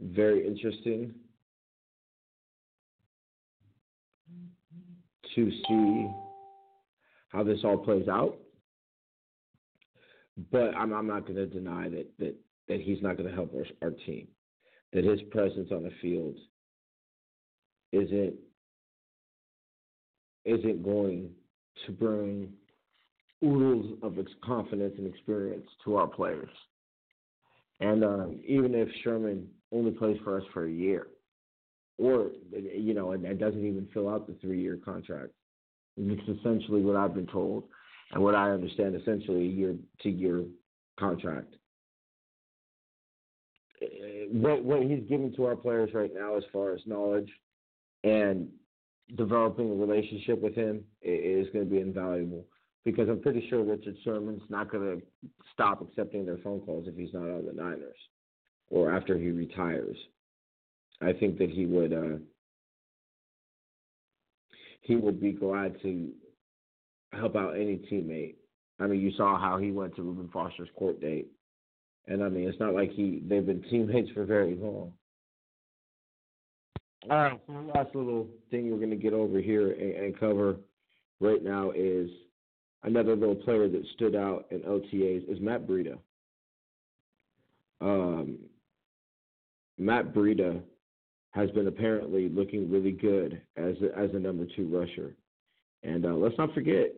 very 0.00 0.46
interesting 0.46 1.14
to 5.34 5.50
see 5.50 6.10
how 7.28 7.42
this 7.42 7.60
all 7.64 7.78
plays 7.78 8.08
out. 8.08 8.36
But 10.52 10.74
I'm, 10.76 10.92
I'm 10.92 11.06
not 11.06 11.22
going 11.22 11.36
to 11.36 11.46
deny 11.46 11.88
that, 11.88 12.06
that, 12.18 12.34
that 12.68 12.80
he's 12.80 13.02
not 13.02 13.16
going 13.16 13.28
to 13.28 13.34
help 13.34 13.52
our, 13.54 13.66
our 13.82 13.94
team 14.06 14.28
that 14.92 15.04
his 15.04 15.20
presence 15.30 15.70
on 15.70 15.82
the 15.82 15.92
field 16.00 16.36
isn't 17.92 18.34
isn't 20.44 20.82
going 20.82 21.30
to 21.84 21.92
bring 21.92 22.50
oodles 23.44 23.98
of 24.02 24.16
confidence 24.42 24.94
and 24.96 25.06
experience 25.06 25.66
to 25.84 25.96
our 25.96 26.06
players. 26.06 26.48
And 27.80 28.02
um, 28.02 28.40
even 28.46 28.74
if 28.74 28.88
Sherman 29.04 29.46
only 29.72 29.90
plays 29.90 30.18
for 30.24 30.38
us 30.38 30.44
for 30.54 30.66
a 30.66 30.70
year, 30.70 31.08
or 31.98 32.30
you 32.50 32.94
know, 32.94 33.12
and, 33.12 33.24
and 33.24 33.38
doesn't 33.38 33.64
even 33.64 33.88
fill 33.92 34.08
out 34.08 34.26
the 34.26 34.34
three-year 34.40 34.78
contract, 34.84 35.32
it's 35.96 36.38
essentially 36.40 36.80
what 36.80 36.96
I've 36.96 37.14
been 37.14 37.26
told, 37.26 37.64
and 38.12 38.22
what 38.22 38.34
I 38.34 38.50
understand, 38.50 38.94
essentially 38.94 39.46
a 39.46 39.50
year-to-year 39.50 40.44
contract 40.98 41.54
what 44.30 44.64
what 44.64 44.82
he's 44.82 45.04
giving 45.08 45.32
to 45.34 45.46
our 45.46 45.56
players 45.56 45.90
right 45.94 46.10
now, 46.14 46.36
as 46.36 46.44
far 46.52 46.72
as 46.72 46.80
knowledge 46.86 47.30
and 48.04 48.48
developing 49.16 49.70
a 49.70 49.74
relationship 49.74 50.40
with 50.40 50.54
him, 50.54 50.84
is 51.02 51.48
going 51.52 51.64
to 51.64 51.70
be 51.70 51.80
invaluable. 51.80 52.44
Because 52.84 53.08
I'm 53.08 53.20
pretty 53.20 53.46
sure 53.48 53.62
Richard 53.62 53.96
Sherman's 54.02 54.42
not 54.48 54.70
going 54.70 55.00
to 55.00 55.28
stop 55.52 55.82
accepting 55.82 56.24
their 56.24 56.38
phone 56.38 56.60
calls 56.60 56.86
if 56.86 56.96
he's 56.96 57.12
not 57.12 57.22
on 57.22 57.44
the 57.44 57.52
Niners 57.52 57.98
or 58.70 58.94
after 58.94 59.18
he 59.18 59.30
retires. 59.30 59.96
I 61.00 61.12
think 61.12 61.38
that 61.38 61.50
he 61.50 61.66
would 61.66 61.92
uh, 61.92 62.18
he 64.82 64.96
would 64.96 65.20
be 65.20 65.32
glad 65.32 65.80
to 65.82 66.10
help 67.12 67.36
out 67.36 67.54
any 67.54 67.78
teammate. 67.90 68.36
I 68.80 68.86
mean, 68.86 69.00
you 69.00 69.10
saw 69.16 69.38
how 69.40 69.58
he 69.58 69.70
went 69.70 69.96
to 69.96 70.02
Reuben 70.02 70.28
Foster's 70.32 70.68
court 70.76 71.00
date 71.00 71.28
and 72.08 72.24
I 72.24 72.28
mean, 72.28 72.48
it's 72.48 72.58
not 72.58 72.74
like 72.74 72.90
he 72.92 73.22
they've 73.26 73.46
been 73.46 73.62
teammates 73.70 74.10
for 74.12 74.24
very 74.24 74.56
long. 74.56 74.92
All 77.08 77.16
right, 77.16 77.40
so 77.46 77.52
the 77.52 77.60
last 77.60 77.94
little 77.94 78.26
thing 78.50 78.70
we're 78.70 78.78
going 78.78 78.90
to 78.90 78.96
get 78.96 79.12
over 79.12 79.40
here 79.40 79.70
and, 79.70 79.92
and 79.92 80.18
cover 80.18 80.56
right 81.20 81.42
now 81.42 81.70
is 81.70 82.10
another 82.82 83.14
little 83.14 83.36
player 83.36 83.68
that 83.68 83.84
stood 83.94 84.16
out 84.16 84.46
in 84.50 84.60
OTAs 84.60 85.30
is 85.30 85.40
Matt 85.40 85.66
Breida. 85.66 85.96
Um, 87.80 88.38
Matt 89.78 90.12
Breida 90.12 90.60
has 91.30 91.50
been 91.52 91.68
apparently 91.68 92.28
looking 92.28 92.68
really 92.68 92.92
good 92.92 93.40
as 93.56 93.76
a, 93.80 93.96
as 93.96 94.10
a 94.12 94.18
number 94.18 94.44
two 94.56 94.66
rusher, 94.66 95.14
and 95.82 96.04
uh, 96.04 96.14
let's 96.14 96.36
not 96.38 96.54
forget, 96.54 96.92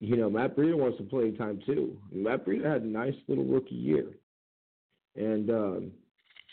you 0.00 0.16
know, 0.16 0.30
Matt 0.30 0.56
Breida 0.56 0.76
wants 0.76 0.98
to 0.98 1.04
play 1.04 1.30
time 1.32 1.60
too. 1.66 1.96
Matt 2.12 2.46
Breida 2.46 2.72
had 2.72 2.82
a 2.82 2.86
nice 2.86 3.14
little 3.28 3.44
rookie 3.44 3.74
year. 3.74 4.06
And 5.16 5.50
um, 5.50 5.90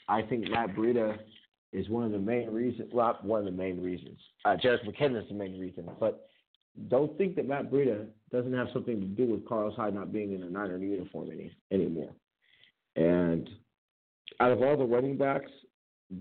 I 0.10 0.22
think 0.24 0.50
Matt 0.50 0.76
Breida 0.76 1.18
is 1.74 1.88
one 1.90 2.06
of 2.06 2.12
the 2.12 2.20
main 2.20 2.50
reasons. 2.50 2.90
Well, 2.94 3.18
one 3.22 3.40
of 3.40 3.46
the 3.46 3.52
main 3.52 3.82
reasons. 3.82 4.20
Uh, 4.46 4.56
McKinnon 4.56 5.22
is 5.22 5.30
the 5.30 5.36
main 5.36 5.60
reason. 5.60 5.90
But 6.00 6.30
don't 6.90 7.18
think 7.18 7.36
that 7.36 7.48
Matt 7.48 7.72
Breida 7.72 8.08
doesn't 8.32 8.54
have 8.54 8.68
something 8.74 9.00
to 9.00 9.08
do 9.08 9.26
with 9.32 9.48
Carlos 9.48 9.76
Hyde 9.76 9.94
not 9.94 10.12
being 10.12 10.34
in 10.34 10.44
a 10.44 10.50
Niner 10.50 10.78
uniform 10.78 11.30
any, 11.32 11.52
anymore. 11.72 12.12
And 12.96 13.50
out 14.40 14.52
of 14.52 14.62
all 14.62 14.78
the 14.78 14.86
running 14.86 15.18
backs 15.18 15.52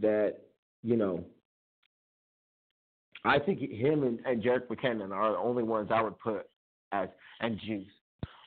that, 0.01 0.37
you 0.83 0.97
know, 0.97 1.25
I 3.25 3.39
think 3.39 3.61
him 3.61 4.03
and, 4.05 4.21
and 4.25 4.43
Jerick 4.43 4.69
McKinnon 4.69 5.11
are 5.11 5.33
the 5.33 5.39
only 5.39 5.62
ones 5.62 5.91
I 5.93 6.03
would 6.03 6.19
put 6.19 6.49
as, 6.93 7.09
and 7.41 7.59
Juice 7.67 7.87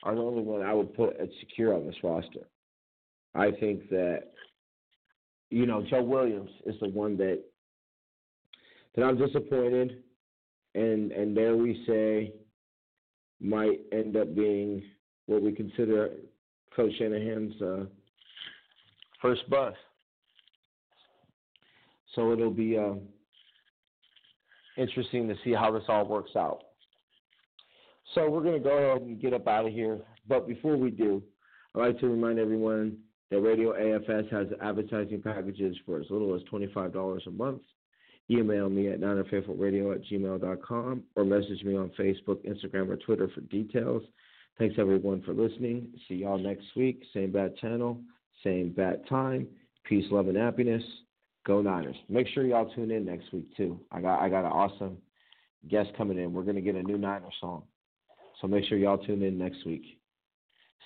are 0.02 0.14
the 0.14 0.20
only 0.20 0.42
one 0.42 0.62
I 0.62 0.72
would 0.72 0.94
put 0.94 1.16
as 1.16 1.28
secure 1.40 1.74
on 1.74 1.86
this 1.86 1.96
roster. 2.02 2.48
I 3.34 3.50
think 3.50 3.88
that 3.90 4.32
you 5.50 5.66
know 5.66 5.84
Joe 5.88 6.02
Williams 6.02 6.50
is 6.66 6.74
the 6.80 6.88
one 6.88 7.16
that 7.18 7.42
that 8.96 9.04
I'm 9.04 9.18
disappointed, 9.18 10.02
and 10.74 11.12
and 11.12 11.36
there 11.36 11.56
we 11.56 11.84
say 11.86 12.32
might 13.40 13.80
end 13.92 14.16
up 14.16 14.34
being 14.34 14.82
what 15.26 15.42
we 15.42 15.52
consider 15.52 16.10
Coach 16.74 16.92
Shanahan's 16.98 17.60
uh, 17.62 17.84
first 19.22 19.48
bust. 19.48 19.76
So 22.14 22.32
it'll 22.32 22.50
be 22.50 22.76
uh, 22.76 22.94
interesting 24.80 25.28
to 25.28 25.34
see 25.44 25.52
how 25.52 25.70
this 25.70 25.84
all 25.88 26.06
works 26.06 26.32
out. 26.36 26.62
So 28.14 28.28
we're 28.28 28.42
going 28.42 28.60
to 28.60 28.68
go 28.68 28.76
ahead 28.76 29.02
and 29.02 29.20
get 29.20 29.34
up 29.34 29.46
out 29.46 29.66
of 29.66 29.72
here. 29.72 30.00
But 30.26 30.48
before 30.48 30.76
we 30.76 30.90
do, 30.90 31.22
I'd 31.74 31.80
like 31.80 32.00
to 32.00 32.08
remind 32.08 32.38
everyone 32.38 32.98
that 33.30 33.40
Radio 33.40 33.72
AFS 33.72 34.30
has 34.32 34.48
advertising 34.60 35.22
packages 35.22 35.76
for 35.86 36.00
as 36.00 36.06
little 36.10 36.34
as 36.34 36.42
$25 36.52 37.26
a 37.26 37.30
month. 37.30 37.62
Email 38.30 38.68
me 38.68 38.88
at 38.88 39.00
ninerfaithfulradio 39.00 39.86
oh 39.86 39.92
at 39.92 40.04
gmail.com 40.04 41.02
or 41.16 41.24
message 41.24 41.62
me 41.64 41.76
on 41.76 41.90
Facebook, 41.98 42.38
Instagram, 42.46 42.88
or 42.88 42.96
Twitter 42.96 43.28
for 43.34 43.40
details. 43.42 44.02
Thanks 44.58 44.76
everyone 44.78 45.22
for 45.22 45.32
listening. 45.32 45.88
See 46.08 46.16
y'all 46.16 46.38
next 46.38 46.66
week. 46.76 47.02
Same 47.14 47.32
bad 47.32 47.56
channel, 47.56 48.00
same 48.44 48.70
bad 48.70 49.08
time. 49.08 49.48
Peace, 49.84 50.04
love, 50.10 50.28
and 50.28 50.36
happiness. 50.36 50.82
Go 51.50 51.60
Niners. 51.60 51.96
Make 52.08 52.28
sure 52.28 52.46
y'all 52.46 52.70
tune 52.76 52.92
in 52.92 53.04
next 53.04 53.32
week 53.32 53.56
too. 53.56 53.80
I 53.90 54.00
got 54.00 54.20
I 54.20 54.28
got 54.28 54.44
an 54.44 54.52
awesome 54.52 54.98
guest 55.68 55.90
coming 55.98 56.16
in. 56.16 56.32
We're 56.32 56.44
gonna 56.44 56.60
get 56.60 56.76
a 56.76 56.82
new 56.84 56.96
Niner 56.96 57.26
song. 57.40 57.64
So 58.40 58.46
make 58.46 58.64
sure 58.66 58.78
y'all 58.78 58.98
tune 58.98 59.24
in 59.24 59.36
next 59.36 59.66
week. 59.66 59.82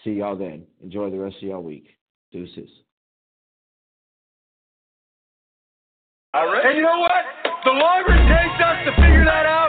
See 0.02 0.12
y'all 0.12 0.38
then. 0.38 0.64
Enjoy 0.82 1.10
the 1.10 1.18
rest 1.18 1.36
of 1.36 1.42
y'all 1.42 1.62
week. 1.62 1.88
Deuces. 2.32 2.70
All 6.32 6.46
right. 6.46 6.64
And 6.64 6.78
you 6.78 6.82
know 6.82 6.98
what? 6.98 7.12
The 7.66 7.70
longer 7.70 8.14
it 8.14 8.24
takes 8.24 8.64
us 8.64 8.86
to 8.86 8.92
figure 8.96 9.24
that 9.26 9.44
out, 9.44 9.63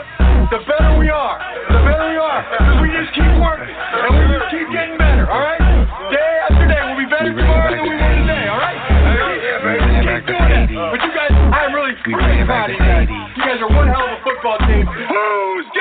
a 14.58 15.75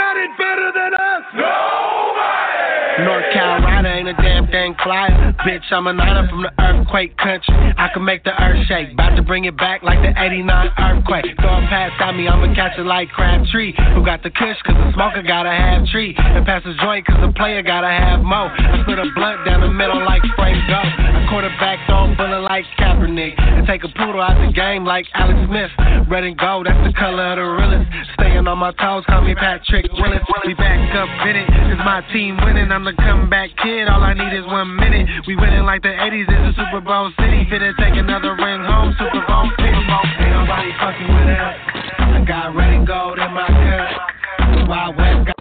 Bitch, 5.46 5.70
I'm 5.70 5.86
a 5.86 5.94
niner 5.94 6.28
from 6.28 6.42
the 6.42 6.50
earthquake 6.58 7.16
country. 7.22 7.54
I 7.78 7.94
can 7.94 8.04
make 8.04 8.24
the 8.24 8.34
earth 8.34 8.66
shake. 8.66 8.98
About 8.98 9.14
to 9.14 9.22
bring 9.22 9.46
it 9.46 9.56
back 9.56 9.84
like 9.84 10.02
the 10.02 10.10
89 10.10 10.42
earthquake. 10.50 11.38
Throw 11.38 11.62
a 11.62 11.62
pass 11.70 11.94
at 12.02 12.18
me, 12.18 12.28
I'ma 12.28 12.50
catch 12.58 12.74
it 12.82 12.86
like 12.90 13.14
Crabtree. 13.14 13.78
Who 13.94 14.04
got 14.04 14.24
the 14.24 14.34
kush, 14.34 14.58
cause 14.66 14.74
the 14.74 14.90
smoker 14.98 15.22
gotta 15.22 15.54
have 15.54 15.86
tree. 15.94 16.18
And 16.18 16.44
pass 16.50 16.66
the 16.66 16.74
joint, 16.82 17.06
cause 17.06 17.22
the 17.22 17.30
player 17.38 17.62
gotta 17.62 17.94
have 17.94 18.26
mo. 18.26 18.50
I 18.50 18.82
split 18.82 18.98
a 18.98 19.06
blunt 19.14 19.46
down 19.46 19.62
the 19.62 19.70
middle 19.70 20.02
like 20.02 20.26
Frank 20.34 20.58
Go. 20.66 20.82
I 20.82 21.30
quarterback 21.30 21.78
throw 21.86 22.10
bullet 22.18 22.42
like 22.42 22.66
Kaepernick. 22.82 23.38
And 23.38 23.68
take 23.68 23.84
a 23.84 23.92
poodle 23.94 24.26
out 24.26 24.42
the 24.42 24.50
game 24.50 24.82
like 24.82 25.06
Alex 25.14 25.38
Smith. 25.46 25.70
Red 26.10 26.26
and 26.26 26.38
gold, 26.38 26.66
that's 26.66 26.82
the 26.82 26.94
color 26.98 27.22
of 27.22 27.38
the 27.38 27.46
realest. 27.46 27.86
Staying 28.18 28.50
on 28.50 28.58
my 28.58 28.74
toes, 28.82 29.06
call 29.06 29.22
me 29.22 29.36
Patrick 29.36 29.86
Willis. 29.94 30.26
We 30.46 30.58
back 30.58 30.82
up 30.98 31.10
in 31.30 31.38
it, 31.38 31.48
cause 31.54 31.82
my 31.86 32.02
team 32.10 32.38
winning. 32.42 32.72
I'm 32.72 32.84
the 32.84 32.98
comeback 32.98 33.54
kid, 33.62 33.88
all 33.88 34.02
I 34.02 34.18
need 34.18 34.34
is 34.34 34.46
one 34.50 34.74
minute. 34.76 35.06
We 35.28 35.35
winning 35.40 35.64
like 35.64 35.82
the 35.82 35.90
80s, 35.90 36.26
it's 36.28 36.58
a 36.58 36.66
Super 36.66 36.82
Bowl 36.82 37.12
city. 37.20 37.46
Finna 37.52 37.76
take 37.78 37.96
another 37.96 38.36
ring 38.36 38.64
home, 38.64 38.96
Super 39.00 39.26
Bowl 39.28 39.50
50. 39.58 39.64
Ain't 39.64 40.32
nobody 40.32 40.72
fucking 40.80 41.10
with 41.14 41.30
us. 41.30 41.56
I 42.00 42.24
got 42.28 42.56
red 42.56 42.74
and 42.74 42.88
gold 42.88 43.20
in 43.20 43.32
my 43.34 43.48
cup. 43.48 44.68
Wild 44.68 44.98
West 44.98 45.28
got 45.28 45.36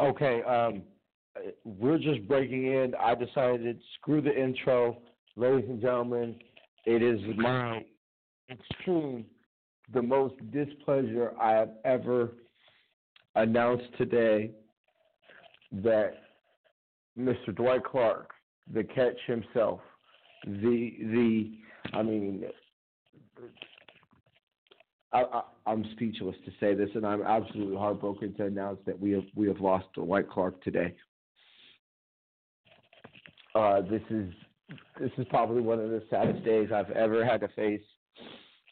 Okay, 0.00 0.42
um, 0.42 0.82
we're 1.64 1.98
just 1.98 2.26
breaking 2.26 2.66
in. 2.66 2.94
I 2.98 3.14
decided 3.14 3.80
screw 3.98 4.20
the 4.20 4.34
intro, 4.34 4.98
ladies 5.36 5.68
and 5.68 5.80
gentlemen. 5.80 6.36
It 6.86 7.02
is 7.02 7.20
my 7.36 7.84
extreme, 8.50 9.26
the 9.92 10.02
most 10.02 10.34
displeasure 10.52 11.32
I 11.40 11.52
have 11.52 11.70
ever 11.84 12.30
announced 13.34 13.86
today 13.98 14.52
that 15.72 16.14
Mr. 17.18 17.54
Dwight 17.54 17.84
Clark, 17.84 18.30
the 18.72 18.84
catch 18.84 19.18
himself, 19.26 19.80
the 20.46 20.92
the, 21.00 21.52
I 21.92 22.02
mean, 22.02 22.44
I, 25.12 25.42
I'm 25.66 25.84
speechless 25.92 26.36
to 26.44 26.52
say 26.60 26.74
this, 26.74 26.90
and 26.94 27.04
I'm 27.04 27.22
absolutely 27.22 27.76
heartbroken 27.76 28.34
to 28.34 28.46
announce 28.46 28.78
that 28.86 28.98
we 28.98 29.10
have 29.12 29.24
we 29.34 29.48
have 29.48 29.60
lost 29.60 29.86
Dwight 29.94 30.30
Clark 30.30 30.62
today. 30.62 30.94
Uh, 33.54 33.80
this 33.82 34.02
is 34.10 34.32
this 35.00 35.10
is 35.18 35.26
probably 35.30 35.62
one 35.62 35.80
of 35.80 35.90
the 35.90 36.02
saddest 36.10 36.44
days 36.44 36.70
I've 36.72 36.90
ever 36.90 37.24
had 37.24 37.40
to 37.40 37.48
face 37.48 37.82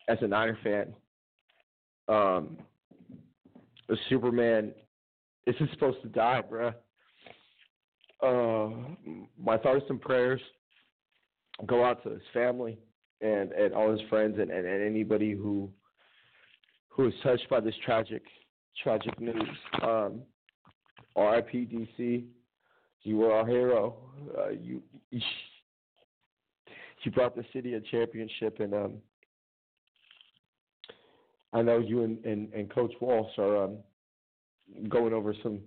as 0.08 0.18
a 0.22 0.28
Niner 0.28 0.58
fan. 0.62 0.94
Um, 2.08 2.58
Superman, 4.08 4.72
this 5.46 5.56
is 5.60 5.68
supposed 5.72 6.00
to 6.02 6.08
die, 6.08 6.42
bruh. 6.50 6.74
Uh, 8.22 8.70
my 9.40 9.56
thoughts 9.58 9.84
and 9.88 10.00
prayers 10.00 10.40
go 11.66 11.84
out 11.84 12.02
to 12.02 12.10
his 12.10 12.22
family 12.32 12.78
and, 13.20 13.52
and 13.52 13.74
all 13.74 13.90
his 13.90 14.00
friends 14.08 14.38
and, 14.38 14.50
and, 14.50 14.66
and 14.66 14.82
anybody 14.82 15.32
who 15.32 15.70
who 16.88 17.06
is 17.06 17.14
touched 17.22 17.48
by 17.48 17.60
this 17.60 17.74
tragic 17.84 18.22
tragic 18.82 19.20
news. 19.20 19.56
Um, 19.82 20.22
R.I.P. 21.14 21.88
DC. 21.98 22.24
You 23.02 23.16
were 23.16 23.32
our 23.32 23.46
hero. 23.46 23.96
Uh, 24.36 24.50
you 24.50 24.82
you 25.10 25.20
brought 27.12 27.36
the 27.36 27.44
city 27.52 27.74
a 27.74 27.80
championship, 27.80 28.60
and 28.60 28.74
um, 28.74 28.94
I 31.52 31.62
know 31.62 31.78
you 31.78 32.04
and, 32.04 32.24
and, 32.24 32.52
and 32.52 32.70
Coach 32.70 32.92
Walsh 33.00 33.30
are 33.38 33.64
um, 33.64 33.78
going 34.88 35.12
over 35.12 35.34
some 35.42 35.60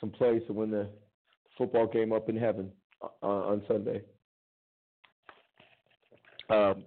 some 0.00 0.10
plays 0.10 0.42
to 0.46 0.52
win 0.52 0.70
the 0.70 0.88
football 1.58 1.86
game 1.86 2.12
up 2.12 2.28
in 2.28 2.36
heaven 2.36 2.70
uh, 3.02 3.26
on 3.26 3.62
Sunday. 3.68 4.02
Um, 6.48 6.84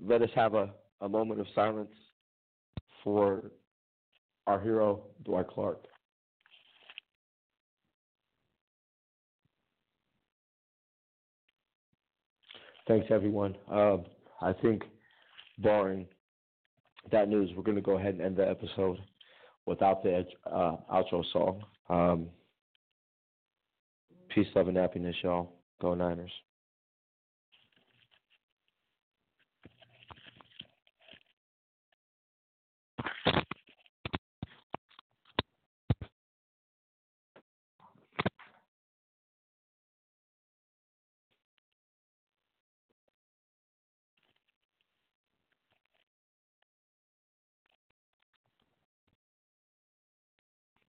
let 0.00 0.22
us 0.22 0.30
have 0.34 0.54
a, 0.54 0.70
a 1.00 1.08
moment 1.08 1.40
of 1.40 1.46
silence 1.54 1.90
for 3.02 3.50
our 4.46 4.60
hero, 4.60 5.04
Dwight 5.24 5.48
Clark. 5.48 5.84
Thanks, 12.86 13.06
everyone. 13.10 13.56
Um, 13.70 14.04
I 14.40 14.52
think, 14.52 14.82
barring 15.58 16.06
that 17.10 17.28
news, 17.28 17.50
we're 17.56 17.62
going 17.62 17.76
to 17.76 17.82
go 17.82 17.96
ahead 17.96 18.14
and 18.14 18.22
end 18.22 18.36
the 18.36 18.48
episode 18.48 18.98
without 19.66 20.02
the 20.02 20.26
uh, 20.46 20.76
outro 20.92 21.24
song. 21.32 21.62
Um, 21.88 22.28
peace, 24.34 24.46
love, 24.54 24.68
and 24.68 24.76
happiness, 24.76 25.16
y'all. 25.22 25.52
Go 25.80 25.94
Niners. 25.94 26.32